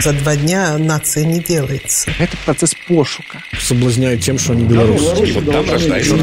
За 0.00 0.12
два 0.12 0.36
дня 0.36 0.78
нация 0.78 1.24
не 1.24 1.40
делается. 1.40 2.12
Это 2.20 2.36
процесс 2.44 2.72
пошука. 2.86 3.42
Соблазняют 3.60 4.20
тем, 4.20 4.38
что 4.38 4.52
они 4.52 4.62
белорусы. 4.62 5.24
И 5.26 5.32
вот 5.32 5.50
там 5.50 5.68
рождается 5.68 6.16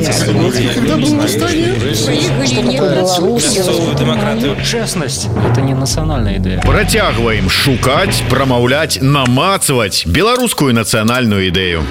демократию. 4.00 4.56
Честность– 4.64 5.28
это 5.52 5.60
не 5.60 5.74
национальная 5.74 6.38
идея. 6.38 6.62
Працягваем 6.62 7.50
шукаць, 7.50 8.24
прамаўляць, 8.30 9.00
намацваць 9.02 10.06
беларускую 10.06 10.74
нацыянальную 10.74 11.48
ідэю. 11.52 11.84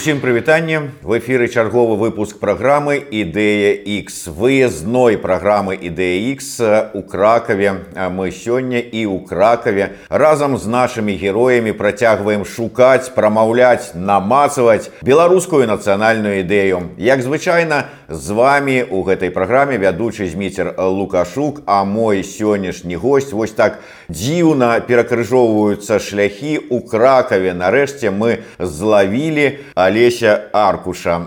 Усім 0.00 0.20
прывітанне 0.20 0.92
в 1.00 1.16
эфіры 1.16 1.48
чарговы 1.48 1.96
выпуск 1.96 2.36
праграмы 2.36 3.00
ідэя 3.00 3.72
X 4.04 4.26
выездной 4.28 5.16
праграмы 5.16 5.72
ідэя 5.72 6.36
X 6.36 6.60
у 6.92 7.00
кракаве 7.00 7.86
мы 8.12 8.28
сёння 8.28 8.76
і 8.76 9.06
ў 9.08 9.24
кракаве 9.24 9.96
разам 10.10 10.58
з 10.60 10.68
нашымі 10.68 11.16
героямі 11.16 11.72
працягваем 11.72 12.44
шукаць 12.44 13.08
прамаўляць 13.16 13.96
намацаваць 13.96 14.92
беларускую 15.00 15.64
нацыянальную 15.64 16.44
ідэю 16.44 16.92
як 17.00 17.24
звычайна 17.24 17.88
з 18.12 18.36
вами 18.36 18.84
у 18.90 19.00
гэтай 19.00 19.32
праграме 19.32 19.80
вядучы 19.80 20.28
зміцер 20.28 20.74
лукашук 20.76 21.62
а 21.64 21.88
мой 21.88 22.20
сённяшні 22.20 23.00
гость 23.00 23.32
вось 23.32 23.56
так 23.56 23.80
дзіўна 24.12 24.76
перакрыжоўваюцца 24.84 25.98
шляхі 25.98 26.60
у 26.68 26.84
кракаве 26.84 27.56
нарэшце 27.56 28.12
мы 28.12 28.44
злавілі 28.60 29.58
Олеся 29.90 30.48
Аркуша, 30.52 31.20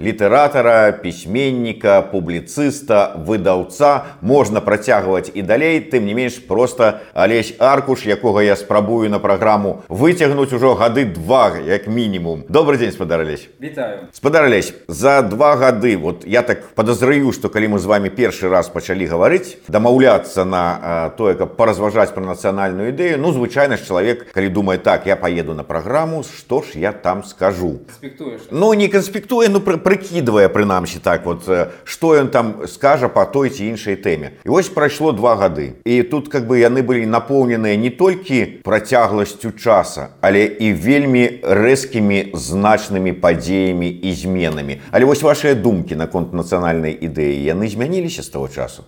літэратара, 0.00 0.92
пісьменніка, 0.92 2.02
публіцыста, 2.02 3.16
выдаўца, 3.26 4.18
можна 4.20 4.60
працягваць 4.60 5.30
і 5.34 5.42
далей, 5.42 5.80
тым 5.80 6.04
не 6.06 6.14
менш 6.14 6.38
просто 6.38 7.00
Алесь 7.14 7.54
Аркуш, 7.58 8.06
якога 8.06 8.42
я 8.42 8.56
спрабую 8.56 9.10
на 9.10 9.18
праграму 9.18 9.82
выцягнуць 9.88 10.52
ужо 10.52 10.74
гады 10.74 11.04
два 11.04 11.58
як 11.58 11.86
мінімум. 11.86 12.44
Добрый 12.48 12.78
дзень 12.78 12.92
спадарались. 12.92 13.48
Вітаю. 13.60 14.08
Спадарались 14.12 14.74
за 14.88 15.22
два 15.22 15.56
гады 15.56 15.96
вот 15.96 16.26
я 16.26 16.42
так 16.42 16.74
подазраю, 16.74 17.32
што 17.32 17.48
калі 17.48 17.76
мы 17.76 17.78
з 17.78 17.86
вами 17.86 18.08
першы 18.08 18.48
раз 18.48 18.68
пачалі 18.68 19.06
гаварыць, 19.06 19.56
дамаўляцца 19.68 20.44
на 20.44 21.12
тое, 21.16 21.34
каб 21.34 21.56
паразважаць 21.56 22.10
пра 22.14 22.24
нацыянальную 22.24 22.90
ідэю, 22.90 23.18
ну 23.18 23.32
звычайна 23.32 23.76
ж 23.76 23.86
чалавек, 23.86 24.32
калі 24.32 24.48
думае 24.48 24.78
так, 24.78 25.06
я 25.06 25.16
поеду 25.16 25.54
на 25.54 25.62
праграму, 25.64 26.22
што 26.24 26.62
ж 26.62 26.78
я 26.78 26.92
там 26.92 27.24
скажу. 27.24 27.80
Канспектуеш. 27.94 28.40
Ну 28.50 28.72
не 28.74 28.88
канспектуе, 28.88 29.48
ну 29.48 29.60
пры, 29.60 29.76
прыкідвае 29.76 30.48
прынамсі 30.48 31.00
так 31.02 31.26
вот 31.26 31.46
што 31.84 32.14
ён 32.16 32.28
там 32.28 32.66
скажа 32.66 33.08
по 33.08 33.24
той 33.24 33.50
ці 33.50 33.66
іншай 33.66 33.96
тэме. 33.96 34.32
І 34.44 34.48
вось 34.48 34.68
прайшло 34.68 35.12
два 35.12 35.36
гады. 35.36 35.74
І 35.84 36.02
тут 36.02 36.28
как 36.28 36.46
бы 36.46 36.58
яны 36.58 36.82
былі 36.82 37.06
напоўненыя 37.06 37.76
не 37.76 37.90
толькі 37.90 38.62
працягласцю 38.64 39.52
часа, 39.52 40.08
але 40.20 40.46
і 40.46 40.72
вельмі 40.72 41.40
рэзкімі 41.42 42.32
значнымі 42.34 43.12
падзеямі 43.12 43.88
і 43.88 44.12
зменамі. 44.12 44.80
Але 44.90 45.04
вось 45.04 45.22
вашыя 45.22 45.54
думкі 45.54 45.94
наконт 45.96 46.32
нацыянальнай 46.32 46.96
ідэі 46.96 47.44
яны 47.44 47.68
змяніліся 47.68 48.22
з 48.22 48.28
таго 48.28 48.48
часу. 48.48 48.84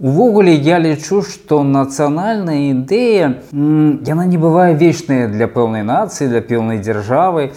Увогуле 0.00 0.54
я 0.54 0.78
лічу, 0.80 1.20
што 1.20 1.60
нацыянальная 1.60 2.72
ідэя 2.72 3.44
яна 3.52 4.24
не 4.24 4.40
бывае 4.40 4.72
вечная 4.72 5.28
для 5.28 5.44
пэўнай 5.44 5.84
нацыі, 5.84 6.32
для 6.32 6.40
пэўнай 6.40 6.80
дзяржавы 6.80 7.52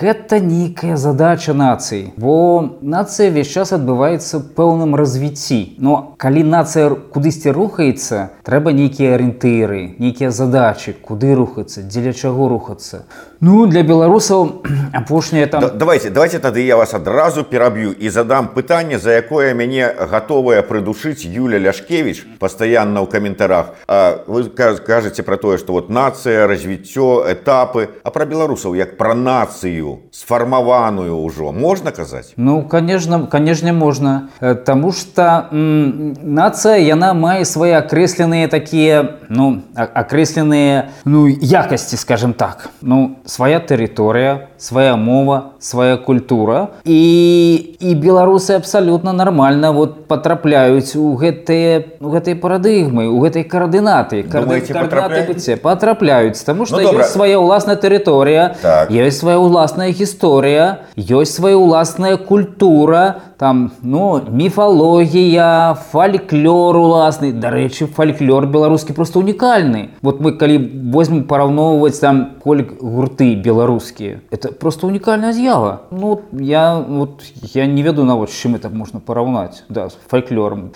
гэта 0.00 0.40
нейкая 0.40 0.96
задача 0.96 1.54
нацыі 1.56 2.12
бо 2.20 2.76
нацыя 2.82 3.32
ўвесь 3.32 3.48
час 3.48 3.72
адбываецца 3.72 4.42
пэўным 4.56 4.92
развіцці 4.92 5.80
но 5.80 6.16
калі 6.20 6.44
нацыя 6.44 6.90
кудысьці 6.92 7.54
рухаецца 7.56 8.42
трэба 8.44 8.76
нейкія 8.76 9.16
арыентыры 9.16 9.96
нейкія 9.96 10.30
задачы 10.30 10.92
куды 10.92 11.32
рухацца 11.32 11.86
дзеля 11.88 12.12
чаго 12.12 12.48
рухацца 12.52 13.08
ну 13.40 13.66
для 13.66 13.82
беларусаў 13.82 14.66
апошняе 14.92 15.46
там 15.46 15.64
да, 15.64 15.70
давайте 15.70 16.10
давайте 16.10 16.38
тады 16.44 16.60
я 16.60 16.76
вас 16.76 16.92
адразу 16.92 17.44
пераб'ю 17.44 17.92
і 17.92 18.08
задам 18.08 18.52
пытанне 18.52 18.98
за 18.98 19.16
якое 19.16 19.54
мяне 19.54 19.88
гатовая 20.10 20.60
прыдушыць 20.60 21.24
Юля 21.24 21.58
ляшкевич 21.58 22.24
пастаянна 22.38 23.00
ў 23.00 23.08
каментарах 23.08 23.72
а 23.88 24.20
вы 24.26 24.44
кажаце 24.52 25.22
про 25.22 25.36
тое 25.40 25.56
что 25.56 25.72
вот 25.72 25.88
нацыя 25.88 26.46
развіццё 26.46 27.24
этапы 27.32 27.88
а 28.04 28.10
про 28.10 28.26
беларусаў 28.26 28.76
як 28.76 28.96
пра 29.00 29.14
нацыю 29.14 29.89
сфармаваную 30.12 31.16
ўжо 31.22 31.52
можна 31.52 31.92
казаць 31.92 32.32
ну 32.36 32.62
конечно 32.62 33.26
конечно 33.26 33.72
можно 33.72 34.28
тому 34.64 34.92
что 34.92 35.48
нация 35.52 36.76
яна 36.76 37.14
мае 37.14 37.44
свои 37.44 37.72
акрэсленыя 37.72 38.48
такія 38.48 39.18
ну 39.28 39.62
акрэсленыя 39.74 40.90
ну 41.04 41.26
якасці 41.28 41.96
скажем 41.96 42.32
так 42.32 42.70
ну 42.80 43.18
свая 43.24 43.60
тэрыторыя 43.60 44.48
свая 44.58 44.96
мова 44.96 45.52
свая 45.58 45.96
культура 45.96 46.68
і 46.84 47.76
і 47.80 47.94
беларусы 47.94 48.56
абсалютна 48.56 49.12
нармальна 49.12 49.72
вот 49.72 50.06
потрапляюць 50.08 50.96
у 50.96 51.14
гэтыя 51.16 52.00
у 52.00 52.10
гэтай 52.10 52.34
парадыгмы 52.34 53.08
у 53.08 53.20
гэтай 53.20 53.44
каардынаты 53.44 54.22
каардынаты 54.22 55.56
потрапляюць 55.56 56.40
тому 56.44 56.66
что 56.66 56.80
ну, 56.80 57.02
свая 57.02 57.38
ўласная 57.38 57.76
тэрыторыя 57.76 58.56
так. 58.62 58.90
ёсць 58.90 59.20
свая 59.20 59.38
ўласная 59.38 59.79
гісторыя 59.89 60.85
ёсць 60.93 61.33
свая 61.33 61.57
ўласная 61.57 62.17
культура 62.17 63.33
там 63.41 63.71
ну 63.81 64.21
міфалогія 64.29 65.73
фальклор 65.89 66.77
уласны 66.77 67.31
дарэчы 67.33 67.87
фальклор 67.89 68.45
беларускі 68.45 68.93
просто 68.93 69.19
унікальны 69.19 69.89
вот 70.05 70.21
мы 70.21 70.37
калі 70.37 70.59
возьмем 70.93 71.23
параўноўваць 71.25 71.97
там 71.97 72.37
кольк 72.43 72.77
гурты 72.77 73.33
беларускія 73.33 74.21
это 74.29 74.53
просто 74.53 74.87
унікальная 74.87 75.33
з'ява 75.33 75.89
ну 75.89 76.21
я 76.37 76.77
вот 76.77 77.23
я 77.53 77.65
не 77.65 77.81
ведаю 77.81 78.05
нават 78.05 78.29
чым 78.29 78.53
это 78.55 78.69
можна 78.69 78.99
параўнаць 78.99 79.63
да 79.69 79.89
з 79.89 79.97
фальклором 80.07 80.71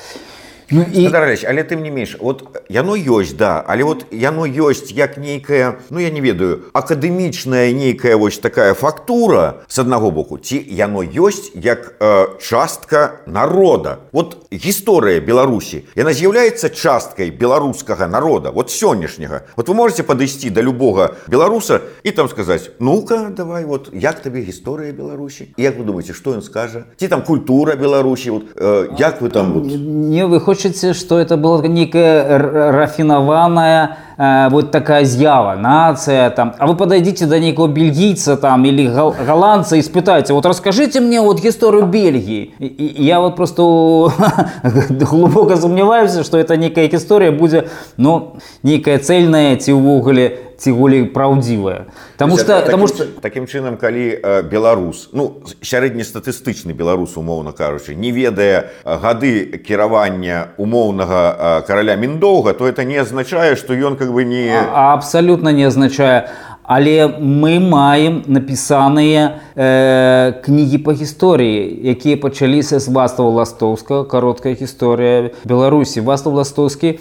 Ну, 0.71 0.84
і... 0.94 1.09
Дарэч, 1.09 1.43
але 1.50 1.66
тым 1.66 1.83
не 1.83 1.91
менш 1.91 2.15
вот 2.21 2.62
яно 2.71 2.94
ёсць 2.94 3.34
да 3.34 3.59
але 3.66 3.83
вот 3.83 4.06
яно 4.15 4.47
ёсць 4.47 4.94
як 4.94 5.19
нейкая 5.19 5.83
ну 5.91 5.99
я 5.99 6.11
не 6.15 6.22
ведаю 6.22 6.71
акадэмічная 6.72 7.75
нейкая 7.75 8.16
вось 8.16 8.38
такая 8.38 8.75
фактура 8.75 9.66
с 9.66 9.78
аднаго 9.83 10.11
боку 10.15 10.38
ці 10.38 10.62
яно 10.62 11.03
ёсць 11.03 11.50
як 11.59 11.99
э, 11.99 12.38
частка 12.38 13.19
народа 13.27 13.99
вот 14.12 14.47
гісторыя 14.55 15.19
беларусі 15.19 15.83
яна 15.99 16.15
з'яўляецца 16.15 16.71
часткай 16.71 17.34
беларускага 17.34 18.06
народа 18.06 18.55
вот 18.55 18.71
сённяшняга 18.71 19.43
вот 19.56 19.66
вы 19.66 19.75
можете 19.75 20.06
падысці 20.06 20.55
до 20.55 20.62
любога 20.62 21.19
беларуса 21.27 21.83
і 22.05 22.15
там 22.15 22.28
сказаць 22.31 22.71
ну-ка 22.78 23.34
давай 23.34 23.65
вот 23.65 23.91
як 23.93 24.22
табе 24.22 24.47
гісторыя 24.47 24.93
беларусі 24.94 25.50
як 25.59 25.75
вы 25.78 25.83
думаете 25.83 26.15
что 26.15 26.31
ён 26.31 26.47
скажа 26.47 26.87
ці 26.94 27.09
там 27.09 27.27
культура 27.27 27.75
беларусі 27.75 28.31
вот 28.31 28.44
э, 28.55 28.94
як 28.99 29.21
вы 29.21 29.31
там 29.31 29.53
вот... 29.53 29.66
не 29.66 30.22
вы 30.27 30.38
хочаце 30.56 30.94
что 30.94 31.20
это 31.20 31.38
было 31.38 31.62
некая 31.64 32.38
рафінаваная 32.72 33.98
э, 34.18 34.48
вот 34.50 34.72
такая 34.72 35.04
з'ява 35.04 35.56
нация 35.56 36.30
там. 36.30 36.56
А 36.58 36.68
вы 36.68 36.76
подойдите 36.76 37.26
до 37.26 37.40
некого 37.40 37.68
бельгийца 37.68 38.38
там 38.38 38.66
или 38.66 38.88
гол 38.88 39.14
голландца 39.26 39.76
и 39.76 39.82
спытайте 39.82 40.34
вот 40.34 40.46
расскажите 40.46 41.02
мне 41.02 41.22
вот 41.22 41.44
историю 41.44 41.86
бельгии 41.86 42.54
и, 42.60 42.66
и 42.68 43.04
я 43.04 43.20
вот 43.20 43.36
просто 43.36 43.62
глубоко 44.90 45.56
сомневаюсь 45.58 46.26
что 46.26 46.38
это 46.38 46.56
некая 46.56 46.88
история 46.88 47.32
будет 47.32 47.70
но 47.98 48.38
некая 48.64 49.00
цельная 49.00 49.58
ці 49.58 49.74
увогуле 49.74 50.55
ці 50.58 50.72
болей 50.72 51.06
праўдзівая 51.06 51.86
Таму 52.18 52.38
что 52.38 52.62
потому 52.62 52.88
что 52.88 53.06
таким 53.22 53.46
чынам 53.46 53.78
калі 53.78 54.20
э, 54.22 54.42
беларус 54.44 55.10
ну 55.14 55.42
сярэднестатыстычны 55.62 56.74
беларус 56.74 57.18
умоўна 57.18 57.52
кажучы 57.52 57.96
не 57.96 58.12
ведае 58.12 58.72
гады 58.86 59.58
кіравання 59.66 60.56
умоўнага 60.58 61.64
караля 61.68 61.96
міндоўга 61.96 62.54
то 62.54 62.68
это 62.68 62.84
не 62.84 62.98
азначае 62.98 63.56
что 63.56 63.74
ён 63.74 63.96
как 63.96 64.12
бы 64.14 64.24
не 64.24 64.52
а, 64.52 64.94
абсолютно 64.94 65.50
не 65.50 65.64
азначае. 65.64 66.30
Але 66.63 67.08
мы 67.08 67.60
маем 67.60 68.24
напісаныя 68.25 69.38
э, 69.54 70.34
кнігі 70.42 70.81
па 70.81 70.98
гісторыі 70.98 71.62
якія 71.94 72.18
пачаліся 72.18 72.80
з 72.81 72.90
вастава 72.90 73.30
ластоўска 73.30 74.04
кароткая 74.10 74.58
гісторыя 74.58 75.30
беларусі. 75.46 76.01
Вастав 76.01 76.34
ластоўскі 76.34 76.98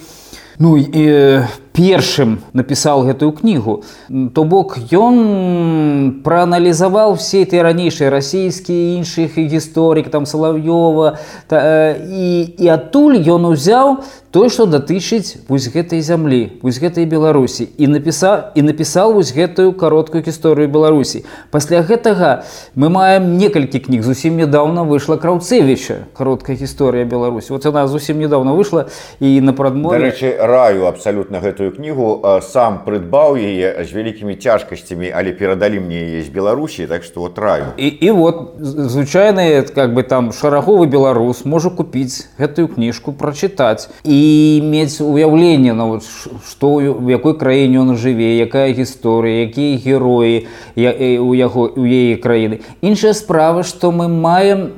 ну 0.59 0.77
і 0.77 1.41
першым 1.75 2.39
напісаў 2.53 3.05
гэтую 3.09 3.31
кнігу 3.35 3.83
то 4.33 4.43
бок 4.43 4.77
ён 4.95 6.21
прааналізаваў 6.23 7.19
все 7.19 7.43
ты 7.45 7.59
ранейшыя 7.59 8.09
расійскія 8.09 8.95
іншых 8.99 9.35
гісторык 9.35 10.09
там 10.09 10.25
салавёва 10.25 11.19
та, 11.47 11.91
і, 11.99 12.55
і 12.57 12.65
адтуль 12.71 13.19
ён 13.19 13.51
узяў 13.51 13.99
тое 14.35 14.49
што 14.51 14.65
датычыць 14.67 15.47
вось 15.47 15.67
гэтай 15.71 16.03
зямлі 16.03 16.59
вось 16.59 16.79
гэтай 16.83 17.07
беларусі 17.07 17.71
і 17.79 17.87
напісаў 17.87 18.51
і 18.55 18.61
напісаў 18.67 19.15
вось 19.15 19.31
гэтую 19.31 19.71
кароткую 19.79 20.23
гісторыю 20.27 20.67
беларусі. 20.67 21.23
Пасля 21.51 21.79
гэтага 21.79 22.43
мы 22.75 22.89
маем 22.89 23.37
некалькі 23.37 23.79
кніг. 23.79 24.03
Зусім 24.03 24.35
нядаўна 24.35 24.83
выйшла 24.83 25.15
краўцевіча 25.15 26.11
кароткая 26.17 26.55
гісторыя 26.59 27.05
беларусі. 27.05 27.55
Вот 27.55 27.65
яна 27.65 27.87
зусім 27.87 28.19
нядаўна 28.19 28.51
выйшла 28.51 28.91
і 29.19 29.39
на 29.41 29.53
прадмове 29.53 30.03
речы 30.03 30.35
раю 30.35 30.87
абсалютна 30.91 31.39
гэтую 31.39 31.64
гэтую 31.64 31.72
кнігу 31.72 32.20
а, 32.22 32.40
сам 32.40 32.80
прыдбаў 32.84 33.36
яе 33.36 33.84
з 33.84 33.90
вялікімі 33.92 34.36
цяжкасцямі 34.36 35.10
але 35.10 35.32
перадалі 35.32 35.80
мне 35.80 36.00
яе 36.04 36.22
з 36.22 36.28
беларусі 36.28 36.86
так 36.86 37.04
что 37.04 37.20
вот 37.20 37.38
раю 37.38 37.72
і, 37.76 37.88
і 37.88 38.10
вот 38.10 38.60
звычайны 38.60 39.62
как 39.74 39.94
бы 39.94 40.02
там 40.02 40.32
шараговы 40.32 40.86
беларус 40.86 41.44
можа 41.44 41.70
купіць 41.70 42.28
гэтую 42.38 42.68
кніжку 42.68 43.12
прачытаць 43.12 43.88
і 44.04 44.60
мець 44.64 45.00
уяўленне 45.00 45.72
на 45.72 45.86
вот 45.86 46.04
што 46.48 46.74
у 46.76 47.08
якой 47.08 47.38
краіне 47.38 47.80
ён 47.80 47.96
жыве 47.96 48.36
якая 48.38 48.72
гісторыя 48.72 49.48
якія 49.48 49.78
героі 49.78 50.46
у 50.76 51.34
яго 51.34 51.66
у 51.76 51.84
яе 51.84 52.16
краіны 52.16 52.60
іншая 52.80 53.14
справа 53.14 53.62
што 53.62 53.90
мы 53.90 54.08
маем 54.08 54.68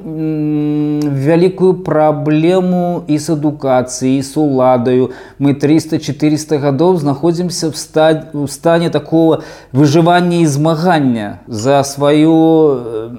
вялікую 1.26 1.74
праблему 1.84 3.04
і 3.08 3.18
з 3.18 3.36
адукацыі 3.36 4.22
з 4.22 4.36
уладаю 4.36 5.10
мы 5.38 5.52
300-400 5.52 6.58
гадоў 6.76 6.96
знаходзімся 6.96 7.68
в 7.70 7.76
ста 7.76 8.28
у 8.32 8.46
стане 8.48 8.90
такого 8.90 9.42
выжывання 9.72 10.40
і 10.40 10.46
змагання 10.46 11.38
за 11.48 11.84
сваю 11.84 12.36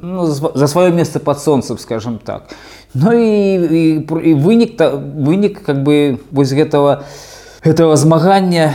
ну, 0.02 0.26
за 0.32 0.68
сваё 0.68 0.94
месца 0.94 1.20
под 1.20 1.40
солнцем 1.40 1.78
скажем 1.78 2.20
так 2.24 2.44
ну 2.94 3.14
і, 3.14 3.54
і, 3.56 4.06
і 4.24 4.34
вынік 4.36 4.78
то 4.78 5.02
вынік 5.18 5.62
как 5.66 5.84
бы 5.84 6.20
вось 6.32 6.54
гэтага 6.54 7.04
этого 7.64 7.96
змагання 7.96 8.74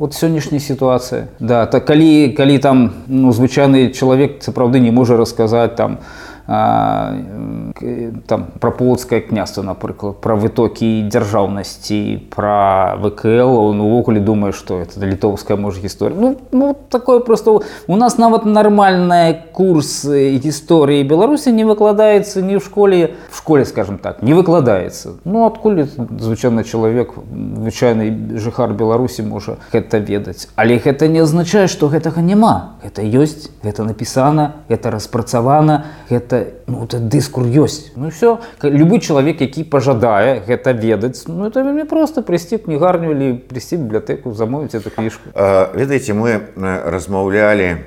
вот 0.00 0.14
сённяшняя 0.14 0.60
сітуацыя 0.60 1.28
да 1.40 1.66
так 1.66 1.84
калі 1.84 2.32
калі 2.32 2.58
там 2.58 2.92
ну 3.06 3.32
звычайны 3.32 3.92
чалавек 3.92 4.42
сапраўды 4.42 4.80
не 4.80 4.90
можа 4.90 5.16
расказаць 5.16 5.76
там 5.76 5.98
там 6.47 8.45
пра 8.59 8.71
полацкае 8.71 9.21
княства 9.21 9.63
напрыклад 9.65 10.21
пра 10.21 10.35
вытокі 10.37 11.09
дзяржаўнасці 11.09 12.29
пра 12.29 12.97
вКл 13.01 13.73
увогуле 13.73 14.21
думае 14.21 14.53
што 14.53 14.77
это 14.85 15.01
літоўская 15.01 15.57
можа 15.57 15.81
гісторыя 15.81 16.19
ну, 16.19 16.37
ну 16.51 16.75
такое 16.89 17.19
просто. 17.19 17.61
У 17.87 17.95
нас 17.95 18.17
нават 18.17 18.45
нармальная 18.45 19.33
курс 19.33 20.05
гісторыі 20.05 21.01
беларусі 21.03 21.51
не 21.51 21.65
выкладаецца 21.65 22.45
ні 22.45 22.57
ў 22.57 22.61
школе 22.61 23.17
в 23.29 23.37
школе 23.37 23.65
скажем 23.65 23.97
так 23.97 24.21
не 24.21 24.37
выкладаецца 24.37 25.17
ну 25.25 25.45
адкуль 25.49 25.89
звычайны 25.89 26.63
чалавек 26.63 27.17
звычайны 27.17 28.37
жыхар 28.37 28.73
беларусі 28.77 29.25
можа 29.25 29.57
гэта 29.73 29.97
ведаць 29.97 30.47
але 30.55 30.77
гэта 30.77 31.07
не 31.07 31.25
азначае 31.25 31.65
што 31.67 31.89
гэтага 31.89 32.21
няма 32.21 32.77
это 32.85 33.01
ёсць 33.01 33.49
гэта 33.65 33.83
напісана 33.83 34.61
это 34.69 34.91
распрацавана 34.91 35.85
гэта 36.09 36.34
гэта 36.34 36.46
ну, 36.66 36.84
это 36.84 36.98
дыскур 36.98 37.46
ёсць 37.46 37.92
ну 37.96 38.10
все 38.10 38.40
любы 38.62 39.00
чалавек 39.00 39.40
які 39.40 39.64
пажадае 39.64 40.42
гэта 40.46 40.72
ведаць 40.72 41.24
ну 41.28 41.46
это 41.46 41.62
вельмі 41.62 41.84
просто 41.84 42.22
прыйсці 42.22 42.58
кнігарню 42.58 43.14
или 43.14 43.28
прыйсці 43.38 43.78
бібліятэку 43.78 44.34
замовіць 44.34 44.74
эту 44.74 44.90
кніжку 44.90 45.30
ведаеце 45.34 46.12
мы 46.14 46.50
размаўлялі 46.58 47.86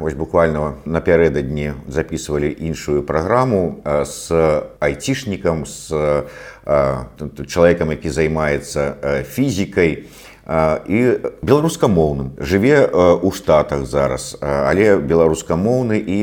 ось 0.00 0.14
буквально 0.14 0.82
напярэдадні 0.84 1.78
записывалі 1.88 2.50
іншую 2.50 3.02
праграму 3.06 3.80
с 3.86 4.32
айцішнікам 4.80 5.64
с 5.66 6.26
чалавекам 7.46 7.90
які 7.90 8.10
займаецца 8.10 9.22
фізікай 9.30 9.90
і 9.90 10.22
і 10.46 10.98
беларускамоўным 11.42 12.34
жыве 12.42 12.82
ў 12.90 13.30
штатах 13.30 13.86
зараз 13.86 14.34
але 14.42 14.98
беларускамоўны 14.98 16.02
і 16.02 16.18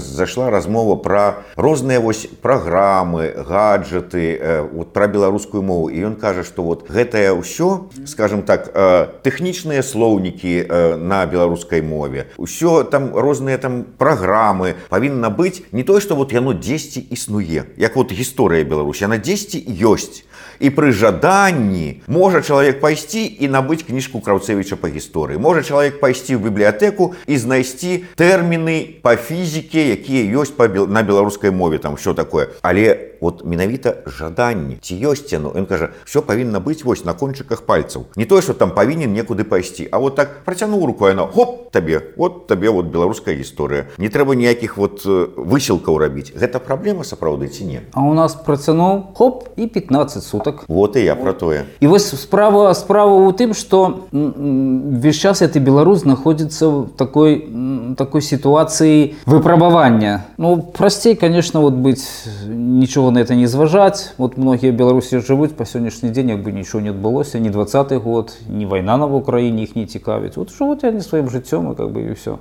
зайшла 0.00 0.48
размова 0.48 0.96
пра 0.96 1.44
розныя 1.52 2.00
вось 2.00 2.24
праграмы 2.40 3.28
гаджеты 3.36 4.40
вот 4.72 4.96
пра 4.96 5.06
беларускую 5.06 5.60
мову 5.62 5.92
і 5.92 6.00
ён 6.00 6.16
кажа 6.16 6.48
што 6.48 6.64
вот 6.64 6.88
гэтае 6.88 7.36
ўсё 7.36 7.92
скажем 8.08 8.40
так 8.48 8.72
тэхнічныя 9.20 9.84
слоўнікі 9.84 10.64
на 10.96 11.28
беларускай 11.28 11.84
мове 11.84 12.32
ўсё 12.40 12.88
там 12.88 13.12
розныя 13.12 13.60
там 13.60 13.84
праграмы 14.00 14.80
павінна 14.88 15.28
быць 15.28 15.60
не 15.76 15.84
тое 15.84 16.00
што 16.00 16.16
вот 16.16 16.32
яно 16.32 16.56
дзесьці 16.56 17.04
існуе 17.04 17.68
як 17.76 17.96
вот 18.00 18.16
гісторыя 18.16 18.64
Беларусь 18.64 19.04
яна 19.04 19.20
дзесьці 19.20 19.60
ёсць 19.84 20.24
і 20.60 20.70
пры 20.70 20.92
жаданні 20.92 22.02
можа 22.06 22.42
чалавек 22.42 22.80
пайсці 22.80 23.22
і 23.24 23.48
набыць 23.48 23.84
кніжку 23.86 24.20
краўцевіча 24.20 24.76
па 24.76 24.90
гісторыі 24.90 25.38
можа 25.38 25.62
чалавек 25.62 26.00
пайсці 26.00 26.36
ў 26.36 26.42
бібліятэку 26.50 27.14
і 27.26 27.34
знайсці 27.38 28.04
тэрміны 28.18 29.02
па 29.02 29.16
фізіке 29.16 29.94
якія 29.94 30.42
ёсць 30.42 30.54
па 30.54 30.68
на 30.68 31.02
беларускай 31.02 31.50
мове 31.50 31.78
там 31.78 31.96
що 31.98 32.14
такое 32.14 32.48
але 32.62 33.11
вот 33.22 33.44
менавіта 33.44 34.02
жаданне 34.06 34.78
ці 34.80 34.94
ёсць 34.96 35.32
яно 35.32 35.52
ён 35.54 35.66
кажа 35.66 35.90
все 36.04 36.22
павінна 36.22 36.60
быць 36.60 36.84
вось 36.84 37.04
на 37.04 37.14
кончыках 37.14 37.62
пальцаў 37.62 38.06
не 38.16 38.24
тое 38.24 38.42
что 38.42 38.54
там 38.54 38.70
павінен 38.70 39.12
некуды 39.12 39.44
пайсці 39.44 39.88
а 39.92 39.98
вот 39.98 40.16
так 40.16 40.44
працянуў 40.44 40.86
руку 40.86 41.08
яно 41.08 41.26
хоп 41.26 41.70
табе 41.70 42.14
вот 42.16 42.46
табе 42.46 42.70
вот 42.70 42.86
беларуская 42.86 43.34
гісторыя 43.34 43.86
не 43.98 44.08
трэба 44.08 44.34
ніякіх 44.34 44.76
вот 44.76 45.04
высілкаў 45.04 45.98
рабіць 45.98 46.32
гэта 46.34 46.58
праблема 46.58 47.04
сапраўды 47.04 47.48
ці 47.48 47.64
не 47.64 47.80
а 47.92 48.02
у 48.02 48.14
нас 48.14 48.34
працянуў 48.34 49.14
хоп 49.14 49.48
і 49.56 49.66
15 49.66 50.22
суток 50.24 50.38
суток 50.38 50.64
вот 50.68 50.96
і 50.96 51.04
я 51.04 51.14
про 51.14 51.32
тое 51.32 51.64
і 51.80 51.86
вось 51.86 52.20
справа 52.20 52.74
справа 52.74 53.14
у 53.14 53.32
тым 53.32 53.54
что 53.54 54.06
весь 54.12 55.16
час 55.16 55.42
это 55.42 55.60
беларус 55.60 56.00
знаходзіцца 56.00 56.68
в 56.68 56.88
такой 56.96 57.48
такой 57.96 58.22
сітуацыі 58.22 59.14
выпрабавання 59.26 60.24
ну 60.38 60.62
прасцей 60.62 61.14
конечно 61.14 61.60
вот 61.60 61.74
быть 61.74 62.04
нічого 62.48 63.10
на 63.12 63.18
это 63.18 63.34
не 63.34 63.46
зважаць 63.46 64.14
вот 64.18 64.38
многія 64.38 64.72
беларусі 64.72 65.18
жывуць 65.18 65.52
по 65.52 65.64
сённяшні 65.64 66.10
дзень 66.10 66.30
як 66.30 66.42
бы 66.42 66.52
нічого 66.52 66.80
не 66.80 66.90
адбылося 66.90 67.38
не 67.38 67.50
двадцатый 67.50 67.98
год 67.98 68.32
не 68.48 68.66
вайна 68.66 68.96
на 68.96 69.06
в 69.06 69.14
украіне 69.14 69.62
іх 69.62 69.76
не 69.76 69.86
цікавіць 69.86 70.36
вот 70.36 70.50
жывуць 70.50 70.84
они 70.84 71.00
сваім 71.00 71.28
жыццём 71.28 71.72
и 71.72 71.74
как 71.74 71.92
бы 71.92 72.00
і 72.00 72.12
все 72.12 72.38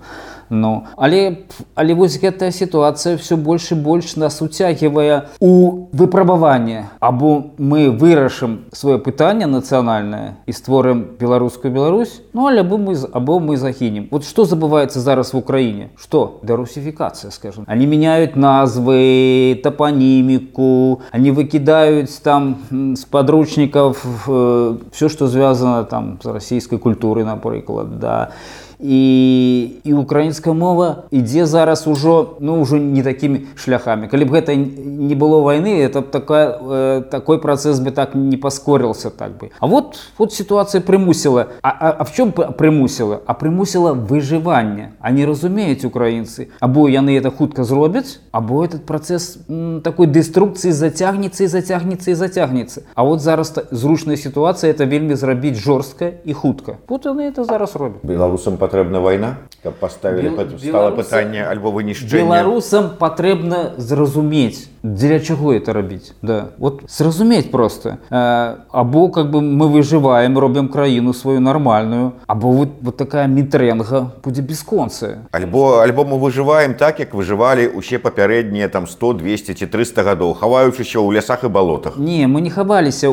Ну 0.53 0.85
але 0.97 1.49
але 1.75 1.95
вось 1.97 2.21
гэтая 2.21 2.53
сітуацыя 2.53 3.17
все 3.17 3.41
больш 3.41 3.73
і 3.73 3.81
больш 3.81 4.17
нас 4.21 4.43
уцягвае 4.45 5.33
у 5.41 5.89
выпрабаванне. 5.97 6.93
Або 7.01 7.57
мы 7.57 7.89
вырашым 7.89 8.69
сваё 8.77 9.01
пытанне 9.01 9.49
нацыянальнае 9.49 10.37
і 10.45 10.53
створым 10.53 11.17
беларускую 11.17 11.73
Беларусь 11.73 12.21
ну 12.35 12.47
альбо 12.47 12.77
мы 12.77 12.93
або 13.13 13.41
мы 13.41 13.57
загінем 13.57 14.09
вот 14.11 14.29
что 14.29 14.45
забываецца 14.45 15.01
зараз 15.01 15.33
в 15.33 15.39
Украіне? 15.39 15.89
Что 15.97 16.41
дерусификация 16.43 17.31
скажем 17.31 17.65
они 17.67 17.87
меняют 17.87 18.37
назвы 18.37 19.59
топонимику 19.65 21.01
они 21.13 21.31
выкидаюць 21.31 22.21
там 22.21 22.61
с 22.95 23.07
подручников 23.07 24.05
э, 24.29 24.77
все 24.93 25.09
что 25.09 25.29
связано 25.29 25.85
там 25.85 26.19
с 26.23 26.27
российской 26.27 26.77
культурой 26.77 27.25
напрыклад 27.25 27.99
да. 27.99 28.29
и 28.29 28.62
і, 28.82 29.62
і 29.84 29.94
украінская 29.94 30.54
мова 30.54 31.04
ідзе 31.12 31.46
зараз 31.46 31.88
ужо 31.88 32.38
ну 32.40 32.62
ўжо 32.62 32.78
не 32.78 33.04
такімі 33.04 33.48
шляхамі 33.56 34.08
калі 34.08 34.26
б 34.26 34.38
гэта 34.38 34.54
не 34.56 35.16
было 35.16 35.42
войны 35.42 35.82
это 35.82 36.02
такая 36.02 36.60
э, 36.62 37.02
такой 37.10 37.40
працэс 37.40 37.80
бы 37.80 37.92
так 37.92 38.14
не 38.14 38.38
паскорился 38.38 39.10
так 39.10 39.38
бы 39.38 39.50
А 39.60 39.66
вот 39.66 39.98
вот 40.18 40.34
сітуацыя 40.34 40.82
прымусіла 40.82 41.58
а, 41.62 41.70
а, 41.70 41.96
а 42.00 42.04
в 42.04 42.14
чем 42.14 42.32
прымусіла 42.32 43.22
а 43.26 43.34
прымусіла 43.34 43.94
выжыванне 43.94 44.94
а 45.02 45.12
не 45.12 45.26
разумеюць 45.26 45.86
украінцы 45.86 46.50
або 46.60 46.88
яны 46.88 47.18
это 47.18 47.32
хутка 47.32 47.64
зробяць 47.64 48.20
або 48.32 48.64
этот 48.64 48.86
працэс 48.86 49.40
такой 49.84 50.06
дэструкцыі 50.06 50.72
зацягнецца 50.72 51.44
і 51.44 51.48
зацягнецца 51.48 52.12
і 52.12 52.14
зацягнецца 52.14 52.82
А 52.94 53.04
вот 53.04 53.22
зараз 53.22 53.54
зручная 53.72 54.18
сітуацыя 54.18 54.70
это 54.70 54.86
вельмі 54.86 55.16
зрабіць 55.16 55.58
жорстка 55.58 56.12
і 56.24 56.34
хутка 56.34 56.78
вот 56.88 57.06
яны 57.06 57.26
это 57.34 57.44
зараз 57.44 57.76
робяць 57.76 58.04
беларусам 58.04 58.58
по 58.58 58.68
патрэбна 58.72 59.04
вайна 59.04 59.36
каб 59.64 59.76
поставілі 59.76 60.30
Бел... 60.30 60.60
стала 60.60 60.92
пытанне 60.96 61.44
альбо 61.44 61.76
вынішчэння 61.76 62.24
беларусам 62.24 62.96
патрэбна 62.96 63.76
зразумець 63.76 64.71
дзеля 64.83 65.21
чаго 65.21 65.55
это 65.55 65.73
рабіць? 65.73 66.13
Да. 66.23 66.49
Вот 66.59 66.83
зразумець 66.89 67.51
просто 67.51 67.99
э, 68.11 68.55
або 68.71 69.09
как 69.09 69.31
бы 69.31 69.41
мы 69.41 69.69
выжываем 69.69 70.39
робім 70.39 70.69
краіну 70.69 71.15
сваю 71.15 71.41
нармальную 71.41 72.13
або 72.27 72.51
вот, 72.51 72.69
вот 72.83 72.97
такая 72.97 73.27
мітрэнга 73.27 74.11
будзе 74.25 74.43
бесконцы 74.43 75.19
альбо 75.31 75.83
альбо 75.83 76.05
мы 76.05 76.19
выжываем 76.19 76.75
так 76.75 76.99
як 76.99 77.15
выжывалі 77.15 77.69
усе 77.69 77.99
папярэднія 77.99 78.69
там 78.69 78.87
100 78.87 79.13
200 79.13 79.55
ці 79.55 79.67
300 79.67 80.03
гадоў 80.03 80.35
хаваючыся 80.35 80.99
ў 80.99 81.15
лясах 81.15 81.45
і 81.45 81.49
балотах. 81.49 81.97
Не 81.97 82.27
мы 82.27 82.41
не 82.41 82.51
хаваліся 82.51 83.11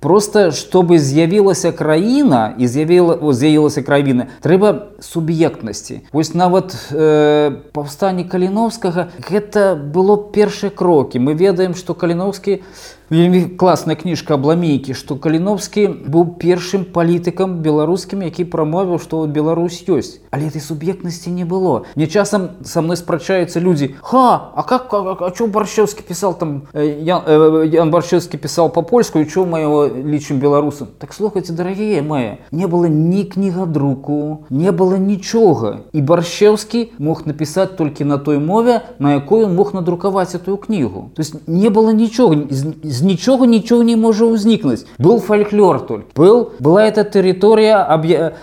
просто 0.00 0.50
чтобы 0.50 0.98
з'явілася 0.98 1.72
краіна 1.72 2.54
і 2.58 2.66
з'явіла 2.66 3.20
з'явілася 3.32 3.82
краіна 3.82 4.26
трэба 4.40 4.96
суб'ектнасці. 5.00 6.00
Вось 6.12 6.34
нават 6.34 6.72
э, 6.90 7.52
паўстанне 7.72 8.24
каліновскага 8.24 9.12
гэта 9.20 9.76
было 9.76 10.16
першае 10.16 10.70
крокі 10.70 10.85
крокі 10.85 11.19
мы 11.19 11.33
ведаем 11.33 11.73
што 11.73 11.93
каліновскі 11.93 12.61
вельмі 13.10 13.44
класная 13.56 13.96
кніжка 13.96 14.34
абламейкі 14.34 14.94
што 14.94 15.16
каліновскі 15.16 15.86
быў 16.10 16.36
першым 16.42 16.84
палітыкам 16.84 17.60
беларускім 17.62 18.26
які 18.26 18.44
прамовіў 18.50 18.98
што 18.98 19.26
Беларусь 19.26 19.84
ёсць. 19.86 20.20
Але 20.30 20.48
этой 20.48 20.60
суб'ектнасці 20.60 21.30
не 21.30 21.44
было. 21.44 21.84
Мне 21.94 22.06
часам 22.06 22.62
со 22.64 22.82
мной 22.82 22.96
спрачаюцца 22.96 23.60
людзі 23.60 23.94
ха 24.02 24.52
а 24.54 24.62
как 24.62 24.92
а 24.92 25.30
чё 25.30 25.46
баршчэўскі 25.46 26.02
пісал 26.02 26.34
там 26.34 26.66
Ян, 26.74 27.22
Ян 27.70 27.90
баршчэўскі 27.90 28.36
пісаў 28.38 28.70
па-польску 28.70 29.20
і 29.20 29.26
чё 29.26 29.46
маго 29.46 29.86
лічым 29.86 30.38
беларусам 30.38 30.88
так 30.98 31.12
слухайце 31.12 31.52
дарагія 31.52 32.02
мае 32.02 32.38
не 32.50 32.66
было 32.66 32.86
ні 32.86 33.24
кнігадруку 33.24 34.46
не 34.50 34.72
было 34.72 34.96
нічога 34.96 35.86
і 35.92 36.02
баршчэўскі 36.02 36.98
мог 36.98 37.26
напісаць 37.26 37.76
толькі 37.76 38.04
на 38.04 38.18
той 38.18 38.38
мове 38.38 38.82
на 38.98 39.22
он 39.26 39.54
мог 39.54 39.74
надрукаваць 39.74 40.34
эту 40.34 40.56
кнігу 40.56 41.10
то 41.14 41.20
есть 41.20 41.34
не 41.46 41.68
было 41.68 41.90
нічога 41.92 42.46
з 42.50 42.95
з 42.95 43.01
нічога 43.01 43.45
нічого 43.45 43.83
не 43.83 43.95
можа 43.95 44.25
ўзнікнуць 44.25 44.85
был 44.97 45.19
фальклор 45.19 45.85
только 45.85 46.07
был 46.15 46.51
была 46.59 46.85
эта 46.85 47.03
тэрыторыя 47.03 47.85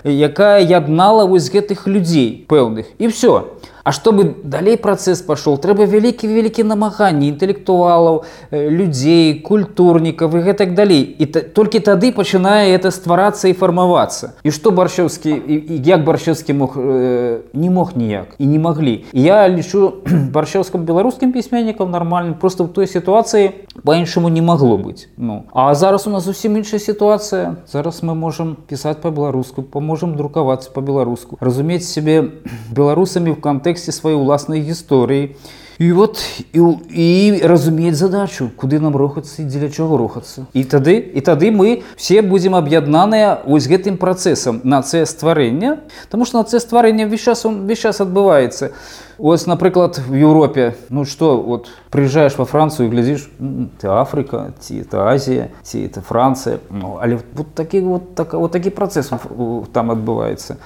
якая 0.04 0.60
яднала 0.60 1.26
вось 1.26 1.50
гэтых 1.50 1.86
людзей 1.86 2.44
пэўных 2.48 2.86
і 2.98 3.08
все 3.08 3.44
А 3.83 3.91
чтобы 3.91 4.35
далей 4.43 4.77
працэс 4.79 5.21
пашоў 5.27 5.59
трэба 5.59 5.83
вялікі 5.83 6.27
вялікі 6.27 6.63
намаганні 6.63 7.27
інтэлектуалаў 7.35 8.23
э, 8.49 8.69
людзей 8.71 9.43
культурнікаў 9.43 10.39
і 10.39 10.39
гэтак 10.39 10.73
далей. 10.73 11.03
І 11.03 11.25
толькі 11.27 11.83
тады 11.83 12.15
пачынае 12.15 12.71
это 12.71 12.95
стварацца 12.95 13.51
і 13.51 13.53
фармавацца. 13.53 14.39
І 14.43 14.55
што 14.55 14.71
баршчэўскі 14.71 15.35
як 15.83 16.07
баршчэўскі 16.07 16.55
мог 16.55 16.79
э, 16.79 17.43
не 17.51 17.69
мог 17.69 17.91
ніяк 17.99 18.39
і 18.39 18.47
не 18.47 18.59
маглі. 18.59 19.03
Я 19.11 19.43
лічу 19.51 19.99
баршчэўскім 20.33 20.87
беларускім 20.87 21.35
пісьменнікам 21.35 21.91
нармальным 21.91 22.39
просто 22.39 22.63
в 22.63 22.73
той 22.73 22.87
сітуацыі 22.87 23.67
по-іншаму 23.83 24.31
не 24.31 24.41
магло 24.41 24.79
быць. 24.79 25.11
Ну 25.17 25.43
а 25.51 25.75
зараз 25.75 26.07
у 26.07 26.09
нас 26.09 26.23
зусім 26.23 26.55
іншая 26.55 26.79
сітуацыя. 26.79 27.59
Зараз 27.67 27.99
мы 27.99 28.15
можемм 28.15 28.55
пісаць 28.55 29.03
по-беларуску 29.03 29.61
поможам 29.61 30.15
друкавацца 30.15 30.71
по-беларуску 30.71 31.35
разумець 31.43 31.83
сябе 31.83 32.31
беларусамі 32.71 33.35
в 33.35 33.41
кантэксце 33.43 33.72
кантэксце 33.72 33.96
сваёй 33.96 34.20
уласнай 34.20 34.60
гісторыі 34.60 35.32
і 35.78 35.92
вот 35.92 36.20
і, 36.52 36.60
і 36.90 37.40
разумець 37.46 37.94
задачу 37.94 38.50
куды 38.58 38.82
нам 38.82 38.96
рухацца 38.98 39.42
і 39.42 39.46
дзеля 39.46 39.70
чаго 39.70 39.96
рухацца 39.96 40.44
і 40.52 40.62
тады 40.66 40.98
і 40.98 41.20
тады 41.22 41.48
мы 41.54 41.86
все 41.96 42.20
будзем 42.20 42.58
аб'яднаныя 42.58 43.38
вось 43.46 43.70
гэтым 43.70 43.96
працэсам 43.96 44.60
нацыя 44.64 45.06
стварэння 45.06 45.78
Таму 46.10 46.26
што 46.26 46.42
нацыя 46.42 46.60
стварэння 46.60 47.06
весь 47.06 47.22
час 47.22 47.46
он 47.46 47.64
весь 47.70 47.78
час 47.78 48.02
адбываецца 48.04 48.74
ось 49.16 49.46
напрыклад 49.46 50.02
в 50.02 50.12
Еўропе 50.12 50.74
ну 50.90 51.06
что 51.06 51.40
вот 51.40 51.70
приезжаешь 51.94 52.36
во 52.36 52.44
Францию 52.44 52.90
глядзіш 52.90 53.30
ты 53.80 53.86
Африка 53.86 54.52
ці 54.60 54.82
это 54.82 55.08
Азія 55.08 55.48
ці 55.62 55.78
это 55.78 56.02
Францыя 56.02 56.58
ну, 56.70 56.98
але 57.00 57.22
вот 57.32 57.54
такі 57.54 57.80
вот 57.80 58.14
так 58.14 58.34
вот 58.34 58.52
такі 58.52 58.74
працэс 58.74 59.14
там 59.72 59.90
адбываецца 59.94 60.58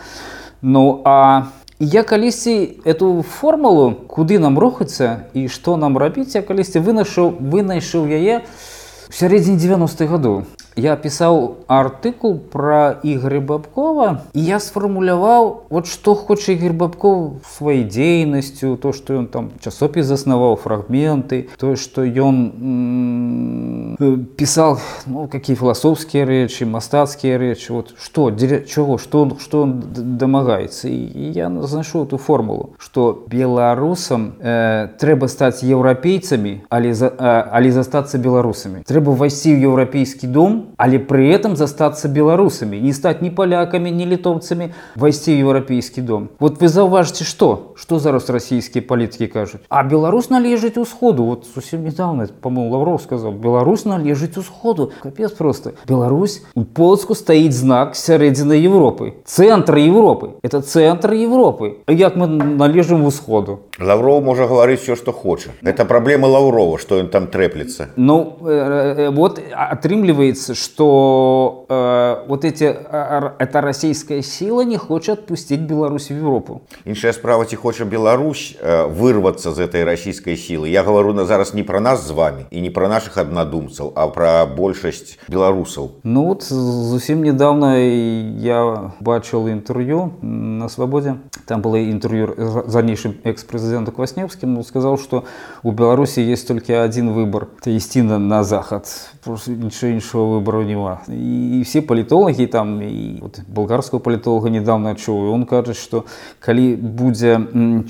Ну 0.63 1.03
а 1.05 1.49
я 1.79 2.03
калісьці 2.03 2.83
эту 2.85 3.23
формулу 3.23 3.95
куды 4.07 4.39
нам 4.39 4.59
рухацца 4.59 5.27
і 5.35 5.49
што 5.49 5.77
нам 5.77 5.99
рабіць 5.99 6.35
я 6.35 6.43
калісьці 6.43 6.79
вынашыў 6.79 7.35
вынайшыў 7.41 8.07
яе 8.07 8.43
у 8.43 8.83
сярэдзіне 9.13 9.61
90-х 9.61 10.09
гадоў 10.09 10.37
я 10.77 10.97
пісаў 10.97 11.65
артыкул 11.69 12.39
про 12.39 12.97
ігоря 13.03 13.41
бабкова 13.41 14.25
і 14.33 14.41
я 14.41 14.59
сфармуляваў 14.61 15.69
вот 15.69 15.87
што 15.87 16.15
хоча 16.15 16.53
ігор 16.57 16.73
бабков 16.73 17.45
сваёй 17.45 17.85
дзейнасцю 17.85 18.77
то 18.81 18.93
што 18.97 19.21
ён 19.21 19.27
там 19.29 19.51
часопіс 19.61 20.07
заснаваў 20.09 20.57
фрагменты 20.57 21.49
тое 21.61 21.77
што 21.77 22.05
ён 22.05 23.97
пісаў 24.37 24.81
ну, 25.07 25.29
какие 25.29 25.57
філасофскія 25.57 26.25
рэчы 26.25 26.65
мастацкія 26.65 27.37
рэчы 27.37 27.73
вот 27.77 27.93
што 28.01 28.31
дзеля 28.33 28.65
чаго 28.65 28.97
што 28.97 29.37
што 29.39 29.69
он 29.69 29.77
дамагаецца 29.93 30.89
і 30.89 31.33
я 31.37 31.53
знайшоў 31.53 32.09
эту 32.09 32.17
формулу 32.17 32.73
што 32.79 33.25
беларусам 33.29 34.41
э, 34.41 34.89
трэба 34.97 35.29
стаць 35.29 35.61
еўрапейцамі 35.61 36.65
але 36.73 36.95
за 36.97 37.13
э, 37.13 37.45
але 37.53 37.73
застацца 37.73 38.17
беларусамі 38.17 38.89
трэба 38.89 39.13
ўвайсці 39.13 39.53
ў 39.53 39.69
еўрапейскі 39.69 40.33
дом 40.33 40.63
але 40.77 40.99
при 40.99 41.29
этом 41.29 41.57
застаться 41.57 42.09
беларусамі 42.09 42.81
не 42.81 42.93
стать 42.93 43.23
ни 43.23 43.31
поляками 43.31 43.91
ни 43.91 44.07
літовцамі 44.07 44.71
вайсці 44.97 45.33
еўрапейскі 45.33 46.03
дом 46.03 46.29
вот 46.39 46.63
вы 46.63 46.69
заўважце 46.69 47.25
что 47.25 47.73
что 47.75 47.99
зараз 47.99 48.31
расійскія 48.31 48.83
палітыкі 48.83 49.27
кажуць 49.27 49.63
а 49.69 49.83
беларус 49.83 50.31
належыць 50.31 50.79
усходу 50.79 51.25
вот 51.25 51.47
зусім 51.55 51.85
недавно 51.85 52.29
по-моему 52.41 52.73
лавров 52.73 53.03
сказал 53.03 53.33
беларус 53.33 53.85
належыць 53.85 54.39
усходу 54.39 54.93
капец 55.03 55.33
просто 55.33 55.73
Беларусь 55.89 56.43
у 56.55 56.65
полску 56.65 57.15
стаіць 57.15 57.55
знак 57.55 57.97
сярэдзіны 57.97 58.55
Европы 58.63 59.15
центр 59.25 59.77
Европы 59.77 60.35
это 60.43 60.63
центр 60.63 61.13
Европы 61.13 61.77
як 61.89 62.17
мы 62.17 62.27
належым 62.27 63.05
усходу 63.05 63.61
лавров 63.79 64.23
можа 64.23 64.47
гаварыць 64.47 64.81
все 64.81 64.97
что 64.97 65.13
хоча 65.13 65.51
это 65.63 65.85
праблема 65.85 66.27
лаўрова 66.27 66.79
что 66.79 66.99
ён 66.99 67.09
там 67.09 67.27
трэплецца 67.27 67.89
ну 67.97 68.39
э, 68.43 69.09
э, 69.09 69.11
вот 69.11 69.41
атрымліваецца 69.53 70.55
что 70.57 71.67
э, 71.69 72.29
вот 72.29 72.45
эти 72.45 72.65
э, 72.65 73.31
эта 73.39 73.61
российская 73.61 74.23
сила 74.23 74.63
не 74.63 74.77
хочет 74.77 75.21
отпустить 75.21 75.61
Беларусь 75.61 76.11
в 76.11 76.17
Европу. 76.17 76.63
Іншая 76.85 77.13
справа 77.13 77.45
ці 77.45 77.57
хоча 77.57 77.85
Беларусь 77.85 78.57
э, 78.61 78.87
вырваться 78.87 79.53
з 79.53 79.59
этой 79.61 79.85
российской 79.85 80.37
силы. 80.37 80.69
Я 80.69 80.83
говорю 80.83 81.13
на 81.13 81.25
зараз 81.25 81.55
не 81.55 81.63
про 81.63 81.81
нас 81.81 82.07
з 82.07 82.11
вами 82.11 82.47
и 82.51 82.61
не 82.61 82.71
про 82.71 82.89
наших 82.89 83.19
однодумцев, 83.19 83.93
а 83.95 84.09
про 84.09 84.47
большасць 84.47 85.19
беларусаў. 85.29 85.91
Ну 86.05 86.25
вот 86.25 86.43
зусім 86.43 87.23
недавно 87.23 87.79
я 87.79 88.93
бачил 89.01 89.49
интервью 89.49 90.13
на 90.23 90.69
свободе. 90.69 91.17
Там 91.47 91.61
было 91.61 91.83
интервью 91.91 92.35
занейшим 92.67 93.17
экс-президенту 93.25 93.93
Квасневским. 93.93 94.59
Он 94.59 94.65
сказал, 94.65 94.99
что 94.99 95.25
у 95.63 95.73
Беларуси 95.73 96.21
есть 96.21 96.49
только 96.49 96.83
один 96.83 97.13
выбор. 97.13 97.49
Это 97.61 97.77
идти 97.77 98.03
на, 98.03 98.19
на 98.19 98.45
заход. 98.45 98.87
Просто 99.25 99.51
ничего, 99.53 99.91
ничего 99.91 100.31
выбора 100.31 100.46
выбору 100.48 100.64
няма 100.64 101.00
і 101.08 101.62
все 101.66 101.82
палітолагі 101.82 102.48
там 102.48 102.82
і 102.82 103.20
вот, 103.22 103.40
балгарского 103.48 104.00
палітолога 104.00 104.50
недавно 104.50 104.96
чуў 104.96 105.34
он 105.34 105.46
кажа 105.46 105.74
что 105.74 106.06
калі 106.40 106.76
будзе 106.76 107.40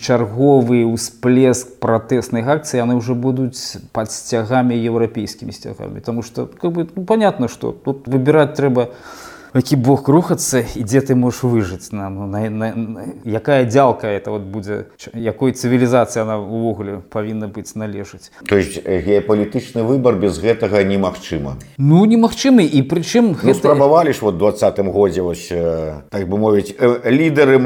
чарговы 0.01 0.85
ўсплеск 0.85 1.77
пратэсных 1.79 2.47
акцый 2.47 2.81
яны 2.81 2.95
уже 2.95 3.13
будуць 3.13 3.77
под 3.93 4.11
сцягамі 4.11 4.73
еўрапейскімі 4.73 5.51
сцягамі 5.51 6.01
тому 6.01 6.23
что 6.23 6.47
как 6.47 6.71
бы 6.71 6.87
ну, 6.95 7.05
понятно 7.05 7.47
что 7.47 7.71
тут 7.71 8.07
выбирать 8.07 8.55
трэба 8.55 8.89
у 8.89 9.26
які 9.53 9.75
бог 9.75 10.09
рухацца 10.09 10.63
і 10.75 10.83
дзе 10.83 11.01
ты 11.01 11.15
можаш 11.15 11.43
выжыць 11.43 11.91
нам? 11.91 12.15
Ну, 12.15 12.27
на, 12.27 12.49
на, 12.49 12.75
на, 12.75 13.01
якая 13.23 13.65
дзялка 13.65 14.07
это 14.07 14.31
вот 14.31 14.41
будзе 14.41 14.87
якой 15.13 15.51
цывілізацыя 15.51 16.23
она 16.23 16.37
увогуле 16.39 17.01
павінна 17.09 17.47
быць 17.47 17.75
належыць 17.75 18.31
то 18.47 18.57
есть 18.57 18.79
э, 18.83 19.01
геапалітычны 19.01 19.83
выбор 19.83 20.15
без 20.15 20.39
гэтага 20.39 20.83
немагчыма. 20.83 21.57
Ну 21.77 22.05
немагчымы 22.05 22.65
і 22.65 22.81
прычым 22.83 23.33
ну, 23.33 23.53
гэта... 23.53 23.59
спрабавалі 23.59 24.13
ж 24.13 24.19
вот 24.21 24.37
двадцатым 24.37 24.91
годзе 24.91 25.21
вось 25.21 25.47
э, 25.51 26.01
так 26.09 26.27
бы 26.29 26.37
мовіць 26.37 26.75
э, 26.77 27.09
лідары 27.09 27.59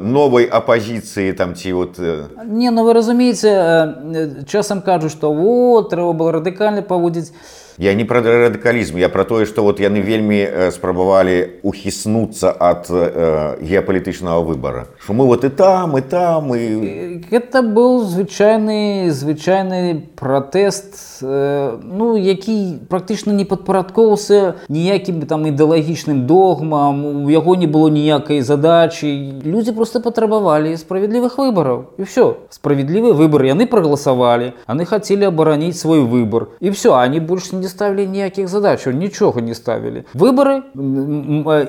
новай 0.00 0.44
апозіцыі 0.46 1.32
там 1.32 1.54
ці 1.54 1.72
вот 1.72 1.98
не 1.98 2.70
ну 2.70 2.84
вы 2.84 2.92
разумееце 2.92 4.44
часам 4.46 4.82
кажу 4.82 5.08
што 5.08 5.32
вот 5.32 5.90
трэба 5.90 6.12
было 6.12 6.32
радыкальна 6.32 6.82
паводзіць 6.82 7.32
Я 7.79 7.93
не 7.93 8.03
про 8.03 8.19
радыкалізм, 8.19 8.97
я 8.97 9.07
про 9.07 9.23
тое, 9.23 9.45
што 9.45 9.63
вот 9.63 9.79
яны 9.79 10.03
вельмі 10.03 10.43
спрабавалі 10.75 11.63
ухіснуцца 11.63 12.51
ад 12.51 12.91
э, 12.91 13.55
геапалітычнага 13.63 14.43
выбара. 14.43 14.91
Шо 14.99 15.15
мы 15.15 15.23
вот 15.23 15.45
і 15.47 15.49
там 15.49 15.95
і 15.95 16.01
там 16.01 16.51
і 16.51 17.23
Гэта 17.31 17.63
быў 17.63 18.03
звычайны 18.03 19.07
звычайны 19.15 20.11
пратэст, 20.19 21.23
э, 21.23 21.79
ну, 21.79 22.17
які 22.19 22.83
практычна 22.91 23.31
не 23.31 23.47
падпарадкоўся 23.47 24.59
ніякім 24.67 25.23
там 25.23 25.47
ідэалагічным 25.47 26.27
догмам, 26.27 27.23
у 27.23 27.29
яго 27.31 27.55
не 27.55 27.71
было 27.71 27.87
ніякай 27.87 28.43
задачы. 28.43 29.39
Людзі 29.39 29.71
просто 29.71 30.03
патрабавалі 30.03 30.75
справядлівых 30.75 31.39
выбараў. 31.39 31.95
І 31.95 32.03
ўсё 32.03 32.43
справядлівы 32.51 33.15
выбор 33.15 33.47
яны 33.47 33.71
прагаласавалі, 33.71 34.51
яны 34.67 34.83
хацелі 34.83 35.31
абараніць 35.31 35.79
свой 35.79 36.03
выбор. 36.03 36.51
І 36.59 36.75
все, 36.75 36.91
они 36.91 37.23
больш 37.23 37.55
не 37.55 37.62
не 37.64 37.68
ставили 37.68 38.04
никаких 38.06 38.48
задач, 38.48 38.86
ничего 38.86 39.40
не 39.40 39.54
ставили. 39.54 40.04
Выборы 40.14 40.62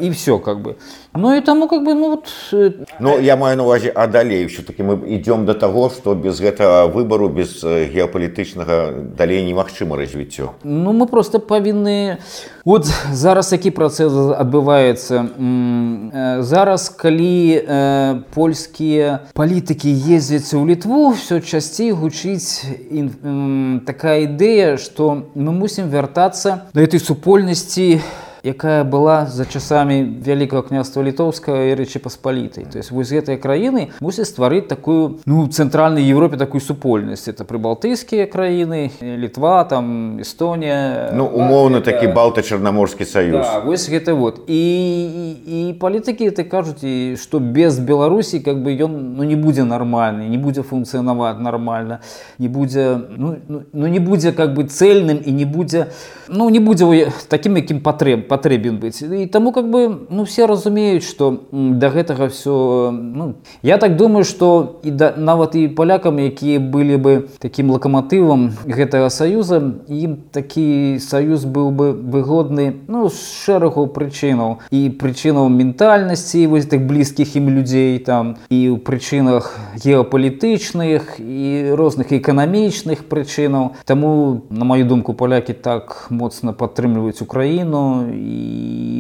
и 0.01 0.11
все 0.11 0.39
как 0.39 0.61
бы. 0.61 0.75
Ну 1.13 1.33
и 1.33 1.41
тому 1.41 1.67
как 1.67 1.83
бы, 1.83 1.93
ну 1.93 2.09
вот... 2.09 2.27
Э, 2.51 2.71
ну, 2.99 3.19
я 3.19 3.37
маю 3.37 3.57
на 3.57 3.63
увазе, 3.63 3.89
а 3.89 4.07
далей 4.07 4.45
все-таки 4.47 4.83
мы 4.83 4.99
идем 5.15 5.45
до 5.45 5.53
того, 5.53 5.89
что 5.89 6.13
без 6.13 6.41
этого 6.41 6.87
выбору, 6.87 7.29
без 7.29 7.63
э, 7.63 7.85
геополитичного 7.85 8.91
далей 9.17 9.41
немагчыма 9.45 9.95
развіццё. 9.95 10.49
Ну, 10.63 10.91
мы 10.91 11.07
просто 11.07 11.39
повинны 11.39 12.17
от 12.65 12.85
зараз 13.13 13.51
які 13.51 13.69
працэс 13.71 14.09
адбываецца 14.41 15.21
э, 15.21 16.41
зараз 16.41 16.89
калі 16.89 17.61
э, 17.61 18.21
польскія 18.33 19.19
палітыкі 19.37 19.93
ездзяць 19.93 20.53
у 20.57 20.65
літву 20.65 21.13
все 21.13 21.41
часцей 21.41 21.93
гучыць 21.93 22.65
э, 22.65 23.85
такая 23.85 24.25
ідэя 24.25 24.81
что 24.81 25.29
мы 25.37 25.53
мусім 25.53 25.84
вяртацца 25.89 26.69
да 26.73 26.81
этой 26.81 26.99
супольнасці 26.99 28.01
якая 28.44 28.84
была 28.84 29.26
за 29.26 29.44
часамі 29.44 30.00
вялікага 30.24 30.62
княства 30.62 31.02
літоўскага 31.02 31.70
і 31.70 31.76
рэчы 31.76 32.00
паспалітай 32.00 32.64
то 32.64 32.78
есть 32.78 32.90
вось 32.90 33.12
гэтай 33.12 33.36
краіны 33.36 33.92
мусіць 34.00 34.28
стварыць 34.32 34.68
такую 34.68 35.20
ну 35.26 35.46
цэнтральнай 35.48 36.04
Европе 36.04 36.36
такую 36.36 36.60
супольнасць 36.60 37.28
это 37.28 37.44
прыбалтыйскія 37.44 38.26
краіны 38.26 38.90
літва 39.00 39.64
там 39.64 40.20
Эстонія 40.20 41.12
ну 41.12 41.26
умоўна 41.26 41.80
такі 41.80 42.08
балта-чарнаморскі 42.16 43.04
саюз 43.04 43.44
да, 43.44 43.60
вось 43.60 43.88
гэта 43.90 44.14
вот 44.14 44.48
і, 44.48 44.56
і, 44.56 45.68
і 45.68 45.72
палітыкі 45.74 46.30
ты 46.30 46.44
кажуць 46.44 46.80
і 46.82 47.16
што 47.20 47.40
без 47.40 47.78
беларусі 47.78 48.40
как 48.40 48.62
бы 48.64 48.72
ён 48.72 49.20
ну 49.20 49.24
не 49.24 49.36
будзе 49.36 49.64
нармальны 49.64 50.28
не 50.28 50.38
будзе 50.38 50.62
функцыянаваць 50.62 51.38
нармальна 51.40 52.00
не 52.38 52.48
будзе 52.48 53.00
ну, 53.10 53.36
ну, 53.48 53.62
ну 53.72 53.86
не 53.86 54.00
будзе 54.00 54.32
как 54.32 54.54
бы 54.54 54.64
цельным 54.64 55.20
і 55.20 55.32
не 55.32 55.44
будзе 55.44 55.92
ну 56.28 56.48
не 56.48 56.60
будзе 56.60 57.12
таким 57.28 57.56
якім 57.56 57.80
патрэб 57.84 58.28
патрэбен 58.35 58.79
быць. 58.83 58.99
І 59.01 59.25
таму 59.31 59.51
как 59.55 59.69
бы 59.71 60.07
ну 60.09 60.25
все 60.27 60.45
разумеюць 60.45 61.07
что 61.07 61.47
да 61.51 61.89
гэтага 61.89 62.27
все 62.27 62.91
ну, 62.91 63.35
я 63.63 63.77
так 63.77 63.95
думаю 63.95 64.23
что 64.23 64.79
і 64.83 64.91
да 64.91 65.13
нават 65.17 65.55
і 65.55 65.67
палякам 65.67 66.19
якія 66.19 66.59
былі 66.59 66.97
бы 66.97 67.13
таким 67.39 67.71
лакаматывам 67.71 68.51
гэтага 68.67 69.09
саюза 69.09 69.61
ім 69.87 70.17
такі 70.31 70.99
саюз 70.99 71.45
быў 71.45 71.71
бы 71.71 71.91
выгодны 71.95 72.85
ну 72.87 73.07
шэрагу 73.09 73.87
прычынаў. 73.95 74.59
І 74.71 74.89
прычынаў 74.99 75.49
ментальнасці 75.49 76.45
вось 76.51 76.67
так 76.67 76.85
блізкіх 76.87 77.35
ім 77.39 77.49
людзей 77.55 77.99
там 77.99 78.35
і 78.49 78.75
ў 78.75 78.77
прычынах 78.83 79.55
геапалітычных 79.79 81.19
і 81.19 81.75
розных 81.79 82.11
эканамічных 82.11 83.07
прычынаў. 83.07 83.75
Таму 83.85 84.43
на 84.49 84.65
маю 84.65 84.85
думку 84.85 85.13
палякі 85.13 85.53
так 85.53 86.07
моцна 86.09 86.53
падтрымліваюць 86.53 87.21
украіну 87.21 88.09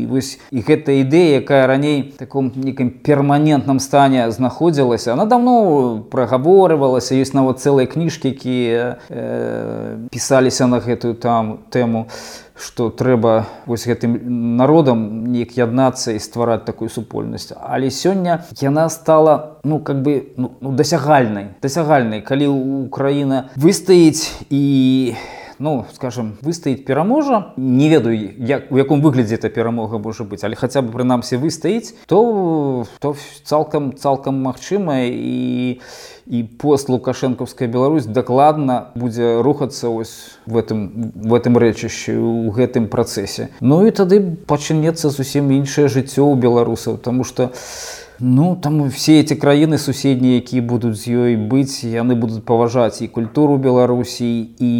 вось 0.09 0.39
і 0.51 0.61
гэта 0.61 0.95
ідэя 1.03 1.41
якая 1.43 1.67
раней 1.67 2.13
таком 2.17 2.51
некім 2.55 2.89
перманентным 2.89 3.79
стане 3.79 4.29
знаходзілася. 4.31 5.13
Она 5.13 5.25
давно 5.25 6.05
прагаворывалася 6.11 7.15
ёсць 7.15 7.35
нават 7.35 7.59
цэлыя 7.59 7.87
кніжкі 7.87 8.31
якія 8.31 8.97
э, 9.09 10.07
пісаліся 10.11 10.67
на 10.67 10.79
гэтую 10.79 11.15
там 11.15 11.65
тэму 11.69 12.07
что 12.55 12.89
трэба 12.89 13.45
вось 13.65 13.83
гэтым 13.83 14.15
народам 14.55 15.27
неяк 15.27 15.59
яднацца 15.59 16.15
і 16.15 16.19
ствараць 16.23 16.63
такую 16.63 16.87
супольнасць. 16.87 17.51
Але 17.51 17.91
сёння 17.91 18.47
яна 18.61 18.87
стала 18.89 19.59
ну 19.63 19.79
как 19.79 20.01
бы 20.01 20.31
ну, 20.37 20.55
ну, 20.61 20.71
дасягальнай 20.71 21.59
дасягальнай. 21.61 22.21
Калі 22.21 22.47
Украіна 22.87 23.51
выстаіць 23.59 24.31
і 24.49 25.15
ну 25.59 25.85
скажем 25.93 26.37
выстаіць 26.41 26.85
пераможа. 26.85 27.53
Не 27.57 27.89
ведаю 27.89 28.15
як 28.15 28.71
у 28.71 28.77
яком 28.77 29.01
выглядзе 29.01 29.35
эта 29.35 29.49
перамога 29.49 29.97
можа 29.97 30.23
быць 30.23 30.43
але 30.43 30.55
хаця 30.55 30.81
бы 30.81 30.91
прынамсі 30.91 31.37
выстаіць 31.37 31.95
то 32.07 32.85
то 32.99 33.15
цалкам 33.43 33.95
цалкам 33.97 34.41
магчыма. 34.41 35.05
І 35.05 35.81
і 36.25 36.43
пост 36.43 36.89
лукашэнкаўская 36.89 37.67
Беларусь 37.69 38.05
дакладна 38.05 38.89
будзе 38.95 39.41
рухацца 39.41 39.89
ось 39.89 40.37
в 40.45 40.57
этом 40.57 41.11
в 41.13 41.33
этом 41.33 41.57
рэчышчы 41.57 42.17
у 42.17 42.49
гэтым 42.49 42.87
працэсе. 42.87 43.49
Ну 43.61 43.85
і 43.85 43.91
тады 43.91 44.21
пачынецца 44.49 45.09
зусім 45.09 45.51
іншае 45.51 45.87
жыццё 45.87 46.25
ў 46.25 46.35
беларусаў 46.35 46.97
тому 46.97 47.23
что 47.23 47.53
у 47.53 48.04
Ну 48.20 48.54
там 48.56 48.88
все 48.88 49.20
эти 49.20 49.34
краіны 49.34 49.78
суседнія 49.78 50.44
якія 50.44 50.60
будуць 50.62 51.00
з 51.00 51.08
ёй 51.08 51.36
быць 51.40 51.80
яны 51.88 52.12
будуць 52.12 52.44
паважаць 52.44 53.00
і 53.00 53.08
культуру 53.08 53.56
беларусій 53.56 54.44
і 54.60 54.72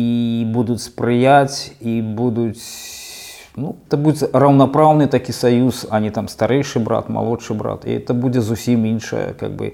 будуць 0.52 0.84
спрыяць 0.84 1.72
і 1.80 2.02
будуць 2.02 2.60
ну, 3.56 3.76
это 3.88 3.96
будзе 3.96 4.28
раўнапраўны 4.32 5.08
такі 5.08 5.32
саюз 5.32 5.86
а 5.88 6.00
не 6.00 6.10
там 6.10 6.28
старэйшы 6.28 6.84
брат 6.84 7.08
малодшы 7.08 7.54
брат 7.54 7.88
і 7.88 7.96
это 7.96 8.12
будзе 8.12 8.44
зусім 8.44 8.84
іншая 8.84 9.32
как 9.32 9.56
бы 9.56 9.72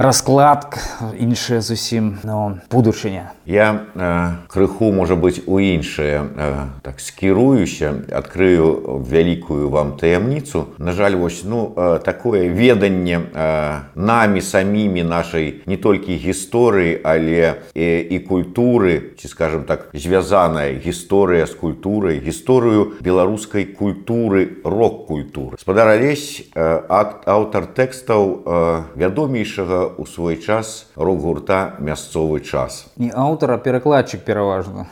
расклад 0.00 0.78
іншая 1.18 1.60
зусім 1.60 2.18
ну, 2.24 2.56
будучыня 2.72 3.36
я 3.44 3.84
э, 3.94 4.48
крыху 4.48 4.92
можа 4.96 5.12
быць 5.12 5.44
у 5.44 5.60
іншае 5.60 6.24
э, 6.24 6.80
так 6.80 7.00
скіруюся 7.04 7.92
адкрыю 8.08 9.04
вялікую 9.04 9.68
вам 9.68 10.00
таямніцу 10.00 10.72
на 10.78 10.92
жаль 10.92 11.20
вось 11.20 11.44
ну 11.44 11.74
э, 11.76 12.00
такое 12.00 12.48
веданне 12.48 13.20
э, 13.28 13.80
намі 13.94 14.40
самімі 14.40 15.04
нашай 15.04 15.60
не 15.66 15.76
толькі 15.76 16.16
гісторыі 16.16 17.04
але 17.04 17.60
і, 17.74 18.00
і 18.00 18.18
культуры 18.24 19.12
ці 19.20 19.28
скажем 19.28 19.68
так 19.68 19.92
звязаная 19.92 20.80
гісторыя 20.80 21.44
з 21.44 21.52
культурай 21.52 22.24
гісторыю 22.24 22.96
беларускай 23.04 23.68
культуры 23.68 24.64
рок-культуры 24.64 25.60
спадар 25.60 25.92
алесь 25.92 26.48
э, 26.54 26.80
аўтар 27.28 27.68
тэкстаў 27.68 28.24
э, 28.24 28.82
вядомейшага 28.96 29.83
у 29.87 30.05
свой 30.05 30.37
час 30.37 30.87
рок-гурта 30.95 31.75
мясцовы 31.79 32.41
час 32.41 32.87
не 32.97 33.09
аўтара 33.09 33.57
перакладчык 33.57 34.21
пераважна 34.21 34.87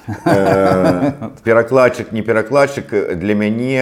перакладчык 1.44 2.12
не 2.12 2.22
перакладчык 2.22 3.18
для 3.18 3.36
мяне 3.36 3.82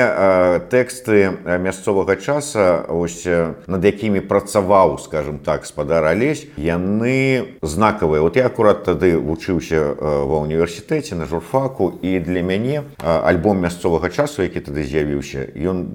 тэксты 0.71 1.31
мясцовага 1.59 2.15
часа 2.15 2.85
ось 2.87 3.25
над 3.67 3.85
якімі 3.85 4.21
працаваў 4.21 4.97
скажем 4.99 5.39
так 5.39 5.65
спадар 5.65 6.05
алесь 6.05 6.47
яны 6.57 7.57
знакавыя 7.61 8.21
вот 8.21 8.35
я 8.35 8.45
акурат 8.47 8.83
тады 8.85 9.17
вучыўся 9.17 9.95
ва 9.99 10.41
універсітэце 10.41 11.15
на 11.15 11.25
журфаку 11.25 11.93
і 12.01 12.19
для 12.19 12.41
мяне 12.41 12.83
альбом 13.03 13.59
мясцовага 13.61 14.09
часу 14.09 14.43
які 14.43 14.61
тады 14.67 14.83
з'явіўся 14.83 15.47
ён 15.55 15.85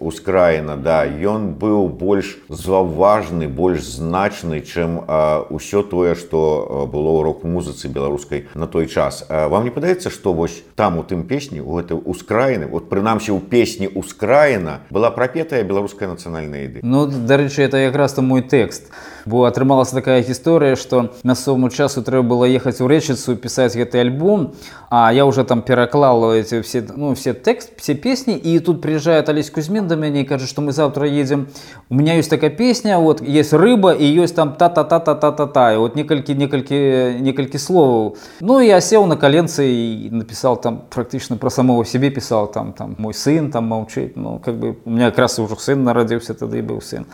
ускраіна 0.00 0.76
да 0.76 1.04
ён 1.04 1.54
быў 1.60 1.88
больш 1.88 2.38
заўважны 2.48 3.48
больш 3.48 3.84
значны 3.84 4.59
чым 4.59 5.05
ўсё 5.49 5.83
тое 5.83 6.15
што 6.15 6.87
было 6.91 7.09
ў 7.15 7.21
рок-музыцы 7.23 7.87
беларускай 7.87 8.47
на 8.55 8.67
той 8.67 8.87
час 8.87 9.25
вам 9.29 9.63
не 9.63 9.71
падаецца 9.71 10.09
што 10.09 10.33
вось 10.33 10.63
там 10.75 10.97
у 10.97 11.03
тым 11.03 11.23
песні 11.23 11.61
у 11.61 11.79
гэтай 11.79 11.95
ускраіны 11.97 12.67
вот 12.67 12.89
прынамсі 12.89 13.31
ў 13.31 13.39
песні 13.39 13.87
ускраіна 13.87 14.81
была 14.89 15.11
прапетая 15.11 15.63
беларуская 15.63 16.09
нацыянальная 16.09 16.65
іды 16.65 16.79
Ну 16.83 17.07
дарэчы 17.07 17.63
это 17.63 17.77
якраз 17.77 18.13
там 18.13 18.25
мой 18.27 18.41
тэкст 18.41 18.91
бо 19.25 19.45
атрымалася 19.49 19.95
такая 19.97 20.21
гісторыя 20.21 20.75
што 20.75 21.09
на 21.23 21.35
суму 21.35 21.69
часу 21.69 22.03
трэба 22.05 22.35
было 22.35 22.45
ехаць 22.45 22.81
у 22.81 22.87
рэчыцу 22.87 23.35
пісаць 23.35 23.73
гэты 23.73 23.99
альбом 23.99 24.53
а 24.89 25.11
я 25.13 25.25
уже 25.25 25.43
там 25.43 25.61
пераклал 25.61 26.33
эти 26.33 26.61
все 26.61 26.85
ну 26.95 27.13
все 27.15 27.33
тэкст 27.33 27.73
все 27.77 27.95
песні 27.95 28.35
і 28.37 28.59
тут 28.59 28.81
приезжает 28.81 29.29
Алесь 29.29 29.49
Кузьмин 29.49 29.87
до 29.87 29.95
мяне 29.95 30.25
кажа 30.25 30.45
што 30.47 30.61
мы 30.61 30.71
завтра 30.71 31.07
едем 31.07 31.47
у 31.89 31.95
меня 31.95 32.15
есть 32.15 32.29
такая 32.29 32.49
песня 32.49 32.99
вот 32.99 33.21
есть 33.21 33.53
рыба 33.53 33.93
і 33.93 34.05
ёсць 34.21 34.35
там 34.35 34.48
та-та-та-та-та-та-та. 34.49 35.77
вот 35.77 35.95
некалькі 35.95 36.35
некалькі 36.35 36.75
некалькі 37.19 37.57
словаў 37.57 38.15
ну 38.41 38.59
я 38.61 38.81
сеў 38.81 39.05
на 39.05 39.15
каленцы 39.15 39.65
і 39.65 40.09
написал 40.11 40.61
там 40.61 40.81
практычна 40.89 41.37
про 41.37 41.49
самого 41.49 41.85
себе 41.85 42.09
писал 42.09 42.51
там 42.51 42.73
там 42.73 42.95
мой 42.97 43.13
сын 43.13 43.51
там 43.51 43.65
маўчыць 43.65 44.13
ну 44.15 44.39
как 44.39 44.55
бы 44.55 44.75
у 44.85 44.89
меня 44.89 45.05
якраз 45.05 45.39
ужо 45.39 45.55
сын 45.55 45.83
нарадзіўся 45.83 46.33
тады 46.33 46.61
быў 46.61 46.81
сын 46.81 47.05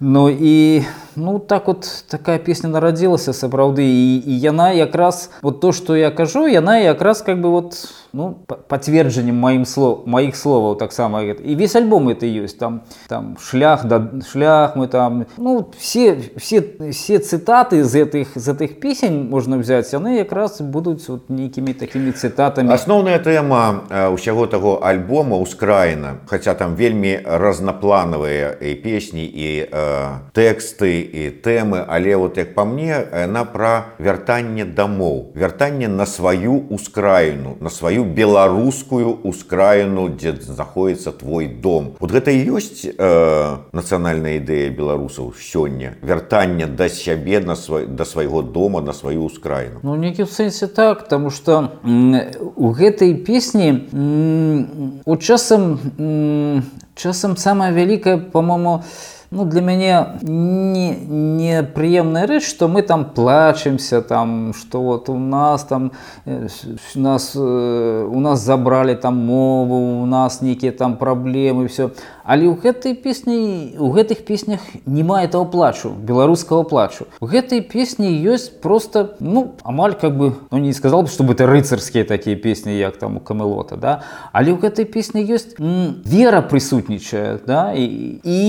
Ну 0.00 0.28
і 0.30 0.82
ну 1.18 1.38
так 1.38 1.66
вот 1.66 2.04
такая 2.08 2.38
песня 2.38 2.70
нарадзілася 2.70 3.32
сапраўды 3.32 3.82
і, 3.82 4.22
і 4.22 4.38
яна 4.38 4.70
якраз 4.72 5.30
вот 5.42 5.60
то 5.60 5.72
что 5.72 5.96
я 5.96 6.10
кажу 6.10 6.46
яна 6.46 6.78
якраз 6.78 7.22
как 7.22 7.40
бы 7.40 7.50
вот 7.50 7.74
ну 8.12 8.38
пацверджаннем 8.46 9.36
маім 9.36 9.64
слов 9.66 10.06
маіх 10.06 10.36
словаў 10.36 10.78
таксама 10.78 11.22
і 11.22 11.54
весь 11.54 11.76
альбом 11.76 12.08
это 12.08 12.26
ёсць 12.26 12.54
там 12.58 12.82
там 13.08 13.36
шлях 13.40 13.84
да 13.84 14.22
шлях 14.30 14.76
мы 14.76 14.86
там 14.86 15.26
ну 15.36 15.68
все 15.78 16.16
все 16.36 16.62
все 16.92 17.18
цытаты 17.18 17.84
з 17.84 17.94
гэтых 17.94 18.38
з 18.38 18.48
гэтых 18.48 18.80
песень 18.80 19.28
можна 19.28 19.58
взять 19.58 19.92
яны 19.92 20.22
якраз 20.22 20.60
будуць 20.60 21.08
вот 21.08 21.28
нейкімі 21.30 21.74
такімі 21.74 22.12
цытатамі 22.12 22.72
асноўная 22.72 23.18
тэма 23.18 24.14
ўсяго 24.14 24.46
таго 24.46 24.78
альбома 24.82 25.36
ускраіна 25.36 26.22
хаця 26.26 26.54
там 26.54 26.76
вельмі 26.76 27.18
разнапланавыя 27.26 28.54
і 28.54 28.74
песні 28.74 29.26
і 29.26 29.66
тэксты 30.32 31.00
і 31.02 31.30
тэмы 31.42 31.84
але 31.86 32.16
вот 32.16 32.36
як 32.36 32.54
по 32.54 32.64
мне 32.64 33.02
на 33.26 33.44
пра 33.44 33.94
вяртанне 33.98 34.64
дамоў 34.64 35.32
вяртанне 35.34 35.88
на 35.88 36.06
сваю 36.06 36.66
ускраіну 36.70 37.56
на 37.60 37.70
сваю 37.70 38.04
беларускую 38.04 39.18
ускраіну 39.24 40.08
дзе 40.08 40.34
знаходіцца 40.40 41.12
твой 41.12 41.46
дом 41.46 41.94
вот 42.00 42.12
гэта 42.12 42.30
і 42.30 42.58
ёсць 42.58 42.86
э, 42.86 43.56
нацыянальная 43.72 44.38
ідэя 44.38 44.70
беларусаў 44.70 45.34
сёння 45.38 45.94
вяртання 46.02 46.66
да 46.66 46.88
сябе 46.88 47.40
на 47.40 47.56
свой 47.56 47.86
да 47.86 48.04
свайго 48.04 48.42
дома 48.42 48.80
на 48.80 48.92
сваю 48.92 49.24
ускраіну 49.24 49.80
ну 49.82 49.96
некі 49.96 50.24
в 50.24 50.32
сэнсе 50.32 50.66
так 50.66 51.08
тому 51.08 51.30
что 51.30 51.72
у 52.56 52.72
гэтай 52.72 53.14
песні 53.14 53.88
у 55.04 55.16
часам 55.16 55.78
часам 56.94 57.36
самая 57.36 57.72
вялікая 57.72 58.18
по-моему 58.18 58.82
ну, 59.33 59.45
для 59.45 59.61
мяне 59.61 60.05
не, 60.21 60.95
непрыемная 60.95 62.27
рэч 62.27 62.47
что 62.47 62.67
мы 62.67 62.81
там 62.81 63.05
плачемся 63.05 64.01
там 64.01 64.53
что 64.53 64.81
вот 64.81 65.09
у 65.09 65.17
нас 65.17 65.63
там 65.63 65.91
э, 66.25 66.47
нас 66.95 67.33
э, 67.35 68.09
у 68.09 68.19
нас 68.19 68.41
забрали 68.41 68.95
там 68.95 69.17
мову 69.17 70.01
у 70.01 70.05
нас 70.05 70.41
нейкія 70.41 70.71
там 70.71 70.97
праблемы 70.97 71.67
все 71.67 71.91
але 72.23 72.47
ў 72.47 72.55
гэтай 72.55 72.95
песні 72.95 73.75
у 73.77 73.91
гэтых 73.91 74.23
песнях 74.23 74.63
няма 74.85 75.23
этого 75.23 75.43
плачу 75.43 75.91
беларускага 75.91 76.63
плачу. 76.63 77.05
У 77.19 77.27
гэтай 77.27 77.61
песні 77.61 78.15
ёсць 78.23 78.47
просто 78.47 79.15
ну 79.19 79.55
амаль 79.63 79.95
как 79.99 80.17
бы 80.17 80.33
ну 80.51 80.57
не 80.57 80.73
сказал 80.73 81.03
бы 81.03 81.09
чтобы 81.11 81.35
это 81.35 81.45
рыцарскія 81.45 82.07
такія 82.07 82.35
песні 82.35 82.77
як 82.77 82.97
там 82.97 83.17
у 83.17 83.19
камелота 83.19 83.75
да? 83.75 84.01
Але 84.31 84.55
ў 84.55 84.63
гэтай 84.63 84.85
песні 84.87 85.27
ёсць 85.27 85.59
вера 85.59 86.39
прысутнічае 86.41 87.43
да? 87.45 87.75
І 87.75 88.19
і 88.23 88.41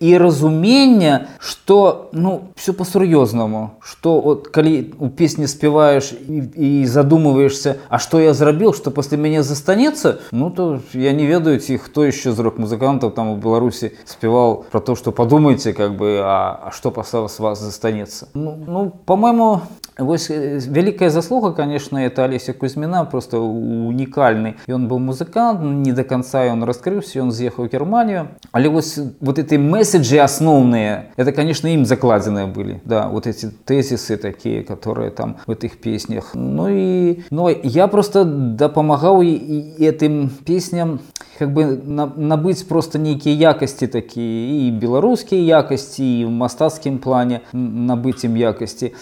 і 0.00 0.18
разумення 0.18 1.28
что 1.38 2.08
ну 2.12 2.48
все 2.56 2.72
по-сур'ёзнаму 2.72 3.76
что 3.80 4.16
от 4.24 4.48
калі 4.48 4.96
у 4.98 5.08
песні 5.08 5.46
спяваешь 5.46 6.12
і, 6.12 6.42
і 6.56 6.86
задумываешься 6.86 7.76
а 7.88 7.98
что 7.98 8.20
я 8.20 8.32
зрабіў 8.32 8.72
что 8.72 8.90
после 8.90 9.18
мяне 9.18 9.42
застанецца? 9.42 10.24
Ну 10.32 10.50
то 10.50 10.80
я 10.94 11.12
не 11.12 11.26
ведаю 11.26 11.60
ці 11.60 11.76
хто 11.76 12.04
еще 12.04 12.32
з 12.32 12.38
рок 12.40 12.58
музыкант 12.58 13.01
музыкантов 13.01 13.13
там 13.13 13.35
в 13.35 13.39
Беларуси 13.39 13.93
спевал 14.05 14.65
про 14.71 14.79
то, 14.79 14.95
что 14.95 15.11
подумайте, 15.11 15.73
как 15.73 15.95
бы, 15.95 16.19
а, 16.23 16.67
а 16.67 16.71
что 16.71 16.91
после 16.91 17.19
вас 17.19 17.59
застанется. 17.59 18.29
Ну, 18.33 18.57
ну 18.67 18.91
по-моему, 19.05 19.61
Вось 19.97 20.29
вялікая 20.29 21.09
заслуга 21.09 21.51
конечно 21.51 21.97
это 21.97 22.23
Олеся 22.23 22.53
Кузьміна 22.53 23.03
просто 23.05 23.41
унікальны 23.41 24.53
ён 24.69 24.85
быў 24.87 25.01
музыкант 25.01 25.61
не 25.61 25.91
до 25.91 26.03
конца 26.03 26.45
ён 26.45 26.61
раскрыўся 26.69 27.25
ён 27.25 27.31
з'ехаў 27.33 27.65
Германію 27.65 28.29
але 28.51 28.69
вось 28.69 28.99
вот 29.19 29.39
этой 29.39 29.57
месседжи 29.57 30.21
асноўныя 30.21 31.09
это 31.17 31.33
конечно 31.33 31.67
ім 31.73 31.85
закладзеныя 31.89 32.45
былі 32.45 32.77
да 32.85 33.07
вот 33.09 33.25
эти 33.25 33.49
тезисы 33.65 34.17
такие 34.17 34.61
которые 34.61 35.09
там 35.09 35.37
в 35.47 35.51
этих 35.51 35.81
песнях 35.81 36.35
ну 36.35 36.69
и 36.69 37.23
но 37.31 37.49
ну, 37.49 37.55
я 37.63 37.87
просто 37.87 38.23
дапамагаў 38.23 39.23
і 39.25 39.81
этим 39.81 40.29
песням 40.45 40.99
как 41.39 41.53
бы 41.53 41.65
набыць 41.85 42.63
просто 42.63 42.90
нейкія 42.99 43.51
якасці 43.51 43.87
такія 43.87 44.67
і 44.67 44.71
беларускія 44.71 45.59
якасці 45.61 46.05
і 46.19 46.25
в 46.25 46.31
мастацкім 46.31 46.99
плане 46.99 47.41
набыць 47.53 48.25
ім 48.25 48.37
якасці 48.37 48.93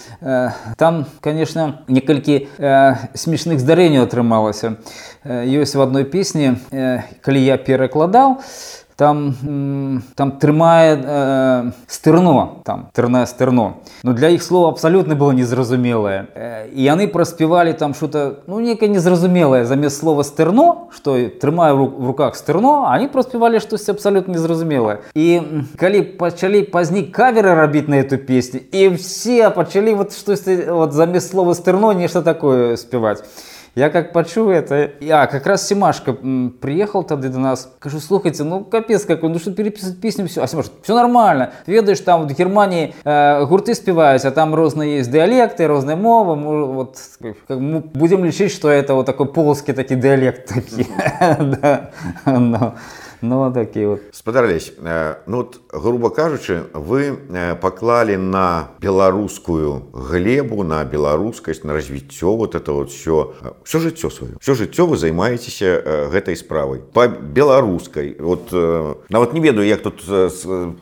там 0.78 1.06
конечно 1.22 1.82
некалькі 1.88 2.48
э, 2.58 2.96
смешных 3.14 3.60
здарэнняў 3.60 4.06
атрымалася 4.06 4.78
э, 5.24 5.46
ёсць 5.50 5.76
в 5.76 5.82
адной 5.82 6.06
песні 6.06 6.58
э, 6.72 7.04
калі 7.22 7.42
я 7.44 7.58
перакладаў 7.58 8.38
то 8.38 8.79
там 9.00 10.02
там 10.16 10.32
трымае 10.40 11.02
э, 11.04 11.72
стырно 11.88 12.62
там 12.64 12.90
тэрнае 12.94 13.28
стырно 13.28 13.76
но 14.04 14.14
для 14.14 14.30
іх 14.30 14.44
слова 14.44 14.70
абсалютна 14.70 15.16
было 15.16 15.32
незразумелае 15.32 16.28
э, 16.34 16.70
і 16.72 16.82
яны 16.82 17.08
праспявалі 17.08 17.74
там 17.74 17.94
что-то 17.94 18.40
ну 18.48 18.60
некае 18.60 18.90
незразумелае 18.90 19.66
замест 19.66 20.00
слова 20.00 20.24
стырно 20.24 20.88
что 20.96 21.18
трымаю 21.30 21.76
в 21.76 22.08
руках 22.08 22.36
стырно 22.36 22.88
они 22.92 23.08
праспявалі 23.08 23.60
штось 23.60 23.90
абсалютна 23.90 24.34
незразумелае 24.34 25.00
і 25.14 25.42
калі 25.76 26.02
пачалі 26.16 26.64
пазней 26.64 27.04
каверы 27.04 27.54
рабіць 27.56 27.88
на 27.88 28.00
эту 28.00 28.18
песню 28.18 28.62
і 28.72 28.90
все 28.96 29.50
пачалі 29.50 29.94
вот 29.94 30.16
штосьці 30.16 30.72
вот 30.72 30.94
замест 30.94 31.32
слова 31.32 31.54
стырно 31.54 31.92
нешта 31.92 32.22
такое 32.22 32.78
спяваць 32.78 33.24
я 33.75 33.91
как 33.91 34.13
пачу 34.13 34.49
это 34.51 34.91
я 35.01 35.27
как 35.27 35.47
раз 35.47 35.67
семашка 35.67 36.13
приехал 36.13 37.05
тады 37.05 37.29
до 37.29 37.39
нас 37.39 37.73
кажу 37.79 38.01
слухайте 38.01 38.43
ну 38.43 38.65
капец 38.65 39.05
какой 39.05 39.31
ну 39.31 39.39
что 39.39 39.53
переписывать 39.53 40.01
песню 40.01 40.27
все 40.27 40.43
а 40.43 40.47
Семаш, 40.47 40.67
все 40.83 40.95
нормально. 40.95 41.53
Ведаешь 41.67 42.01
там 42.01 42.27
в 42.27 42.33
германии 42.33 42.95
э, 43.05 43.45
гурты 43.47 43.75
спеваюсь 43.75 44.25
а 44.25 44.31
там 44.31 44.55
розные 44.55 44.97
есть 44.97 45.11
диалекты 45.11 45.67
розная 45.67 45.97
мова 45.97 46.35
вот 46.35 46.97
как, 47.21 47.61
мы 47.61 47.81
будем 47.81 48.25
лечить 48.25 48.53
что 48.53 48.69
это 48.69 48.95
вот 48.95 49.07
такой 49.07 49.27
полоски 49.27 49.73
такие 49.73 49.99
диалект 50.01 50.49
такие 50.49 50.87
Ну 53.22 53.52
такі 53.52 53.86
вот 53.86 54.02
спадарлесь 54.12 54.74
ну 55.26 55.38
вот 55.38 55.62
грубо 55.72 56.10
кажучы 56.10 56.64
вы 56.74 57.16
паклалі 57.62 58.18
на 58.18 58.68
беларускую 58.82 59.82
глебу 59.94 60.64
на 60.64 60.84
беларускасць 60.84 61.64
на 61.64 61.74
развіццё 61.74 62.36
вот 62.36 62.56
это 62.56 62.72
вот 62.72 62.92
все 62.92 63.34
все 63.64 63.80
жыццё 63.80 64.10
сваё 64.10 64.38
все 64.40 64.54
жыццё 64.54 64.86
вы 64.86 64.98
займаецеся 64.98 66.10
гэтай 66.12 66.36
справай 66.36 66.82
по 66.94 67.08
беларускай 67.08 68.16
вот 68.20 68.52
нават 69.10 69.34
не 69.34 69.40
ведаю 69.40 69.68
як 69.68 69.82
тут 69.82 70.04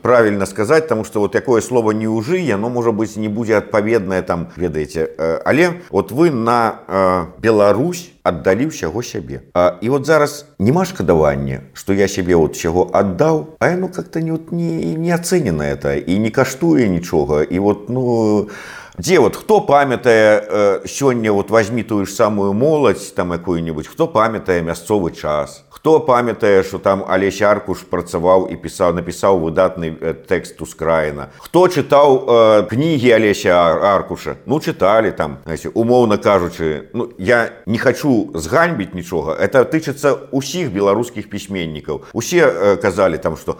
правильно 0.01 0.45
сказать 0.45 0.87
тому 0.87 1.05
что 1.05 1.19
вот 1.19 1.35
якое 1.35 1.61
слово 1.61 1.91
не 1.91 2.07
ўжы 2.07 2.37
яно 2.37 2.69
можа 2.69 2.91
быть 2.91 3.15
не 3.15 3.27
будзе 3.27 3.57
адпаведнае 3.57 4.21
там 4.21 4.49
ведаеце 4.55 5.09
але 5.45 5.81
вот 5.91 6.11
вы 6.11 6.31
на 6.31 7.29
Беларусь 7.39 8.11
аддалі 8.27 8.69
ўсяго 8.69 9.03
сябе 9.03 9.43
а, 9.53 9.77
і 9.81 9.89
вот 9.89 10.05
зараз 10.05 10.45
няма 10.59 10.85
шкадавання 10.85 11.61
что 11.73 11.93
я 11.93 12.07
сябе 12.07 12.35
вот 12.35 12.55
чаго 12.55 12.89
аддаў 12.93 13.57
а 13.59 13.69
яно 13.69 13.87
как-то 13.87 14.21
не 14.21 14.31
вот 14.31 14.51
не 14.51 14.95
не 14.95 15.11
ацэнена 15.11 15.63
это 15.63 15.95
і 15.97 16.19
не 16.19 16.31
каштуе 16.31 16.87
нічога 16.87 17.43
і 17.43 17.59
вот 17.59 17.89
ну 17.89 18.49
дзе 18.97 19.19
вот 19.19 19.35
хто 19.35 19.61
памятае 19.61 20.41
э, 20.41 20.87
сёння 20.87 21.31
вот 21.33 21.49
возьми 21.49 21.83
тую 21.83 22.05
ж 22.05 22.11
самую 22.11 22.53
моладзь 22.53 23.11
там 23.11 23.33
якую-нибудь 23.33 23.87
хто 23.87 24.07
памятае 24.07 24.61
мясцовы 24.61 25.11
час 25.11 25.65
хто 25.83 25.99
памятае 25.99 26.63
что 26.63 26.79
там 26.79 27.03
алесь 27.07 27.41
аркуш 27.41 27.83
працаваў 27.91 28.47
і 28.47 28.55
пісаў 28.55 28.95
напісаў 28.95 29.35
выдатны 29.43 29.91
э, 29.91 30.13
тэкст 30.15 30.61
ускраіна 30.63 31.27
хто 31.43 31.67
чытаў 31.67 32.07
э, 32.23 32.63
кнігі 32.71 33.11
алеся 33.11 33.51
аркуша 33.91 34.39
ну 34.45 34.63
чыталі 34.63 35.11
там 35.11 35.43
знаете, 35.43 35.67
умоўна 35.75 36.15
кажучы 36.15 36.87
ну 36.93 37.11
я 37.17 37.51
не 37.65 37.77
хочу 37.77 38.31
зганьбіць 38.33 38.95
нічога 38.95 39.35
это 39.35 39.67
тычыцца 39.67 40.31
усіх 40.31 40.71
беларускіх 40.71 41.27
пісьменнікаў 41.27 42.07
усе 42.13 42.47
э, 42.47 42.77
казалі 42.79 43.17
там 43.17 43.35
что 43.35 43.59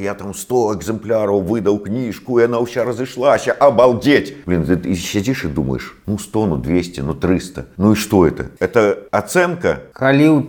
я 0.00 0.14
там 0.14 0.32
100 0.32 0.72
экземпляраў 0.80 1.44
выдаў 1.44 1.84
кніжку 1.84 2.40
яна 2.40 2.64
ўся 2.64 2.88
разышлася 2.88 3.52
обалдеть 3.52 4.32
блин 4.48 4.64
ты 4.64 4.96
сядзіш 4.96 5.44
і 5.44 5.52
думаешь 5.52 5.92
ну 6.06 6.16
100 6.16 6.46
ну 6.46 6.56
200 6.56 7.04
ну 7.04 7.12
300 7.12 7.76
ну 7.76 7.92
і 7.92 7.96
что 7.96 8.24
это 8.24 8.48
это 8.56 9.04
ацэнка 9.12 9.92
калі 9.92 10.32
ў 10.32 10.48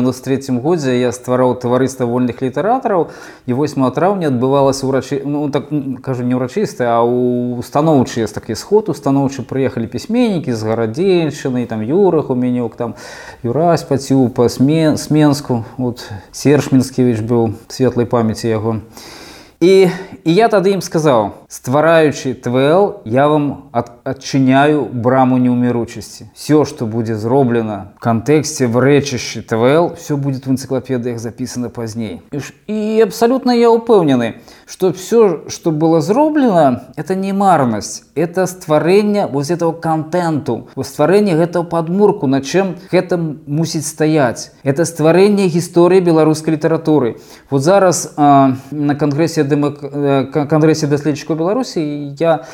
1993 0.00 0.58
годзе 0.58 0.96
я 1.00 1.12
ствараў 1.12 1.54
таварыства 1.60 2.08
вольных 2.08 2.42
літаратараў 2.42 3.10
і 3.46 3.52
8 3.52 3.90
траўня 3.92 4.32
адбывалася 4.32 4.88
ўрачы 4.88 5.22
ну 5.24 5.48
так 5.50 5.68
кажу 6.02 6.24
не 6.24 6.34
ўрачысты 6.34 6.88
а 6.88 7.04
у 7.04 7.60
установчы 7.60 8.24
есть 8.24 8.34
такі 8.34 8.54
сход 8.54 8.88
установчы 8.88 9.42
прыехалі 9.42 9.86
пісьменнікі 9.86 10.52
з 10.52 10.62
гарадзельчыны 10.64 11.66
там 11.66 11.80
юрах 11.84 12.30
у 12.30 12.34
менюк 12.34 12.76
там 12.76 12.94
юрась 13.42 13.84
паціў 13.84 14.28
па 14.34 14.48
смен 14.48 14.96
сменску. 14.96 15.64
Вот 15.76 16.08
серж 16.32 16.72
мінскевич 16.72 17.20
быў 17.20 17.54
светлай 17.68 18.06
памяці 18.06 18.48
яго 18.48 18.80
і 18.80 19.19
і 19.59 19.89
я 20.25 20.47
тады 20.51 20.75
ім 20.75 20.81
сказаў 20.83 21.47
ствараючы 21.47 22.35
твл 22.35 23.01
я 23.07 23.27
вам 23.31 23.69
ад, 23.71 24.03
адчыняю 24.03 24.85
браму 24.91 25.37
неўміручасці 25.39 26.27
все 26.35 26.65
что 26.65 26.85
будзе 26.85 27.15
зроблена 27.15 27.95
в 27.95 28.03
кантэксце 28.03 28.67
в 28.67 28.77
рэчышчы 28.77 29.41
твл 29.41 29.95
все 29.95 30.17
будет 30.17 30.45
в 30.45 30.51
энцыклапедыях 30.51 31.19
записано 31.19 31.69
пазней 31.69 32.21
і 32.67 33.01
абсолютно 33.01 33.51
я 33.51 33.71
упэўнены 33.71 34.43
что 34.70 34.92
все 34.92 35.42
что 35.48 35.72
было 35.72 36.00
зроблена 36.00 36.84
это 36.94 37.16
не 37.16 37.32
марнасць 37.32 38.04
это 38.14 38.46
стварэнне 38.46 39.26
вот 39.26 39.50
этого 39.50 39.72
контенту 39.72 40.68
у 40.76 40.84
стварэння 40.84 41.34
гэтага 41.34 41.66
падмурку 41.66 42.28
на 42.28 42.40
чым 42.40 42.76
гэта 42.92 43.18
мусіць 43.18 43.86
стаять 43.86 44.52
это 44.62 44.84
стварэнне 44.86 45.48
гісторыі 45.50 46.00
беларускай 46.00 46.54
літаратуры 46.54 47.18
вот 47.50 47.62
зараз 47.62 48.14
э, 48.16 48.54
на 48.70 48.94
кангрэсе 48.94 49.42
дэмак 49.42 49.82
э, 49.82 50.46
кангрэсе 50.46 50.86
даследчыкаў 50.86 51.42
беларусі 51.42 52.14
я 52.20 52.46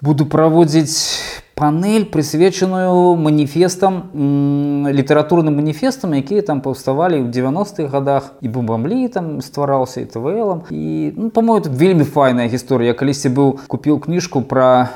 буду 0.00 0.26
праводзіць 0.26 1.42
панель 1.54 2.04
прысвечаную 2.10 3.14
маніфестам 3.14 4.10
літаратурным 4.90 5.54
маніфестам 5.62 6.14
якія 6.18 6.42
там 6.42 6.60
паўставалі 6.60 7.22
ў 7.22 7.30
90-х 7.30 7.86
годах. 7.94 8.34
І 8.42 8.48
бумбамлі 8.48 9.08
там 9.08 9.40
ствараўся 9.40 10.02
і 10.02 10.10
твлом 10.10 10.66
і 10.70 11.12
ну, 11.16 11.30
по-мо 11.30 11.62
вельмі 11.62 12.04
файная 12.04 12.50
гісторыя 12.50 12.94
калісьці 12.94 13.30
быў 13.30 13.62
купіў 13.70 14.02
кніжку 14.02 14.42
пра 14.42 14.90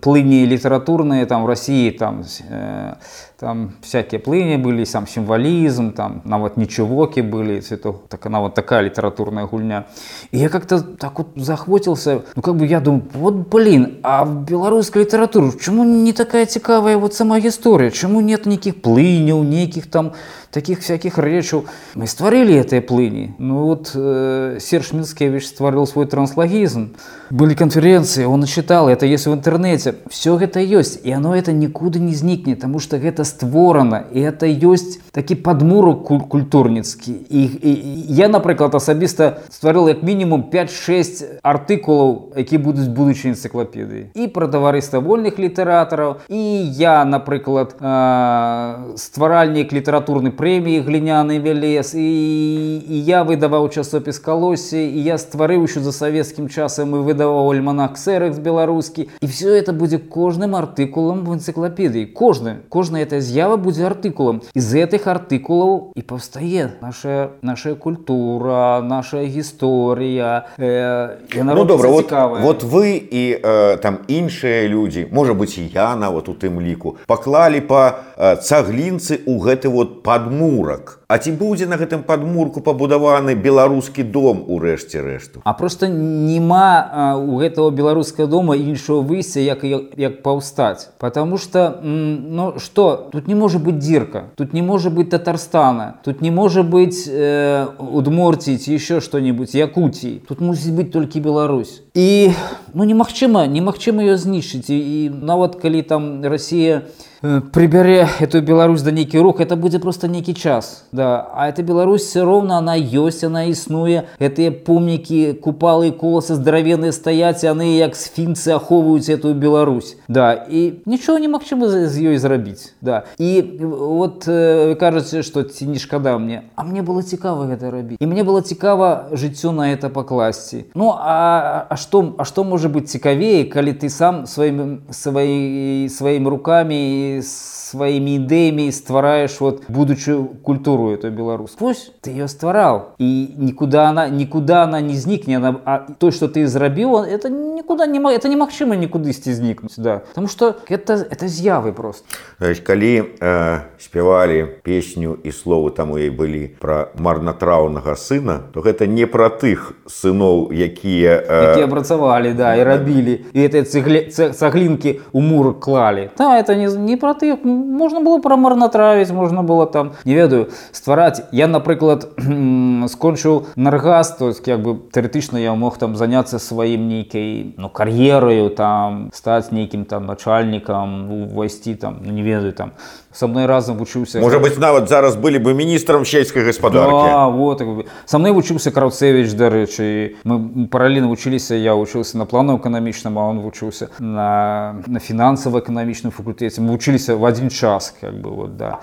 плыні 0.00 0.46
літаратурныя 0.46 1.26
там 1.26 1.42
в 1.42 1.46
Росіі 1.50 1.90
там 1.90 2.22
э, 2.22 2.94
там 3.38 3.74
всякие 3.82 4.18
плыни 4.18 4.56
были, 4.56 4.82
сам 4.82 5.06
символизм, 5.06 5.92
там 5.92 6.22
нават 6.24 6.56
ничегоки 6.56 7.20
были, 7.20 7.62
это 7.70 7.92
так, 7.92 8.26
она 8.26 8.40
вот 8.40 8.54
такая 8.54 8.80
литературная 8.80 9.46
гульня. 9.46 9.86
И 10.32 10.38
я 10.38 10.48
как-то 10.48 10.80
так 10.80 11.18
вот 11.18 11.28
захватился, 11.36 12.22
ну 12.34 12.42
как 12.42 12.56
бы 12.56 12.66
я 12.66 12.80
думаю, 12.80 13.04
вот 13.14 13.34
блин, 13.48 13.98
а 14.02 14.24
в 14.24 14.44
белорусской 14.44 15.02
литературе, 15.02 15.52
почему 15.52 15.84
не 15.84 16.12
такая 16.12 16.46
цікавая 16.46 16.96
вот 16.96 17.14
сама 17.14 17.38
история, 17.38 17.90
почему 17.90 18.20
нет 18.20 18.46
никаких 18.46 18.82
плыней, 18.82 19.40
никаких 19.40 19.88
там 19.88 20.14
таких 20.50 20.80
всяких 20.80 21.18
речаў 21.18 21.66
мы 21.94 22.06
стварылі 22.06 22.54
этой 22.54 22.80
плыни? 22.80 23.34
Ну 23.38 23.64
вот 23.64 23.92
э, 23.94 24.58
серж 24.60 24.92
минскевич 24.92 25.46
створил 25.46 25.86
свой 25.86 26.06
транслогизм 26.06 26.94
были 27.30 27.54
конференции 27.54 28.24
он 28.24 28.44
читал 28.44 28.88
это 28.88 29.06
есть 29.06 29.26
в 29.26 29.32
интернете. 29.32 29.96
Все 30.08 30.38
это 30.38 30.60
есть 30.60 31.04
и 31.04 31.12
оно 31.12 31.34
это 31.34 31.52
никуда 31.52 31.98
не 31.98 32.14
знікнет 32.14 32.58
потому 32.58 32.80
что 32.80 32.96
это 32.96 33.24
створано 33.24 34.04
и 34.12 34.20
это 34.20 34.46
есть 34.46 35.00
такі 35.12 35.34
подмурок 35.34 36.04
куль 36.04 36.20
культурніцкі 36.20 37.12
і, 37.30 37.44
і 37.62 38.04
я 38.08 38.28
напрыклад 38.28 38.74
асабіста 38.74 39.38
стварыў 39.50 39.88
як 39.88 40.02
мінімум 40.02 40.44
5-6 40.52 41.40
артыкулаў 41.42 42.32
які 42.36 42.58
будуць 42.58 42.88
будучай 42.88 43.32
энцыклапедыі 43.32 44.10
і 44.14 44.28
пра 44.28 44.48
таварыства 44.48 45.00
вольных 45.00 45.38
літаратараў 45.38 46.20
і 46.28 46.40
я 46.72 47.04
напрыклад 47.04 47.76
э, 47.80 48.96
стваральнік 48.96 49.72
літаратурны 49.72 50.30
прэміі 50.37 50.81
гліняны 50.81 51.39
вялез 51.43 51.93
і, 51.93 52.79
і 52.79 52.97
я 53.03 53.23
выдаваў 53.27 53.67
часопіс 53.69 54.19
калосе 54.19 54.87
і 54.87 54.99
я 55.03 55.17
стварыў 55.17 55.65
еще 55.67 55.81
за 55.83 55.91
савецкім 55.91 56.47
часам 56.49 56.95
і 56.95 57.03
выдаваў 57.03 57.51
альманах 57.51 57.93
ксерекс 57.99 58.39
беларускі 58.39 59.09
і 59.21 59.25
все 59.27 59.53
это 59.59 59.73
будзе 59.73 59.99
кожным 59.99 60.55
артыкулам 60.55 61.25
в 61.27 61.35
энцыклапедыі 61.35 62.07
кожны 62.13 62.63
кожная 62.69 63.03
эта 63.03 63.19
з'ява 63.19 63.57
будзе 63.57 63.85
артыкулам 63.85 64.41
из 64.53 64.71
гэтых 64.73 65.07
артыкулаў 65.07 65.91
і 65.95 66.01
паўстае 66.01 66.79
наша 66.81 67.35
наша 67.41 67.75
культура 67.75 68.81
наша 68.81 69.25
гісторыя 69.25 70.47
э, 70.57 71.19
ну, 71.35 71.65
добра 71.65 71.89
вот, 71.89 72.11
вот 72.11 72.63
вы 72.63 72.95
і 72.97 73.23
э, 73.43 73.77
там 73.77 73.99
іншыя 74.07 74.67
людзі 74.67 75.07
можа 75.11 75.33
быть 75.33 75.57
і 75.57 75.67
я 75.73 75.95
нават 75.95 76.29
у 76.29 76.33
тым 76.33 76.61
ліку 76.61 76.97
паклалі 77.07 77.61
по 77.61 77.73
па, 77.73 78.03
э, 78.17 78.35
цаглінцы 78.37 79.21
у 79.25 79.39
гэты 79.39 79.69
вот 79.69 80.03
под 80.03 80.26
падмурак 80.28 80.97
А 81.08 81.16
ці 81.16 81.32
будзе 81.40 81.64
на 81.64 81.78
гэтым 81.80 82.02
падмурку 82.04 82.60
пабудаваны 82.60 83.32
беларускі 83.32 84.04
дом 84.04 84.42
у 84.44 84.58
рэшце 84.60 85.00
рэшту? 85.00 85.40
А 85.40 85.54
просто 85.56 85.88
няма 85.88 87.16
у 87.16 87.40
гэтага 87.40 87.72
беларускага 87.72 88.28
дома 88.28 88.56
іншого 88.60 89.00
выйсця 89.00 89.40
як 89.40 89.64
як 89.64 90.20
паўстаць. 90.20 90.92
Потому 91.00 91.38
что 91.38 91.80
ну 91.80 92.60
что 92.60 93.08
тут 93.08 93.26
не 93.26 93.34
можа 93.34 93.58
быть 93.58 93.78
дзірка 93.78 94.36
тут 94.36 94.52
не 94.52 94.60
можа 94.60 94.90
быть 94.90 95.08
татарстана 95.08 95.96
тут 96.04 96.20
не 96.20 96.30
можа 96.30 96.62
быть 96.62 97.08
э, 97.08 97.66
удморці 97.80 98.58
ці 98.58 98.74
еще 98.74 99.00
что-нибудь 99.00 99.54
якуці. 99.54 100.20
Тут 100.28 100.40
мусіць 100.40 100.76
быть 100.76 100.92
толькі 100.92 101.20
Беларусь. 101.20 101.80
І 101.94 102.32
ну 102.74 102.84
немагчыма 102.84 103.48
немагчыма 103.48 104.04
ее 104.04 104.20
знішчыць. 104.20 104.68
І 104.68 105.08
нават 105.08 105.56
калі 105.56 105.80
там 105.88 106.20
Россия 106.22 106.84
э, 107.22 107.40
прыбярэ 107.40 108.04
эту 108.20 108.44
Беларусь 108.44 108.82
да 108.82 108.92
нейкі 108.92 109.24
рух 109.24 109.40
это 109.40 109.56
будзе 109.56 109.78
просто 109.78 110.06
нейкі 110.06 110.34
час 110.34 110.84
да 110.98 111.30
а 111.32 111.48
эта 111.48 111.62
Беларусь 111.62 112.02
все 112.02 112.24
роўна 112.26 112.58
она 112.58 112.74
ёсць 112.74 113.22
она 113.22 113.44
існуе 113.46 114.10
гэтыя 114.18 114.50
помнікі 114.50 115.38
купалы 115.38 115.92
коласы 115.94 116.34
здаравеныя 116.34 116.90
стаяць 116.90 117.46
яны 117.46 117.78
як 117.78 117.94
сфінцы 117.94 118.58
ахоўваюць 118.58 119.06
эту 119.06 119.30
Беларусь. 119.34 119.94
Да 120.08 120.34
і 120.34 120.82
нічого 120.86 121.22
немагчыма 121.22 121.70
з 121.70 121.94
ёй 121.94 122.18
зрабіць 122.18 122.74
да. 122.82 123.06
І 123.18 123.62
вот 123.62 124.26
э, 124.26 124.74
кажаце 124.74 125.22
что 125.22 125.46
не 125.60 125.78
шкада 125.78 126.18
мне. 126.18 126.50
А 126.56 126.64
мне 126.64 126.82
было 126.82 127.02
цікава 127.02 127.46
гэта 127.46 127.70
рабіць. 127.70 127.98
І 128.00 128.06
мне 128.06 128.26
было 128.26 128.42
цікава 128.42 129.14
жыццё 129.14 129.52
на 129.54 129.70
это 129.70 129.88
пакласці 129.88 130.66
ну 130.74 130.90
а, 130.98 131.66
а 131.70 131.76
что 131.76 132.14
а 132.18 132.24
что 132.24 132.42
можа 132.42 132.68
быть 132.68 132.90
цікавей 132.90 133.44
калі 133.46 133.72
ты 133.78 133.88
сам 133.88 134.26
сваім 134.26 134.82
сваі 134.90 135.86
сваімі 135.88 136.28
руками 136.28 137.22
сваімі 137.22 138.16
ідэямі 138.16 138.72
ствараеш 138.72 139.40
вот 139.40 139.62
будучую 139.68 140.24
культуру 140.42 140.87
эту 140.87 141.11
беларускую 141.11 141.67
Вось 141.67 141.91
ты 142.01 142.11
ее 142.11 142.27
ствараў 142.27 142.95
і 142.97 143.33
никуда 143.37 143.89
она 143.89 144.07
никуда 144.09 144.63
она 144.63 144.81
не 144.81 144.95
знікне 144.95 145.37
она 145.37 145.59
а 145.65 145.85
то 145.97 146.11
что 146.11 146.27
ты 146.27 146.47
зрабіў 146.47 147.03
это 147.03 147.29
никуда 147.29 147.85
не 147.85 147.99
это 147.99 148.27
немагчыма 148.27 148.75
нікудысьці 148.75 149.33
знікнуць 149.33 149.77
да 149.77 150.01
потому 150.09 150.27
что 150.27 150.55
это 150.69 150.93
это 151.09 151.27
з'явы 151.27 151.73
просто 151.73 152.05
Значит, 152.39 152.63
калі 152.63 153.03
э, 153.19 153.59
спявалі 153.79 154.47
песню 154.63 155.17
і 155.23 155.31
словы 155.31 155.71
там 155.71 155.91
у 155.91 155.97
ей 155.97 156.09
былі 156.09 156.55
про 156.59 156.89
марнатраўнага 156.95 157.95
сына 157.95 158.41
то 158.53 158.61
гэта 158.61 158.87
не 158.87 159.05
про 159.05 159.29
тых 159.29 159.73
сыноў 159.87 160.51
якія 160.51 161.19
э... 161.19 161.67
працавалі 161.67 162.33
да 162.33 162.55
і 162.55 162.63
рабілі 162.63 163.25
і 163.33 163.39
этой 163.39 163.63
цыгле 163.63 164.09
цаглінкі 164.11 164.99
у 165.11 165.21
мур 165.21 165.59
клалі 165.59 166.09
да 166.17 166.39
это 166.39 166.55
не 166.55 166.67
не 166.67 166.97
про 166.97 167.13
тых 167.13 167.43
можна 167.43 167.99
было 167.99 168.19
пра 168.19 168.35
марнатравіць 168.35 169.11
можна 169.11 169.43
было 169.43 169.65
там 169.65 169.93
не 170.05 170.15
ведаю 170.15 170.49
ствараць 170.77 171.21
я 171.31 171.47
напрыклад 171.47 172.09
скончыў 172.89 173.47
наргаз 173.55 174.15
то 174.17 174.27
есть 174.27 174.43
как 174.43 174.61
бы 174.61 174.79
тэоретычна 174.91 175.37
я 175.37 175.53
мог 175.55 175.77
там 175.77 175.95
заняться 175.95 176.39
сваім 176.39 176.87
нейкай 176.87 177.55
ну 177.57 177.69
кар'ерою 177.69 178.49
там 178.49 179.09
стаць 179.13 179.51
нейкім 179.51 179.85
там 179.85 180.05
начальнікам 180.05 181.11
увайсці 181.11 181.75
там 181.75 181.99
ну, 182.03 182.11
не 182.11 182.23
ведаю 182.23 182.53
там 182.53 182.73
со 183.11 183.27
мной 183.27 183.45
разам 183.45 183.77
вучыўся 183.77 184.19
можа 184.19 184.39
быть 184.39 184.57
нават 184.57 184.89
зараз 184.89 185.15
былі 185.15 185.39
бы 185.39 185.53
міністрам 185.53 186.05
сельскай 186.05 186.43
гаспадаркі 186.43 187.09
да, 187.11 187.27
вот 187.27 187.63
со 188.05 188.17
мной 188.17 188.31
вучыўся 188.31 188.71
краўцевич 188.71 189.33
дарэчы 189.33 190.15
мы 190.23 190.67
паралельна 190.67 191.07
вучыліся 191.07 191.55
я 191.55 191.75
вучыўся 191.75 192.17
на 192.17 192.25
плану 192.25 192.57
эканамічным 192.57 193.19
а 193.19 193.29
он 193.29 193.39
вучыўся 193.39 193.89
на 193.99 194.81
на 194.87 194.99
фінансава-эканамічным 194.99 196.11
факультэце 196.11 196.61
мы 196.61 196.71
вучыліся 196.71 197.15
в 197.15 197.25
один 197.25 197.49
час 197.49 197.93
как 198.01 198.13
бы 198.13 198.29
вот 198.29 198.57
да 198.57 198.79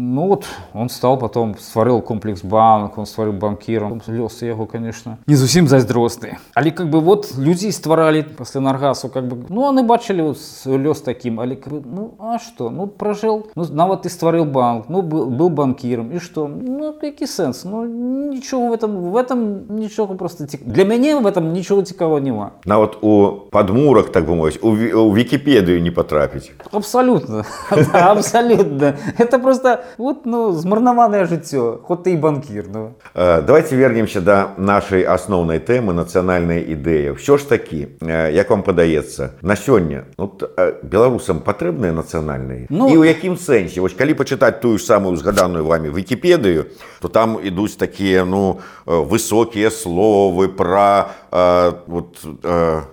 ну 0.00 0.28
вот 0.28 0.44
он 0.74 0.88
стал 0.88 1.18
потом 1.18 1.54
стварыў 1.58 2.02
комплекс 2.02 2.42
банк 2.42 2.98
он 2.98 3.06
стварыў 3.06 3.32
банкіром 3.32 4.00
лёс 4.06 4.42
яго 4.42 4.66
конечно 4.66 5.18
не 5.26 5.36
зусім 5.36 5.68
зайздросны 5.68 6.38
але 6.54 6.70
как 6.70 6.90
бы 6.90 7.00
вот 7.00 7.34
людзі 7.38 7.72
стваралі 7.72 8.22
пасля 8.22 8.60
наргасу 8.60 9.08
как 9.08 9.24
бы 9.24 9.44
ну 9.48 9.68
они 9.68 9.82
бачылі 9.82 10.22
вот, 10.22 10.38
лёс 10.66 11.00
таким 11.00 11.40
але 11.40 11.56
ну 11.66 12.14
а 12.18 12.38
что 12.38 12.70
ну 12.70 12.86
прожил 12.86 13.46
ну 13.56 13.64
нават 13.70 14.02
ты 14.02 14.08
стварыў 14.08 14.44
банк 14.44 14.86
ну 14.88 15.02
был, 15.02 15.26
был 15.26 15.48
банкіром 15.48 16.12
і 16.16 16.20
что 16.20 16.48
ну 16.48 16.94
які 17.02 17.24
сэнс 17.24 17.64
ну 17.64 17.84
нічого 18.30 18.68
в 18.68 18.72
этом 18.72 19.10
в 19.10 19.16
этом 19.16 19.62
нічога 19.68 20.14
просто 20.14 20.46
цік... 20.46 20.60
для 20.64 20.84
мяне 20.84 21.14
в 21.14 21.26
этом 21.26 21.52
нічого 21.52 21.82
цікавого 21.82 22.20
няма 22.20 22.50
нават 22.64 22.96
у 23.02 23.32
падмурах 23.50 24.08
так 24.08 24.26
бы 24.26 24.34
мовіць 24.34 24.58
у, 24.62 24.70
у 25.00 25.14
вікіпедыю 25.14 25.82
не 25.82 25.90
потрапіць 25.90 26.50
абсолютно 26.72 27.44
абсолютно 27.92 28.94
это 29.18 29.38
просто 29.38 29.78
вот 29.98 30.26
ну 30.26 30.52
змарнаванае 30.52 31.24
жыццё 31.26 31.78
ход 31.82 32.06
ты 32.06 32.14
і 32.14 32.16
банкір 32.16 32.66
ну. 32.72 32.94
Э, 33.14 33.42
давайте 33.42 33.76
вернемся 33.76 34.20
до 34.20 34.50
нашай 34.56 35.02
асноўнай 35.02 35.58
тэмы 35.58 35.92
нацыянальнай 35.92 36.62
ідэі 36.62 37.16
ўсё 37.16 37.38
ж 37.38 37.48
такі 37.48 37.98
э, 38.00 38.32
як 38.32 38.50
вам 38.50 38.62
падаецца 38.62 39.36
на 39.42 39.56
сёння 39.56 40.04
ну, 40.18 40.30
э, 40.56 40.72
беларусам 40.82 41.40
патрэбныя 41.40 41.92
нацыянальныя 41.92 42.66
ну, 42.70 42.88
і 42.88 42.96
ў 42.96 43.12
якім 43.12 43.36
сэнсе 43.36 43.80
вось 43.80 43.94
калі 43.94 44.14
пачытаць 44.14 44.60
тую 44.60 44.78
ж 44.78 44.84
самую 44.84 45.16
згаданую 45.16 45.64
вами 45.64 45.90
вікіпедыю 45.90 46.66
то 47.00 47.08
там 47.08 47.38
ідуць 47.42 47.76
такія 47.76 48.24
ну 48.24 48.60
высокія 48.86 49.70
словы 49.70 50.48
пра 50.48 51.10
вот, 51.86 52.16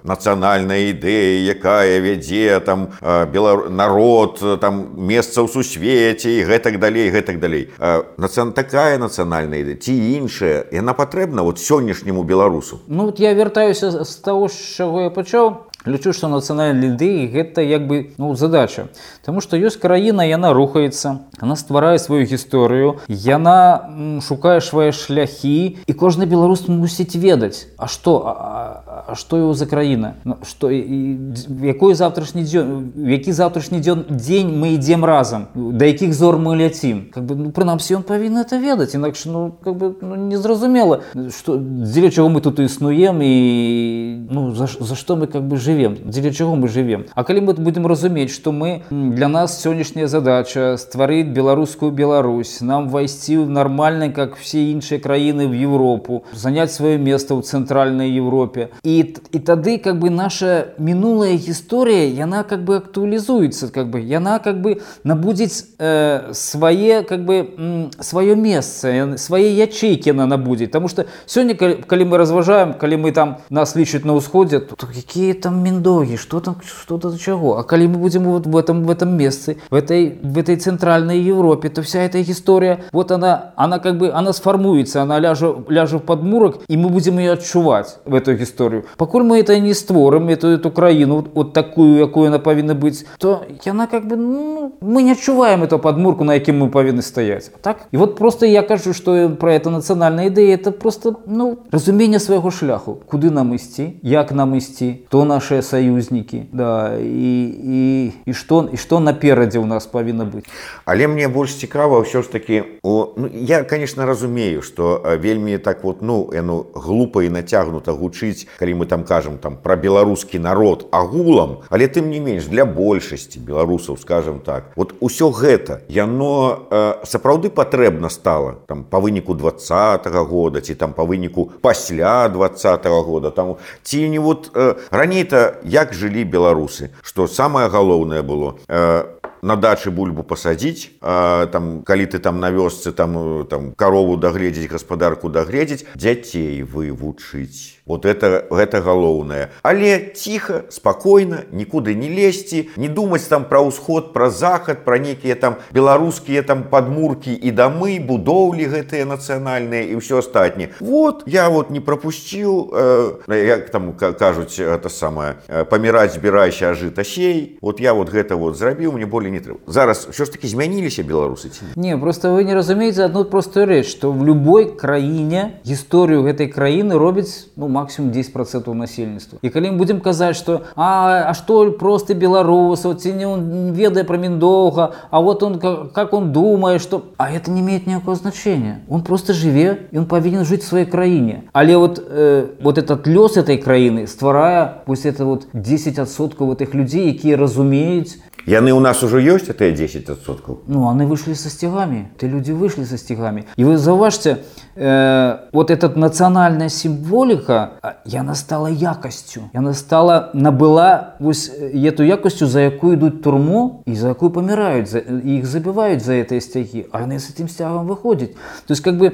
нацыянальная 0.04 0.92
ідэя 0.92 1.54
якая 1.54 2.00
вядзе 2.00 2.60
там 2.60 2.90
белар 3.32 3.70
народ 3.70 4.42
там 4.60 4.98
месца 4.98 5.42
ў 5.42 5.48
сусвеце 5.48 6.40
і 6.40 6.46
гэтак 6.48 6.77
да 6.78 6.78
далей 6.78 7.10
гэтак 7.10 7.40
далей 7.40 7.70
нацыян 8.18 8.54
такая 8.54 8.98
нацыянальная 8.98 9.64
ідэя 9.64 9.78
ці 9.80 9.94
іншая 10.18 10.66
яна 10.72 10.94
патрэбна 10.94 11.44
вот 11.44 11.60
сённяшняму 11.60 12.24
беларусу 12.24 12.80
ну 12.88 13.06
вот 13.06 13.20
я 13.20 13.34
вяртаюся 13.34 14.04
з 14.04 14.16
того 14.22 14.48
з 14.50 14.58
чаго 14.78 15.02
я 15.02 15.10
пачаў 15.10 15.68
лічу 15.86 16.14
што 16.16 16.30
нацыянальнай 16.32 16.94
ідэі 16.96 17.28
гэта 17.34 17.60
як 17.62 17.88
бы 17.88 18.14
ну 18.18 18.36
задача 18.36 18.88
Таму 19.26 19.42
што 19.42 19.58
ёсць 19.60 19.76
краіна 19.80 20.24
яна 20.24 20.54
рухаецца 20.54 21.28
она 21.42 21.56
стварае 21.60 22.00
сваю 22.00 22.24
гісторыю 22.24 23.04
яна 23.08 23.90
м, 23.92 24.22
шукае 24.22 24.62
свае 24.62 24.92
шляхі 24.96 25.78
і 25.84 25.94
кожны 25.94 26.24
беларус 26.26 26.68
мусіць 26.68 27.16
ведаць 27.20 27.68
А 27.78 27.88
што 27.88 28.24
а, 28.24 28.32
а, 28.32 28.84
а 28.87 28.87
што 29.15 29.37
его 29.37 29.55
за 29.55 29.67
краіна 29.67 30.15
Ну, 30.25 30.37
в 30.61 31.65
якой 31.65 31.95
завтрашні 31.95 32.43
дзён 32.43 32.93
які 32.97 33.33
завтрашні 33.33 33.81
дзён 33.81 34.05
дзень 34.11 34.53
мы 34.53 34.75
ідзем 34.75 35.05
разам 35.05 35.47
да 35.55 35.85
якіх 35.85 36.15
зор 36.15 36.39
мы 36.39 36.57
ляцім 36.57 37.09
как 37.13 37.25
бы 37.25 37.35
ну, 37.37 37.51
прынамсі 37.51 37.97
ён 37.97 38.03
павінен 38.03 38.45
это 38.45 38.59
ведаць 38.59 38.95
інакш 38.95 39.27
ну 39.27 39.55
как 39.65 39.77
бы 39.77 39.95
ну, 40.01 40.17
незразумела 40.17 41.01
што 41.31 41.57
дзеля 41.59 42.11
чаго 42.11 42.29
мы 42.29 42.41
тут 42.41 42.61
існуем 42.61 43.23
і 43.23 44.29
ну 44.31 44.55
за, 44.55 44.67
за 44.67 44.95
што 44.95 45.17
мы 45.17 45.27
как 45.27 45.43
бы 45.49 45.57
живвем 45.57 45.97
дзеля 46.05 46.33
чаго 46.33 46.57
мы 46.57 46.69
живвем 46.69 47.05
А 47.15 47.25
калі 47.25 47.41
мы 47.41 47.53
будемм 47.55 47.87
разумець 47.87 48.31
што 48.31 48.53
мы 48.53 48.83
для 48.91 49.29
нас 49.29 49.61
сённяшняя 49.63 50.07
задача 50.07 50.77
стварыць 50.77 51.29
беларускую 51.29 51.93
Беларусь 51.93 52.61
нам 52.61 52.89
вайсці 52.89 53.39
в 53.39 53.51
нармальна 53.51 54.11
как 54.11 54.37
все 54.37 54.71
іншыя 54.73 55.01
краіны 55.01 55.49
в 55.49 55.55
Европу 55.55 56.25
занять 56.33 56.73
сваё 56.73 56.99
место 56.99 57.35
ў 57.35 57.43
цэнтральнай 57.43 58.11
Европе 58.11 58.71
і 58.83 58.98
т- 59.04 59.22
і 59.32 59.40
тады 59.40 59.78
как 59.84 60.00
бы 60.00 60.10
наша 60.10 60.74
мінулая 60.80 61.34
гісторыя 61.38 62.08
яна 62.14 62.44
как 62.44 62.64
бы 62.64 62.76
актуалізуецца 62.78 63.70
как 63.70 63.90
бы 63.90 64.00
яна 64.00 64.40
как 64.40 64.62
бы 64.62 64.82
набудзець 65.04 65.66
э, 65.80 66.34
свае 66.34 67.04
как 67.04 67.26
бы 67.26 67.48
м, 67.58 67.90
сваё 68.00 68.36
месца 68.36 68.88
яны- 68.90 69.18
свае 69.18 69.52
ячейкі 69.58 70.10
яна 70.10 70.26
набудзець 70.26 70.72
Таму 70.72 70.88
что 70.88 71.06
сёння 71.26 71.54
калі, 71.56 71.84
калі 71.88 72.04
мы 72.06 72.18
разважаем 72.18 72.74
калі 72.74 72.98
мы 72.98 73.12
там 73.12 73.38
нас 73.50 73.76
лічаць 73.76 74.06
на 74.06 74.14
ўсходзе 74.14 74.60
то, 74.60 74.76
то 74.76 74.88
якія 74.92 75.34
там 75.34 75.62
міндогі 75.64 76.18
что 76.18 76.40
там 76.40 76.56
что 76.66 76.98
то 76.98 77.18
чаго 77.18 77.58
А 77.60 77.64
калі 77.64 77.88
мы 77.88 77.98
будем 77.98 78.24
вот 78.24 78.48
в 78.48 78.58
этом 78.58 78.84
в 78.84 78.90
этом 78.90 79.18
месцы 79.18 79.58
в 79.70 79.76
этой 79.76 80.18
в 80.24 80.38
этой 80.38 80.56
центральной 80.56 81.20
Европе 81.20 81.70
то 81.70 81.82
вся 81.82 82.00
эта 82.04 82.22
история 82.22 82.84
вот 82.92 83.12
она 83.12 83.54
она 83.56 83.80
как 83.80 83.98
бы 83.98 84.12
она 84.12 84.34
сформуется 84.34 85.02
она 85.02 85.20
ляжа 85.20 85.54
ляжа 85.70 85.98
в 85.98 86.04
подмурок 86.04 86.60
и 86.68 86.78
мы 86.78 86.90
будем 86.90 87.20
ее 87.20 87.34
адчуваць 87.34 87.98
в 88.06 88.16
эту 88.16 88.34
гісторыю 88.36 88.86
пакуль 88.98 89.24
мы 89.24 89.40
это 89.40 89.60
не 89.60 89.74
створым 89.74 90.30
эту 90.30 90.48
эту 90.48 90.72
краіну 90.72 91.16
вот, 91.16 91.30
вот 91.34 91.54
такую 91.54 92.00
якую 92.00 92.28
она 92.28 92.40
павінна 92.40 92.74
быць 92.74 93.06
то 93.18 93.44
яна 93.66 93.88
как 93.88 94.08
бы 94.08 94.16
ну, 94.16 94.74
мы 94.82 95.04
не 95.04 95.12
адчуваем 95.12 95.64
эту 95.64 95.80
подмурку 95.80 96.24
на 96.24 96.34
якім 96.34 96.64
мы 96.64 96.70
павінны 96.70 97.02
стаять 97.02 97.52
так 97.62 97.78
і 97.92 97.98
вот 97.98 98.16
просто 98.16 98.46
я 98.46 98.62
кажу 98.62 98.94
что 98.94 99.30
про 99.30 99.54
это 99.54 99.70
нацыянальная 99.70 100.28
ідэя 100.30 100.56
это 100.56 100.72
просто 100.72 101.16
ну 101.26 101.60
разумение 101.72 102.20
свайго 102.20 102.52
шляху 102.52 103.00
куды 103.08 103.30
нам 103.30 103.54
ісці 103.54 103.94
як 104.02 104.32
нам 104.32 104.56
ісці 104.56 105.00
то 105.10 105.26
наши 105.26 105.62
саюзнікі 105.62 106.44
да 106.52 106.98
і 106.98 107.44
і 107.64 108.14
і 108.26 108.34
что 108.34 108.70
і 108.74 108.78
что 108.78 109.00
наперадзе 109.00 109.60
у 109.60 109.66
нас 109.66 109.86
павінна 109.86 110.26
быць 110.26 110.46
Але 110.86 111.08
мне 111.08 111.28
больш 111.28 111.56
цікава 111.56 112.00
ўсё 112.00 112.22
ж 112.22 112.32
такі 112.32 112.64
о, 112.84 113.14
ну, 113.18 113.30
я 113.34 113.64
конечно 113.64 114.06
разумею 114.06 114.62
что 114.62 115.02
э, 115.06 115.18
вельмі 115.18 115.58
так 115.58 115.84
вот 115.84 116.02
ну 116.02 116.30
яно 116.34 116.66
глупа 116.74 117.24
і 117.24 117.30
нацягнута 117.30 117.92
гучыць 117.92 118.48
калі 118.60 118.74
мы 118.78 118.86
там 118.86 119.04
кажам 119.04 119.38
там 119.38 119.58
про 119.58 119.76
беларускі 119.76 120.40
народ 120.40 120.88
агулам 120.92 121.62
але 121.70 121.88
тым 121.88 122.10
не 122.10 122.20
менш 122.20 122.46
для 122.46 122.66
большасці 122.66 123.40
беларусаў 123.40 123.98
скажем 123.98 124.40
так 124.40 124.72
вот 124.76 124.96
усё 125.00 125.32
гэта 125.32 125.82
яно 125.90 126.68
э, 126.70 126.94
сапраўды 127.04 127.50
патрэбна 127.50 128.10
стала 128.10 128.56
там 128.68 128.84
по 128.84 129.00
выніку 129.00 129.34
двадцатого 129.34 130.24
года 130.26 130.62
ці 130.62 130.76
там 130.76 130.94
по 130.94 131.06
выніку 131.06 131.52
пасля 131.62 132.30
двадцатого 132.30 133.04
года 133.04 133.32
там 133.32 133.58
ці 133.84 134.10
не 134.10 134.20
вот 134.20 134.52
э, 134.54 134.76
раней-то 134.92 135.56
як 135.64 135.94
жылі 135.94 136.24
беларусы 136.24 136.92
что 137.02 137.28
самое 137.28 137.70
галоўнае 137.70 138.22
было 138.22 138.58
э, 138.68 139.04
на 139.44 139.58
дачы 139.58 139.92
бульбу 139.92 140.24
пасадзіць 140.24 140.96
а, 141.02 141.46
там 141.52 141.84
калі 141.84 142.08
ты 142.08 142.20
там 142.20 142.40
на 142.40 142.50
вёсцы 142.50 142.94
там 142.96 143.18
э, 143.20 143.46
там 143.46 143.72
карову 143.76 144.16
дагледзець 144.16 144.72
гаспадарку 144.72 145.30
дагледзець 145.30 145.84
дзяцей 145.96 146.64
вывучыць 146.64 147.77
вот 147.88 148.06
это 148.06 148.46
гэта 148.50 148.82
галоўнае 148.82 149.50
але 149.64 150.12
ціха 150.16 150.64
спакойна 150.70 151.44
нікуды 151.52 151.96
не 151.96 152.10
лезці 152.10 152.70
не 152.78 152.88
думаць 152.88 153.28
там 153.28 153.46
пра 153.46 153.62
ўсход 153.62 154.14
пра 154.14 154.30
захад 154.30 154.86
пра 154.86 154.98
нейкія 155.00 155.36
там 155.36 155.56
беларускія 155.74 156.44
там 156.44 156.64
падмуркі 156.72 157.34
і 157.34 157.52
дамы 157.52 158.00
будоўлі 158.00 158.66
гэтыя 158.72 159.06
нацыянальныя 159.06 159.84
і 159.92 160.00
ўсё 160.00 160.20
астатніе 160.24 160.70
вот 160.80 161.24
я 161.28 161.50
вот 161.50 161.70
не 161.70 161.80
пропусціў 161.80 162.72
э, 162.74 163.48
як 163.48 163.70
там 163.70 163.94
ка- 163.94 164.14
кажуць 164.14 164.60
это 164.60 164.90
самае 164.90 165.36
э, 165.48 165.66
паміраць 165.66 166.14
збірайся 166.16 166.72
а 166.72 166.74
жыта 166.74 167.04
сей 167.04 167.58
вот 167.62 167.80
я 167.80 167.94
вот 167.94 168.10
гэта 168.10 168.36
вот 168.36 168.58
зрабіў 168.58 168.94
мне 168.94 169.06
болей 169.06 169.32
не 169.32 169.40
трэба 169.40 169.60
зараз 169.68 170.08
ўсё 170.08 170.26
ж 170.26 170.32
таки 170.32 170.48
змяніліся 170.48 171.04
беларусы 171.04 171.50
ці 171.50 171.66
не? 171.76 171.94
Не, 171.94 171.98
просто 171.98 172.34
вы 172.34 172.44
не 172.44 172.54
разумееце 172.56 173.06
одну 173.06 173.26
простую 173.26 173.66
рэч, 173.68 173.86
што 173.88 174.12
в 174.12 174.26
любой 174.26 174.72
краіне 174.76 175.60
гісторыю 175.68 176.24
гэтай 176.24 176.48
краіны 176.48 176.98
робіць 176.98 177.48
ну 177.56 177.68
максимум 177.78 178.12
10% 178.12 178.74
насельніцтва. 178.74 179.40
І 179.42 179.50
калі 179.50 179.72
мы 179.72 179.78
будзем 179.78 180.00
казаць, 180.02 180.36
што 180.38 180.62
а, 180.76 181.30
а 181.30 181.34
што 181.34 181.72
просты 181.78 182.14
беларусаў 182.14 182.96
ці 182.96 183.14
не 183.14 183.26
он 183.26 183.74
ведае 183.74 184.04
пра 184.04 184.18
міндоўга, 184.18 184.92
а 185.12 185.22
вот 185.22 185.44
он 185.44 185.60
как, 185.60 185.94
как 185.94 186.14
он 186.14 186.32
думае, 186.32 186.80
што 186.80 187.14
а 187.18 187.32
это 187.32 187.52
не 187.52 187.62
имеет 187.62 187.88
никакого 187.88 188.16
значения. 188.16 188.82
Он 188.90 189.02
просто 189.02 189.34
жыве 189.34 189.90
і 189.92 190.00
он 190.00 190.06
павінен 190.06 190.44
жыць 190.44 190.64
в 190.64 190.74
сваёй 190.74 190.86
краіне. 190.86 191.44
Але 191.54 191.78
вот 191.78 192.00
э, 192.00 192.48
вот 192.62 192.78
этот 192.78 193.08
лёс 193.08 193.38
этой 193.38 193.58
краіны 193.58 194.08
стварае 194.08 194.84
пусть 194.86 195.06
это 195.06 195.26
вот 195.26 195.48
10% 195.54 196.52
этих 196.52 196.74
людзей, 196.74 197.08
якія 197.08 197.38
разумеюць 197.38 198.18
яны 198.46 198.74
у 198.74 198.80
нас 198.80 199.04
уже 199.04 199.22
ёсць 199.22 199.48
тыя 199.48 199.72
10соткаў 199.72 200.64
Ну, 200.68 200.88
они 200.90 201.06
вышли 201.06 201.34
со 201.34 201.50
стягами. 201.50 202.10
Ты 202.18 202.28
люди 202.28 202.52
вышли 202.52 202.84
со 202.84 202.98
стягами. 202.98 203.46
И 203.56 203.64
вы 203.64 203.78
зauważcie, 203.78 204.38
э, 204.76 205.38
вот 205.52 205.72
эта 205.72 205.90
национальная 205.90 206.70
символика, 206.70 207.67
а, 207.68 207.94
яна 208.06 208.36
стала 208.36 208.70
якостью. 208.70 209.44
Яна 209.54 209.74
стала, 209.74 210.30
набыла 210.34 211.16
вось, 211.20 211.50
э, 211.50 211.72
эту 211.74 212.04
якостью, 212.04 212.48
за 212.48 212.60
якую 212.60 212.96
идут 212.96 213.16
в 213.16 213.22
турму 213.22 213.84
и 213.86 213.96
за 213.96 214.10
якую 214.10 214.32
помирают. 214.32 214.90
За, 214.90 215.00
и 215.00 215.38
их 215.40 215.46
забивают 215.46 216.04
за 216.04 216.14
этой 216.14 216.42
стяги. 216.42 216.88
А 216.92 217.00
они 217.00 217.20
с 217.20 217.30
этим 217.30 217.48
стягом 217.50 217.88
выходят. 217.88 218.34
То 218.34 218.72
есть, 218.72 218.82
как 218.82 218.98
бы, 218.98 219.14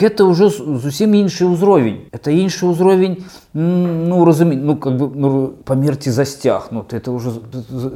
это 0.00 0.24
уже 0.24 0.48
зусім 0.48 1.14
інший 1.14 1.46
узровень. 1.46 2.00
Это 2.12 2.30
інший 2.30 2.68
узровень, 2.68 3.24
м, 3.54 4.08
ну, 4.08 4.24
разумею, 4.24 4.62
ну, 4.62 4.76
как 4.76 4.96
бы, 4.96 5.10
ну, 5.14 5.48
померти 5.64 6.10
за 6.10 6.24
стяг. 6.24 6.68
Ну, 6.70 6.84
это 6.90 7.10
уже, 7.10 7.32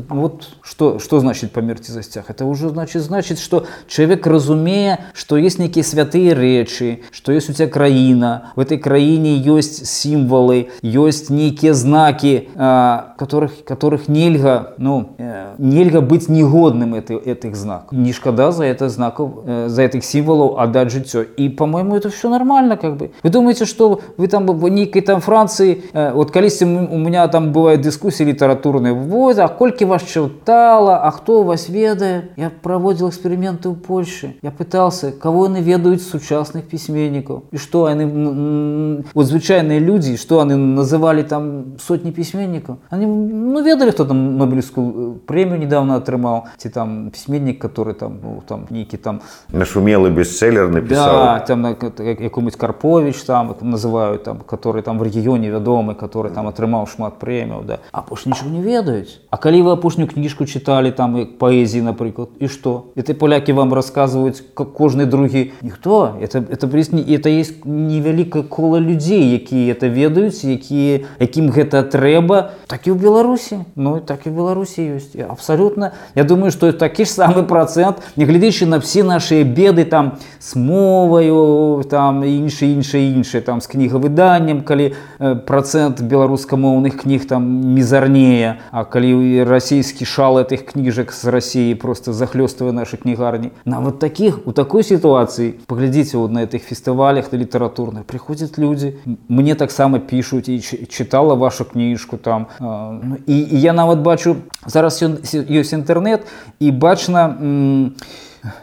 вот, 0.09 0.49
что, 0.63 0.99
что 0.99 1.21
значит 1.21 1.53
померти 1.53 1.91
за 1.91 2.03
стяг? 2.03 2.31
Это 2.31 2.45
уже 2.45 2.69
значит, 2.69 3.03
значит, 3.03 3.39
что 3.39 3.67
человек 3.87 4.27
разумея, 4.27 5.01
что 5.15 5.37
есть 5.37 5.59
некие 5.59 5.85
святые 5.85 6.35
речи, 6.35 7.03
что 7.13 7.33
есть 7.33 7.51
у 7.51 7.53
тебя 7.53 7.69
краина, 7.69 8.53
в 8.57 8.61
этой 8.61 8.79
краине 8.79 9.37
есть 9.37 9.87
символы, 10.00 10.70
есть 10.82 11.30
некие 11.30 11.74
знаки, 11.74 12.50
а, 12.56 13.14
которых, 13.18 13.64
которых 13.66 14.08
нельга, 14.08 14.74
ну, 14.78 15.10
э, 15.18 15.56
нельга 15.58 16.02
быть 16.02 16.30
негодным 16.30 16.96
это, 16.96 17.14
этих 17.14 17.56
знаков. 17.56 17.98
Не 17.98 18.14
шкода 18.14 18.52
за 18.52 18.64
это 18.66 18.90
знаков, 18.90 19.32
э, 19.46 19.68
за 19.68 19.82
этих 19.82 20.04
символов 20.04 20.58
отдать 20.58 20.92
житё. 20.92 21.24
И, 21.24 21.50
по-моему, 21.50 21.96
это 21.96 22.10
все 22.10 22.30
нормально, 22.30 22.78
как 22.78 22.96
бы. 22.98 23.12
Вы 23.24 23.30
думаете, 23.30 23.66
что 23.66 24.00
вы 24.18 24.28
там 24.28 24.46
в 24.46 24.70
некой 24.70 25.02
там 25.02 25.22
Франции, 25.22 25.84
э, 25.94 26.14
вот 26.14 26.32
колись 26.32 26.62
у 26.62 26.66
меня 26.66 27.28
там 27.28 27.52
бывают 27.52 27.82
дискуссии 27.82 28.24
литературные, 28.24 28.94
вот, 28.94 29.38
а 29.38 29.48
кольки 29.48 29.84
вас 29.84 30.04
читала, 30.04 30.98
а 30.98 31.12
кто 31.12 31.44
вас 31.44 31.70
ведает? 31.70 32.32
Я 32.38 32.52
проводил 32.62 33.10
эксперименты 33.10 33.70
в 33.70 33.76
Польше. 33.76 34.36
Я 34.42 34.52
пытался, 34.52 35.12
кого 35.12 35.46
они 35.46 35.62
ведают 35.62 36.02
сучасных 36.02 36.66
письменников. 36.66 37.44
И 37.52 37.58
что 37.58 37.86
они, 37.86 39.04
вот 39.14 39.26
звычайные 39.26 39.80
люди, 39.80 39.89
что 40.17 40.41
они 40.41 40.55
называли 40.55 41.23
там 41.23 41.65
сотни 41.79 42.11
письменников. 42.11 42.77
Они, 42.91 43.07
ну, 43.07 43.63
ведали, 43.63 43.91
кто 43.91 44.05
там 44.05 44.37
Нобелевскую 44.37 44.87
э, 44.87 45.15
премию 45.27 45.59
недавно 45.59 45.97
отрымал, 45.97 46.43
ці 46.57 46.69
там 46.69 47.11
письменник, 47.11 47.65
который 47.65 47.95
там, 47.95 48.19
ну, 48.23 48.43
там, 48.47 48.67
некий 48.71 48.97
там 48.99 49.21
нашумелы 49.53 50.11
бестселлер 50.11 50.69
напісаў 50.71 51.13
Да, 51.25 51.39
там 51.39 51.61
на- 51.63 51.77
як- 51.99 52.21
якомусь 52.21 52.57
Карпович 52.57 53.23
там 53.23 53.49
як 53.49 53.63
называют 53.63 54.19
там, 54.25 54.39
который 54.47 54.83
там 54.83 54.99
в 54.99 55.03
рэгіёне 55.03 55.51
вядомы, 55.51 55.95
который 55.95 56.31
там 56.31 56.49
атрымаў 56.49 56.87
шмат 56.87 57.19
прэміяў, 57.21 57.65
да. 57.67 57.79
А 57.93 57.99
апошні 57.99 58.33
нічого 58.33 58.51
не 58.51 58.63
ведаюць. 58.63 59.21
А 59.31 59.37
калі 59.37 59.63
вы 59.63 59.71
апошнюю 59.73 60.09
кніжку 60.09 60.45
читалі 60.47 60.91
там 60.91 61.17
як 61.17 61.39
паэзіі, 61.39 61.83
напрыклад, 61.83 62.29
і 62.41 62.49
што? 62.49 62.85
Это 62.97 63.15
поляки 63.15 63.53
вам 63.53 63.75
рассказываюць 63.75 64.43
как 64.55 64.69
кожны 64.81 65.07
другі 65.07 65.51
ніхто 65.63 66.15
это 66.23 66.41
это, 66.51 66.77
есть 66.77 66.93
не- 66.93 67.03
это 67.03 67.29
есть 67.29 67.65
невялікае 67.67 68.43
кола 68.45 68.81
людзей, 68.81 69.31
якія 69.33 69.68
это 69.70 69.88
ведаюць 69.88 70.44
якія 70.44 71.06
якім 71.20 71.50
гэта 71.54 71.84
трэба 71.84 72.52
так 72.68 72.88
і 72.88 72.94
ў 72.94 72.98
беларусі. 73.00 73.66
Ну 73.76 74.00
так 74.00 74.28
і 74.28 74.30
беларусі 74.30 74.98
ёсць. 74.98 75.16
Абсалютна 75.16 75.94
я 76.16 76.24
думаю 76.24 76.52
что 76.52 76.72
такі 76.72 77.06
ж 77.06 77.10
самы 77.10 77.44
процент 77.44 78.02
нягледзячы 78.16 78.66
на 78.66 78.80
все 78.80 79.04
наши 79.04 79.44
беды 79.44 79.86
там 79.86 80.20
с 80.40 80.56
моваю 80.56 81.84
там 81.90 82.24
іншы 82.24 82.74
іншы 82.74 83.00
іншы 83.14 83.42
там 83.42 83.62
з 83.62 83.68
кнігавыданнем 83.68 84.62
калі 84.62 84.94
процент 85.46 86.02
беларускамоўных 86.02 87.04
кніг 87.04 87.28
там 87.28 87.44
мізарнее 87.74 88.60
А 88.72 88.84
калі 88.86 89.44
расійскі 89.44 90.06
шал 90.06 90.40
этих 90.40 90.66
кніжак 90.66 91.14
з 91.14 91.26
Росіі 91.26 91.76
просто 91.76 92.14
захлёстывае 92.14 92.72
наши 92.72 92.98
кнігарні. 92.98 93.52
Нават 93.66 94.00
таких 94.00 94.48
у 94.48 94.52
такой 94.52 94.84
ситуации 94.84 95.56
поглядзіце 95.66 96.18
вот 96.18 96.32
на 96.32 96.44
этих 96.44 96.64
фестывалях 96.64 97.32
на 97.32 97.38
літаратурных 97.38 98.04
приходят 98.06 98.58
люди 98.58 98.98
мне 99.28 99.56
таксама 99.59 99.99
пишутць 99.99 100.49
і 100.49 100.61
читала 100.87 101.35
вашу 101.35 101.65
кніжку 101.65 102.17
там 102.17 102.47
ну, 102.61 103.17
і, 103.27 103.39
і 103.39 103.61
я 103.61 103.73
нават 103.73 103.99
бачу 103.99 104.37
зараз 104.67 105.03
ёсць 105.03 105.75
інтэрнет 105.75 106.27
і 106.61 106.71
бачна 106.71 107.37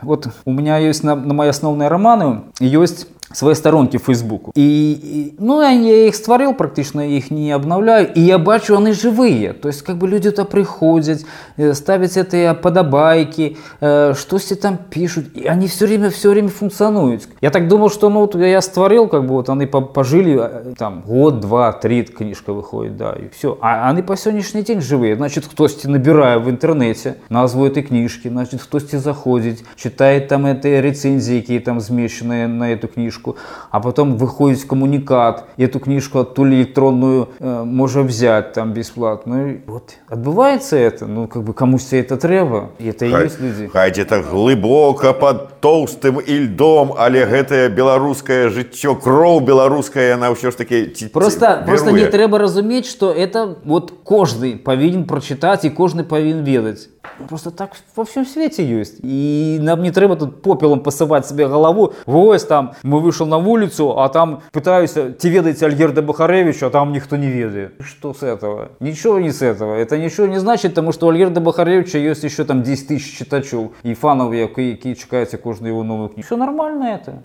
вот 0.01 0.27
у 0.45 0.51
меня 0.51 0.77
есть 0.77 1.03
на, 1.03 1.15
на 1.15 1.33
мои 1.33 1.49
основные 1.49 1.87
романы 1.87 2.41
есть 2.59 3.07
свои 3.32 3.54
сторонки 3.54 3.96
в 3.96 4.04
Фейсбуку. 4.04 4.52
И, 4.54 4.98
и, 5.02 5.34
ну, 5.38 5.60
я 5.60 6.08
их 6.08 6.14
створил 6.14 6.54
практично, 6.54 7.00
их 7.00 7.30
не 7.30 7.50
обновляю. 7.52 8.12
И 8.14 8.20
я 8.20 8.38
бачу, 8.38 8.76
они 8.76 8.92
живые. 8.92 9.52
То 9.52 9.68
есть, 9.68 9.82
как 9.82 9.98
бы 9.98 10.08
люди-то 10.08 10.44
приходят, 10.44 11.24
э, 11.56 11.74
ставят 11.74 12.16
эти 12.16 12.54
подобайки, 12.54 13.56
э, 13.80 14.14
что 14.16 14.38
все 14.38 14.54
там 14.54 14.78
пишут. 14.78 15.26
И 15.34 15.46
они 15.46 15.66
все 15.68 15.86
время, 15.86 16.10
все 16.10 16.30
время 16.30 16.48
функционируют. 16.48 17.28
Я 17.40 17.50
так 17.50 17.68
думал, 17.68 17.90
что 17.90 18.08
ну, 18.08 18.30
я 18.38 18.60
створил, 18.60 19.08
как 19.08 19.22
бы 19.26 19.34
вот 19.34 19.48
они 19.48 19.66
пожили, 19.66 20.38
э, 20.40 20.74
там, 20.78 21.02
год, 21.02 21.40
два, 21.40 21.72
три 21.72 22.02
книжка 22.04 22.52
выходит, 22.52 22.96
да, 22.96 23.12
и 23.12 23.28
все. 23.28 23.58
А 23.60 23.90
они 23.90 24.02
по 24.02 24.16
сегодняшний 24.16 24.62
день 24.62 24.80
живые. 24.80 25.16
Значит, 25.16 25.46
кто-то 25.46 25.90
набирая 25.90 26.38
в 26.38 26.48
интернете 26.48 27.16
назву 27.28 27.66
этой 27.66 27.82
книжки, 27.82 28.28
значит, 28.28 28.62
кто-то 28.62 28.98
заходит, 28.98 29.60
читает 29.76 30.28
там 30.28 30.46
эти 30.46 30.68
рецензии, 30.68 31.40
какие 31.40 31.58
там 31.58 31.80
змещенные 31.80 32.46
на 32.46 32.72
эту 32.72 32.88
книжку, 32.88 33.15
книжку, 33.15 33.35
а 33.69 33.79
потом 33.79 34.17
выходит 34.17 34.63
коммуникат, 34.65 35.45
и 35.57 35.63
эту 35.63 35.79
книжку 35.79 36.19
оттуда 36.19 36.49
электронную 36.49 37.29
э, 37.39 37.63
можно 37.63 38.03
взять 38.03 38.53
там 38.53 38.73
бесплатно. 38.73 39.51
И 39.51 39.61
вот 39.65 39.93
отбывается 40.07 40.75
это, 40.75 41.07
ну 41.07 41.27
как 41.27 41.43
бы 41.43 41.53
кому-то 41.53 41.95
это 41.95 42.17
треба, 42.17 42.69
и 42.79 42.89
это 42.89 43.09
хай, 43.09 43.21
и 43.21 43.23
есть 43.23 43.39
люди. 43.39 43.69
Хай 43.73 43.91
где-то 43.91 44.23
глубоко 44.23 45.13
под 45.13 45.59
толстым 45.61 46.19
льдом, 46.19 46.93
але 46.97 47.25
гэтае 47.25 47.69
беларускае 47.69 48.49
жыццё 48.49 48.95
кроў 48.95 49.39
беларуская 49.41 50.15
она 50.15 50.31
ўсё 50.31 50.51
ж 50.51 50.55
таки 50.55 51.09
просто 51.13 51.63
просто 51.65 51.91
не 51.91 52.05
трэба 52.05 52.37
разумець 52.37 52.89
что 52.89 53.11
это 53.11 53.57
вот 53.63 53.93
кожны 54.03 54.57
павінен 54.57 55.05
прочитать 55.05 55.65
и 55.65 55.69
кожны 55.69 56.03
павінен 56.03 56.43
ведаць 56.43 56.89
просто 57.27 57.51
так 57.51 57.71
во 57.95 58.05
всем 58.05 58.25
свете 58.25 58.65
есть 58.65 58.99
и 59.03 59.59
нам 59.61 59.81
не 59.81 59.91
трэба 59.91 60.15
тут 60.15 60.41
попелом 60.41 60.81
посывать 60.81 61.27
себе 61.27 61.47
голову 61.47 61.93
вось 62.05 62.43
там 62.43 62.73
мы 62.83 62.99
вышел 63.06 63.26
на 63.26 63.38
улицу 63.38 63.98
а 63.98 64.08
там 64.08 64.42
пытаюсь 64.52 64.92
те 64.92 65.28
ведаете 65.28 65.66
альгерда 65.66 66.02
бахаревича 66.02 66.66
а 66.66 66.70
там 66.70 66.92
никто 66.92 67.16
не 67.16 67.28
ведает. 67.28 67.74
Что 67.80 68.12
с 68.12 68.22
этого? 68.22 68.70
Ничего 68.80 69.18
не 69.18 69.30
с 69.30 69.42
этого. 69.42 69.74
Это 69.74 69.98
ничего 69.98 70.26
не 70.26 70.38
значит 70.38 70.72
потому 70.72 70.92
что 70.92 71.06
у 71.06 71.10
альгерда 71.10 71.40
бахаревича 71.40 71.98
есть 71.98 72.24
еще 72.24 72.44
там 72.44 72.62
10 72.62 72.88
тысяч 72.88 73.18
читачов. 73.18 73.70
И 73.82 73.94
фанов 73.94 74.34
які 74.34 74.94
чекаете 74.94 75.38
кожную 75.38 75.72
его 75.72 75.82
новую 75.82 76.08
книгу 76.08 76.26
все 76.26 76.36
нормально 76.36 76.84
это 76.84 77.22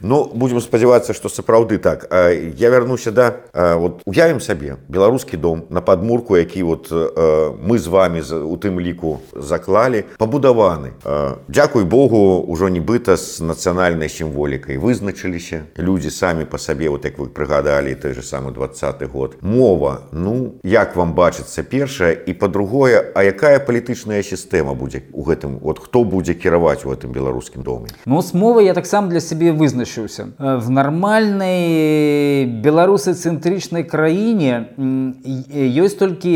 Ну 0.00 0.30
будем 0.34 0.60
спадзявацца 0.60 1.14
что 1.14 1.28
сапраўды 1.28 1.78
так 1.78 2.08
я 2.10 2.70
вярнуся 2.70 3.12
да 3.12 3.36
вот 3.54 4.02
уявім 4.04 4.40
сабе 4.40 4.76
беларускі 4.88 5.36
дом 5.36 5.62
на 5.70 5.80
падмурку 5.80 6.36
які 6.36 6.62
вот 6.62 6.90
мы 6.90 7.78
з 7.78 7.86
вами 7.86 8.20
у 8.20 8.56
тым 8.56 8.80
ліку 8.80 9.20
заклалі 9.32 10.04
пабудаваны 10.18 10.92
Дякуй 11.48 11.84
Богу 11.84 12.42
ужо 12.48 12.68
нібыта 12.68 13.16
з 13.16 13.40
нацыянальнай 13.40 14.08
сімволікай 14.08 14.78
вызначыліся 14.78 15.62
людзі 15.78 16.10
самі 16.10 16.44
по 16.44 16.58
сабе 16.58 16.88
вот 16.88 17.04
як 17.04 17.18
вы 17.18 17.28
прыгадалі 17.28 17.94
той 17.94 18.14
же 18.14 18.22
самы 18.22 18.50
двадцаты 18.52 19.06
год 19.06 19.36
мова 19.40 20.02
ну 20.10 20.54
як 20.64 20.96
вам 20.96 21.14
бачыцца 21.14 21.62
першая 21.62 22.12
і 22.12 22.32
по-другое 22.32 23.12
А 23.14 23.22
якая 23.22 23.60
палітычная 23.60 24.22
сістэма 24.22 24.74
будзе 24.74 25.02
у 25.12 25.22
гэтым 25.22 25.58
вот 25.60 25.78
хто 25.78 26.04
будзе 26.04 26.34
кіраваць 26.34 26.84
у 26.84 26.90
гэтым 26.90 27.12
беларускім 27.12 27.62
доме 27.62 27.88
Ну 28.06 28.22
с 28.22 28.34
мовай 28.34 28.66
я 28.66 28.74
таксама 28.74 29.08
для 29.08 29.20
сябе 29.20 29.52
вызначу 29.52 29.85
вызначыўся 29.86 30.28
в 30.38 30.70
нармальнай 30.70 32.44
беларусацэнтрычнай 32.66 33.84
краіне 33.86 34.74
ёсць 35.86 35.98
толькі 35.98 36.34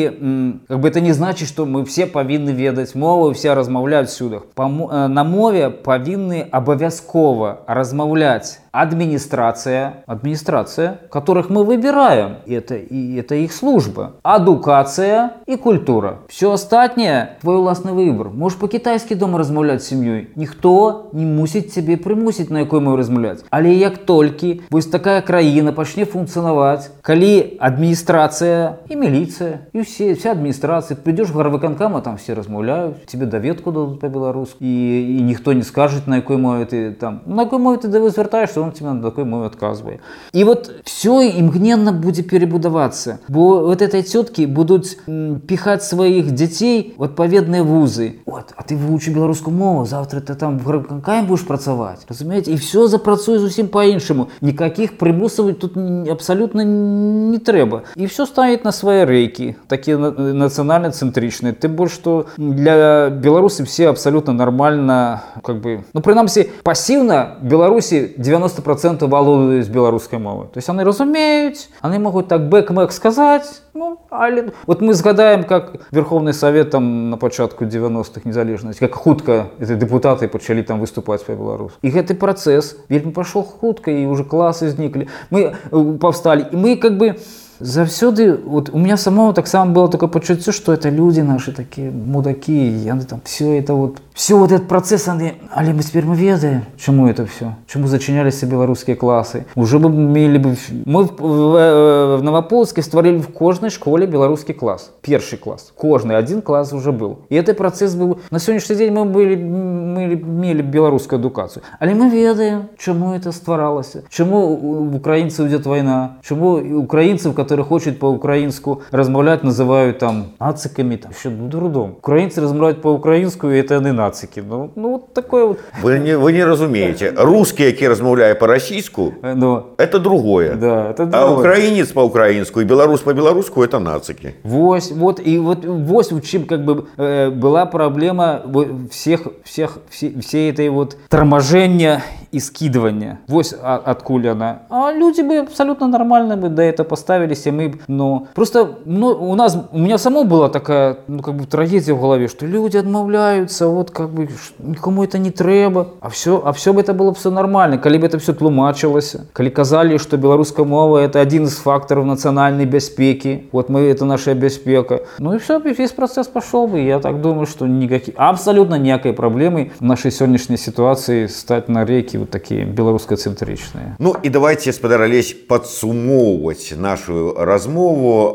как 0.68 0.78
бы 0.80 0.88
это 0.88 1.00
не 1.00 1.12
значит 1.12 1.48
что 1.48 1.66
мы 1.66 1.84
все 1.84 2.06
павінны 2.06 2.54
ведаць 2.54 2.94
мову 2.94 3.32
все 3.32 3.54
размаўляюць 3.54 4.14
сюдах 4.14 4.46
на 4.56 5.24
мове 5.24 5.70
павінны 5.70 6.46
абавязкова 6.50 7.66
размаўляць 7.66 8.58
администрация, 8.72 10.04
администрация, 10.06 11.00
которых 11.10 11.50
мы 11.50 11.64
выбираем, 11.64 12.36
это, 12.46 12.76
и 12.76 13.16
это 13.16 13.34
их 13.34 13.52
служба, 13.52 14.16
адукация 14.22 15.32
и 15.46 15.56
культура. 15.56 16.18
Все 16.28 16.52
остальное 16.52 17.38
твой 17.40 17.56
властный 17.56 17.92
выбор. 17.92 18.28
Можешь 18.28 18.58
по-китайски 18.58 19.14
дома 19.14 19.38
размовлять 19.38 19.82
с 19.82 19.88
семьей. 19.88 20.30
Никто 20.36 21.08
не 21.12 21.24
мусит 21.24 21.72
тебе 21.72 21.96
примусить, 21.96 22.50
на 22.50 22.58
якой 22.58 22.80
мове 22.80 22.98
размовлять. 22.98 23.44
Але 23.50 23.72
як 23.74 23.98
толькі 23.98 24.60
вось 24.70 24.86
такая 24.86 25.20
краіна 25.20 25.72
пачне 25.72 26.04
функцыянаваць, 26.04 26.90
калі 27.02 27.58
адміністрацыя 27.60 28.82
і 28.88 28.96
міліцыя 28.96 29.70
і 29.72 29.80
все 29.80 30.12
вся 30.14 30.32
адміністрацыя 30.32 30.98
придешь 30.98 31.30
гарвыканкама 31.30 32.00
там 32.02 32.16
все 32.16 32.34
размаўляюць 32.34 33.06
тебе 33.06 33.26
даведку 33.26 33.72
дадут 33.72 34.00
по-беларуску 34.00 34.58
і, 34.60 35.18
і 35.18 35.22
ніхто 35.22 35.52
не 35.52 35.62
скажет 35.62 36.06
на 36.06 36.16
якой 36.16 36.36
мове 36.36 36.64
ты 36.64 36.92
там 36.92 37.22
на 37.26 37.42
якой 37.42 37.58
мове 37.58 37.78
ты 37.78 37.88
да 37.88 38.02
звяртаешься 38.08 38.59
он 38.60 38.72
тебе 38.72 38.92
на 38.92 39.02
такой 39.02 39.24
мове 39.24 39.46
отказывае 39.46 40.00
и 40.32 40.44
вот 40.44 40.70
все 40.84 41.22
імгненна 41.28 41.92
будзе 41.92 42.22
перебудавацца 42.22 43.18
бо 43.28 43.66
вот 43.66 43.82
этой 43.82 44.02
цёткі 44.02 44.46
будуць 44.46 44.98
піхаць 45.46 45.88
сваіх 45.88 46.32
дзяцей 46.32 46.94
в 46.96 47.04
адпаведныя 47.04 47.62
вузы 47.62 48.20
вот 48.26 48.52
а 48.56 48.62
ты 48.62 48.76
вывучу 48.76 49.12
беларускую 49.12 49.54
мову 49.54 49.84
завтра 49.86 50.20
ты 50.20 50.34
там 50.34 50.58
в 50.58 50.66
гарканкаем 50.66 51.26
будешь 51.26 51.46
працаваць 51.46 52.04
разумееце 52.08 52.52
і 52.52 52.56
все 52.56 52.86
запрацуе 52.88 53.38
зусім 53.38 53.68
по-іншаму 53.68 54.28
никаких 54.40 54.98
прымусаваць 54.98 55.58
тут 55.58 55.76
абсолютно 56.10 56.64
не 56.64 57.38
трэба 57.38 57.82
і 57.96 58.06
все 58.06 58.26
ставить 58.26 58.64
на 58.64 58.72
свои 58.72 59.04
рэйкі 59.04 59.56
такие 59.68 59.96
нацыянальна 59.96 60.90
цэнтрычныя 60.90 61.52
ты 61.52 61.68
больш 61.68 61.92
что 61.92 62.26
для 62.36 63.08
беларусы 63.10 63.64
все 63.64 63.88
абсолютно 63.88 64.32
нормально 64.32 65.22
как 65.42 65.60
бы 65.60 65.84
ну 65.94 66.00
прынамсі 66.00 66.50
пассіўна 66.62 67.38
беларусі 67.42 68.14
90 68.18 68.49
90% 68.51 69.07
володуюць 69.07 69.67
беларускай 69.67 70.19
мовы. 70.19 70.45
То 70.45 70.57
есть 70.57 70.67
яны 70.67 70.83
разумеюць 70.83 71.69
они 71.81 71.99
могуць 71.99 72.27
так 72.27 72.49
бэкмэк 72.49 72.91
сказаць 72.91 73.61
ну, 73.73 73.99
але... 74.09 74.51
вот 74.65 74.81
мы 74.81 74.93
згадаем 74.93 75.43
как 75.43 75.87
верховный 75.91 76.33
совет 76.33 76.71
там 76.71 77.09
на 77.09 77.17
пачатку 77.17 77.65
90-х 77.65 78.21
незалежнасць 78.25 78.79
как 78.79 78.95
хутка 78.95 79.47
эти 79.59 79.75
депутаты 79.75 80.27
пачалі 80.27 80.63
там 80.63 80.79
выступаць 80.79 81.23
по 81.25 81.33
беларус 81.33 81.73
і 81.81 81.89
гэты 81.89 82.13
працэс 82.15 82.77
вельмі 82.89 83.11
пашоў 83.11 83.43
хутка 83.43 83.91
і 83.91 84.05
уже 84.07 84.23
класы 84.23 84.69
зніклі 84.69 85.07
мы 85.29 85.55
э, 85.71 85.97
паўсталі. 85.97 86.45
І 86.51 86.55
мы 86.55 86.75
как 86.77 86.97
бы 86.97 87.15
заўсёды 87.61 88.35
вот 88.35 88.69
у 88.73 88.77
меня 88.77 88.97
самого 88.97 89.33
таксама 89.33 89.71
было 89.71 89.89
такое 89.89 90.09
пачуццё 90.09 90.51
что 90.51 90.73
это 90.73 90.89
люди 90.89 91.21
наши 91.21 91.51
такие 91.51 91.91
мудаки 91.91 92.67
яны 92.67 93.03
там 93.03 93.21
все 93.23 93.59
это 93.59 93.73
вот 93.73 93.97
все 94.20 94.38
вот 94.38 94.52
этот 94.52 94.68
процесс 94.68 95.08
они 95.08 95.34
але 95.52 95.72
мы 95.72 95.82
теперь 95.82 96.04
мы 96.04 96.16
ведаем 96.16 96.64
чему 96.78 97.08
это 97.08 97.26
все 97.26 97.54
чему 97.66 97.88
зачыняліся 97.88 98.46
беларускія 98.46 98.96
класы 98.96 99.44
уже 99.56 99.78
бы 99.78 99.90
мелі 99.90 100.38
бы 100.38 100.56
мы 100.84 101.04
в, 101.04 101.16
в, 101.18 102.16
в 102.18 102.22
новополске 102.22 102.82
стварили 102.82 103.18
в 103.18 103.32
кожнай 103.32 103.70
школе 103.70 104.06
беларускі 104.06 104.52
класс 104.52 104.92
першы 105.02 105.36
класс 105.36 105.72
кожны 105.74 106.12
один 106.12 106.42
класс 106.42 106.72
уже 106.72 106.92
был 106.92 107.18
и 107.28 107.34
этот 107.34 107.56
процесс 107.56 107.94
был 107.94 108.18
на 108.30 108.38
сённяшні 108.38 108.76
день 108.76 108.94
мы 108.94 109.04
были 109.04 109.34
мы 109.36 110.06
мелі 110.16 110.62
беларускую 110.62 111.18
адукацыю 111.18 111.62
але 111.80 111.94
мы 111.94 112.10
ведаем 112.10 112.68
чему 112.78 113.12
это 113.14 113.32
стваралася 113.32 114.02
чему 114.08 114.38
у 114.46 114.96
украінцаў 114.96 115.48
идет 115.48 115.66
война 115.66 116.16
чему 116.22 116.60
украінцаў 116.82 117.32
которые 117.32 117.56
которые 117.56 117.64
хочуць 117.64 117.98
по-украінску 117.98 118.82
размаўляць 118.90 119.42
называют 119.42 119.98
там 119.98 120.34
нацыкамі 120.40 120.96
там 120.96 121.12
еще 121.12 121.30
трудом 121.30 121.96
украінцы 122.02 122.40
размаўляюць 122.40 122.82
по-украінску 122.82 123.48
это 123.48 123.80
яны 123.80 123.92
нацыкі 124.10 124.42
ну, 124.48 124.70
ну 124.76 124.90
вот 124.92 125.12
такое 125.14 125.46
вот 125.46 125.58
вы 125.82 125.98
не 125.98 126.16
вы 126.16 126.32
не 126.32 126.44
разумееце 126.44 127.12
русский 127.16 127.64
які 127.64 127.88
размаўляе 127.88 128.34
по-расійску 128.34 129.12
но 129.22 129.34
ну. 129.34 129.62
это 129.78 129.98
другое 129.98 130.54
да 130.54 130.90
это 130.90 131.08
а 131.12 131.30
украінец 131.30 131.92
по-украінску 131.92 132.60
і 132.60 132.64
беларус 132.64 133.00
по-беларуску 133.00 133.62
это 133.62 133.78
нацыкі 133.78 134.34
Вось 134.44 134.92
вот 134.92 135.20
і 135.24 135.38
вот 135.38 135.64
вось 135.64 136.12
у 136.12 136.20
чым 136.20 136.44
как 136.46 136.64
бы 136.64 136.86
э, 136.96 137.30
была 137.30 137.66
праблема 137.66 138.42
всех 138.90 139.26
всех 139.44 139.78
все, 139.90 140.12
все 140.20 140.48
этой 140.48 140.68
вот 140.68 140.96
торможения 141.08 142.02
и 142.31 142.39
скидывание. 142.39 143.19
Вот 143.27 143.53
откуда 143.61 144.31
она. 144.31 144.59
А 144.69 144.91
люди 144.91 145.21
бы 145.21 145.37
абсолютно 145.37 145.87
нормально 145.87 146.37
бы 146.37 146.49
до 146.49 146.61
этого 146.61 146.87
поставились, 146.87 147.45
и 147.45 147.51
мы, 147.51 147.79
ну, 147.87 148.27
просто 148.33 148.79
ну, 148.85 149.07
у 149.07 149.35
нас, 149.35 149.57
у 149.71 149.77
меня 149.77 149.97
само 149.97 150.23
была 150.23 150.49
такая, 150.49 150.97
ну, 151.07 151.21
как 151.21 151.35
бы 151.35 151.45
трагедия 151.45 151.93
в 151.93 151.99
голове, 151.99 152.27
что 152.27 152.45
люди 152.45 152.77
отмовляются, 152.77 153.67
вот 153.67 153.91
как 153.91 154.09
бы 154.09 154.29
никому 154.59 155.03
это 155.03 155.17
не 155.17 155.31
треба, 155.31 155.87
а 155.99 156.09
все, 156.09 156.41
а 156.43 156.53
все 156.53 156.73
бы 156.73 156.81
это 156.81 156.93
было 156.93 157.09
бы 157.09 157.15
все 157.15 157.31
нормально, 157.31 157.77
коли 157.77 157.97
бы 157.97 158.05
это 158.05 158.17
все 158.19 158.33
тлумачилось, 158.33 159.17
коли 159.33 159.49
казали, 159.49 159.97
что 159.97 160.17
белорусская 160.17 160.65
мова 160.65 160.99
это 160.99 161.19
один 161.19 161.45
из 161.45 161.57
факторов 161.57 162.05
национальной 162.05 162.65
безпеки, 162.65 163.49
вот 163.51 163.69
мы, 163.69 163.81
это 163.81 164.05
наша 164.05 164.33
безпека. 164.33 165.01
Ну 165.19 165.35
и 165.35 165.39
все, 165.39 165.59
весь 165.59 165.91
процесс 165.91 166.27
пошел 166.27 166.67
бы, 166.67 166.79
я 166.79 166.99
так 166.99 167.21
думаю, 167.21 167.45
что 167.45 167.67
никаких, 167.67 168.13
абсолютно 168.17 168.75
никакой 168.75 169.13
проблемы 169.13 169.71
в 169.79 169.83
нашей 169.83 170.11
сегодняшней 170.11 170.57
ситуации 170.57 171.27
стать 171.27 171.67
на 171.67 171.83
реки 171.83 172.20
вот 172.20 172.30
такие 172.30 172.64
белорусскоцентричные. 172.64 173.96
Ну 173.98 174.14
і 174.22 174.28
давайте 174.28 174.72
спадар 174.72 175.02
Алесь 175.02 175.32
падсумоўваць 175.32 176.74
нашу 176.76 177.34
размову 177.38 178.32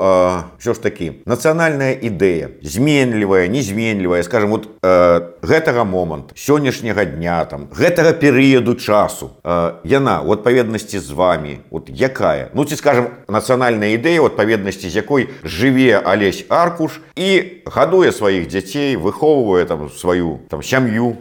що 0.58 0.74
ж 0.74 0.82
такі 0.82 1.12
нацыянальная 1.26 1.93
ідэя 1.93 2.49
зменлівая 2.62 3.47
незменлівая 3.47 4.24
скажем 4.24 4.52
вот 4.52 4.70
э, 4.82 5.22
гэтага 5.41 5.84
момант 5.84 6.34
сённяшняга 6.36 7.06
дня 7.06 7.45
там 7.45 7.68
гэтага 7.72 8.14
перыяду 8.14 8.76
часу 8.76 9.32
э, 9.43 9.74
яна 9.84 10.22
у 10.22 10.32
адпаведнасці 10.34 10.99
з 10.99 11.12
вами 11.12 11.60
вот 11.70 11.89
якая 11.89 12.49
ну 12.54 12.66
ці 12.66 12.76
скажем 12.76 13.10
нацыянальная 13.28 13.97
ідэя 13.97 14.22
у 14.22 14.26
адпаведнасці 14.26 14.89
з 14.89 14.95
якой 14.95 15.30
жыве 15.43 15.99
алесь 15.99 16.45
аркуш 16.49 17.02
і 17.16 17.62
гадуе 17.66 18.12
сваіх 18.12 18.47
дзяцей 18.47 18.95
выхоўвае 18.95 19.66
там 19.66 19.89
сваю 19.89 20.39
там 20.49 20.64
сям'ю 20.64 21.18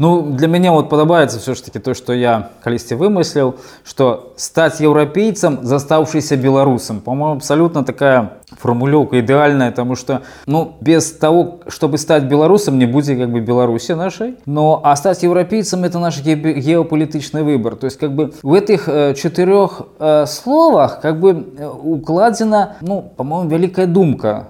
Ну, 0.00 0.22
для 0.22 0.48
меня 0.48 0.72
вот 0.72 0.88
подобается 0.88 1.38
все-таки 1.38 1.78
то, 1.78 1.92
что 1.92 2.14
я 2.14 2.52
колесте 2.64 2.96
вымыслил, 2.96 3.56
что 3.84 4.32
стать 4.36 4.80
европейцем, 4.80 5.58
заставшийся 5.60 6.38
белорусом. 6.38 7.00
По-моему, 7.00 7.36
абсолютно 7.36 7.84
такая 7.84 8.38
формулировка 8.59 9.19
идеальная, 9.19 9.71
потому 9.71 9.95
что, 9.95 10.21
ну, 10.45 10.75
без 10.81 11.11
того, 11.11 11.59
чтобы 11.67 11.97
стать 11.97 12.23
белорусом, 12.23 12.77
не 12.77 12.85
будет 12.85 13.17
как 13.17 13.31
бы 13.31 13.39
Беларуси 13.39 13.93
нашей, 13.93 14.35
но 14.45 14.81
а 14.83 14.95
стать 14.95 15.23
европейцем 15.23 15.83
это 15.83 15.99
наш 15.99 16.21
ге 16.21 16.35
геополитичный 16.35 17.43
выбор. 17.43 17.75
То 17.75 17.85
есть, 17.85 17.97
как 17.97 18.13
бы 18.13 18.33
в 18.43 18.53
этих 18.53 18.89
э, 18.89 19.13
четырех 19.15 19.81
э, 19.99 20.25
словах 20.27 21.01
как 21.01 21.19
бы 21.19 21.45
э, 21.57 21.67
укладена, 21.67 22.77
ну, 22.81 23.01
по-моему, 23.15 23.49
великая 23.49 23.87
думка, 23.87 24.49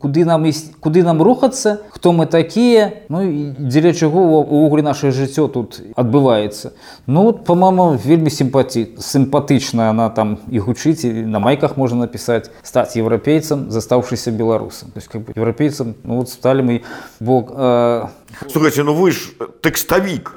куда 0.00 0.24
нам, 0.24 0.46
куда 0.80 1.02
нам 1.02 1.22
рухаться, 1.22 1.80
кто 1.90 2.12
мы 2.12 2.26
такие, 2.26 3.02
ну, 3.08 3.22
и 3.22 3.50
для 3.50 3.92
чего 3.92 4.40
у 4.40 4.70
коли 4.76 4.82
наше 4.82 5.10
жыццё 5.10 5.48
тут 5.48 5.80
адбываецца 5.96 6.72
ну 7.06 7.22
вот 7.22 7.44
по-моему 7.44 7.98
вельмі 8.04 8.30
сімпаті 8.30 8.86
сімпатычна 8.98 9.90
она 9.90 10.08
там 10.08 10.38
і 10.50 10.60
гучыць 10.60 11.04
і 11.04 11.12
на 11.26 11.38
майках 11.38 11.76
можна 11.76 12.06
напісаць 12.06 12.50
стаць 12.62 12.96
еўрапейцам 13.40 13.70
застаўшыся 13.70 14.30
беларусам 14.30 14.90
то 14.90 14.98
есть 14.98 15.08
как 15.08 15.22
бы 15.22 15.32
еўрапейцам 15.34 15.94
ну 16.04 16.16
вот 16.16 16.28
сталі 16.28 16.62
мы 16.62 16.82
бо 17.20 17.44
э, 17.48 18.19
слухайте 18.49 18.83
ну 18.83 18.93
вы 18.93 19.11
ж 19.11 19.31
тэкставік 19.61 20.35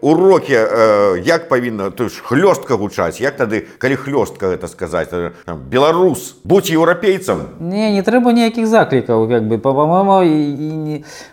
урокі 0.00 0.54
э, 0.54 1.22
як 1.24 1.48
павінна 1.48 1.90
то 1.90 2.08
ж 2.08 2.22
хлёстка 2.22 2.76
гучаць 2.76 3.20
як 3.20 3.36
тады 3.36 3.66
калі 3.78 3.96
хлёстка 3.96 4.52
гэта 4.54 4.68
сказаць 4.68 5.10
беларус 5.70 6.36
будь 6.44 6.70
еўрапейцам 6.70 7.58
не 7.60 7.92
не 7.92 8.02
трэба 8.02 8.32
ніякіх 8.32 8.66
заклікаў 8.66 9.28
как 9.28 9.42
бы 9.48 9.58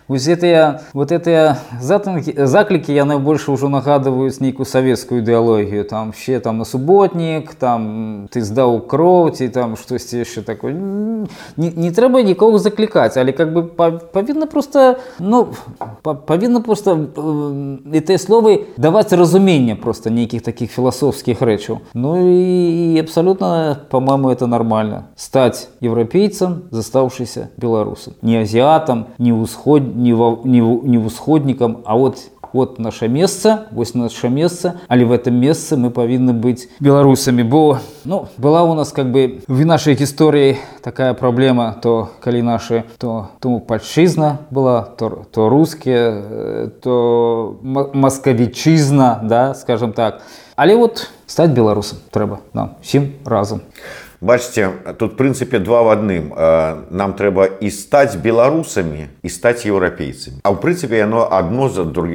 вось 0.08 0.26
гэтыя 0.26 0.80
вот 0.92 1.12
это 1.12 1.56
за 1.80 2.00
заклікі 2.46 2.92
яны 2.92 3.18
больш 3.18 3.48
ужо 3.48 3.68
нагадваюць 3.68 4.40
нейкую 4.40 4.66
савецкую 4.66 5.22
ідэалогію 5.22 5.84
там 5.84 6.12
ще 6.12 6.40
там 6.40 6.58
на 6.58 6.64
суботнік 6.64 7.54
там 7.54 8.28
ты 8.32 8.42
здаў 8.42 8.86
кроў 8.86 9.30
ці 9.30 9.48
там 9.48 9.76
штосьці 9.76 10.24
яшчэ 10.24 10.42
такое 10.42 10.72
не, 10.72 11.70
не 11.70 11.90
трэба 11.90 12.22
нікога 12.22 12.58
заклікаць 12.58 13.16
але 13.16 13.32
как 13.32 13.52
бы 13.52 13.62
павінна 14.12 14.46
просто 14.46 14.98
ну 15.18 15.49
павінна 16.25 16.61
просто 16.61 16.95
і 17.93 17.99
тыя 17.99 18.17
словы 18.17 18.71
даваць 18.77 19.11
разуменне 19.13 19.75
просто 19.75 20.09
нейкіх 20.09 20.41
таких 20.41 20.71
філасофскіх 20.71 21.41
рэчаў 21.41 21.81
ну 21.93 22.15
і, 22.21 22.95
і 22.95 22.99
абсалютна 22.99 23.77
по-моему 23.89 24.29
это 24.29 24.47
нормально 24.47 25.05
стаць 25.15 25.67
еўрапейцам 25.81 26.69
застаўшыся 26.71 27.49
беларусам 27.57 28.13
не 28.21 28.41
азіатам 28.41 29.05
не 29.17 29.33
ўсход 29.33 29.83
не 29.95 30.13
не 30.13 30.97
ўсходнікам 30.99 31.83
а 31.85 31.95
вот 31.95 32.21
вот 32.52 32.78
наше 32.78 33.08
месца 33.08 33.66
вось 33.70 33.94
наше 33.94 34.28
месца 34.28 34.80
але 34.88 35.04
в 35.04 35.12
этом 35.12 35.34
месцы 35.34 35.76
мы 35.76 35.90
павінны 35.90 36.32
быць 36.32 36.68
беларусамі 36.80 37.42
бо 37.42 37.78
ну 38.04 38.28
была 38.38 38.62
у 38.62 38.74
нас 38.74 38.92
как 38.92 39.10
бы 39.10 39.40
в 39.48 39.64
нашай 39.66 39.94
гісторыі 39.94 40.56
такая 40.80 41.14
праблема 41.14 41.76
то 41.82 42.10
калі 42.20 42.42
наши 42.42 42.84
то 42.98 43.30
то 43.40 43.58
пальшчызна 43.58 44.38
была 44.50 44.82
то 44.82 45.26
то 45.30 45.48
рускія 45.48 46.10
э, 46.10 46.70
то 46.82 47.56
маскавічызна 47.62 49.20
да 49.22 49.54
скажем 49.54 49.92
так. 49.92 50.22
Але 50.56 50.76
вот 50.76 51.10
стаць 51.26 51.50
беларусам 51.50 51.98
трэба 52.10 52.40
нам 52.52 52.76
всім 52.82 53.12
разам 53.24 53.60
а 53.60 54.09
бачце 54.21 54.71
тут 54.97 55.17
прынцыпе 55.17 55.59
два 55.59 55.83
в 55.83 55.89
адным 55.89 56.31
нам 56.89 57.13
трэба 57.13 57.59
і 57.61 57.69
стаць 57.69 58.15
беларусамі 58.15 59.07
і 59.21 59.29
стаць 59.29 59.65
еўрапейцамі 59.65 60.41
а 60.43 60.49
ў 60.51 60.57
прынцыпе 60.59 60.97
яно 60.97 61.27
адно 61.29 61.69
за 61.69 61.85
друг 61.85 62.09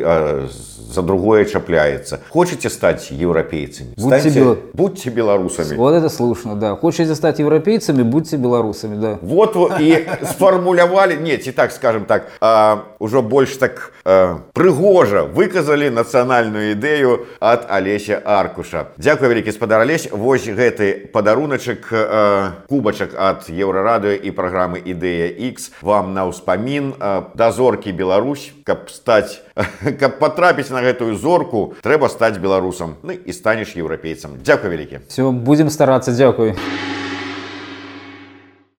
за 0.91 1.03
другое 1.03 1.45
чапляецца 1.45 2.19
хочаце 2.31 2.71
стаць 2.71 3.13
еўрапейцамі 3.15 3.95
будьте, 3.97 4.57
будьте 4.75 5.11
беларусамі 5.11 5.77
вот 5.77 5.95
это 5.95 6.09
слушно 6.09 6.57
да 6.57 6.75
хочаце 6.75 7.15
стаць 7.15 7.39
еўрапейцамі 7.41 8.03
будьте 8.03 8.37
беларусамі 8.37 8.97
да 8.97 9.19
вот 9.23 9.57
і 9.81 10.07
сфармулявалі 10.25 11.17
не 11.23 11.39
ці 11.39 11.53
так 11.53 11.73
скажем 11.73 12.05
так 12.05 12.27
а, 12.41 12.91
ужо 12.99 13.23
больш 13.23 13.57
так 13.57 13.93
а, 14.05 14.41
прыгожа 14.53 15.23
выказалі 15.23 15.91
нацыянальную 15.95 16.75
ідэю 16.75 17.27
ад 17.41 17.67
алеся 17.71 18.19
аркуша 18.25 18.91
Дякую 18.99 19.31
вялікі 19.31 19.53
спадар 19.53 19.87
алесь 19.87 20.09
вось 20.11 20.49
гэты 20.49 21.07
падаруначак 21.13 21.87
э, 21.95 22.51
кубачак 22.67 23.15
ад 23.15 23.47
еўрарадыо 23.47 24.19
і 24.19 24.31
праграмы 24.35 24.83
ідэя 24.83 25.31
X 25.55 25.71
вам 25.83 26.11
на 26.15 26.27
ўспамін 26.27 26.99
э, 26.99 27.23
дазоркі 27.39 27.93
Беларусь 27.93 28.51
каб 28.67 28.91
стаць 28.91 29.43
каб 30.01 30.19
патрапіць 30.19 30.71
на 30.75 30.83
гэтую 30.83 31.15
зорку 31.15 31.75
трэба 31.83 32.11
стаць 32.11 32.43
беларусам 32.43 32.99
ну 33.03 33.15
і 33.15 33.33
станеш 33.33 33.77
еўрапейцам 33.77 34.41
Дякую 34.43 34.75
вялікі 34.75 35.05
все 35.09 35.31
будем 35.31 35.71
старацца 35.71 36.11
дзякуй. 36.13 36.57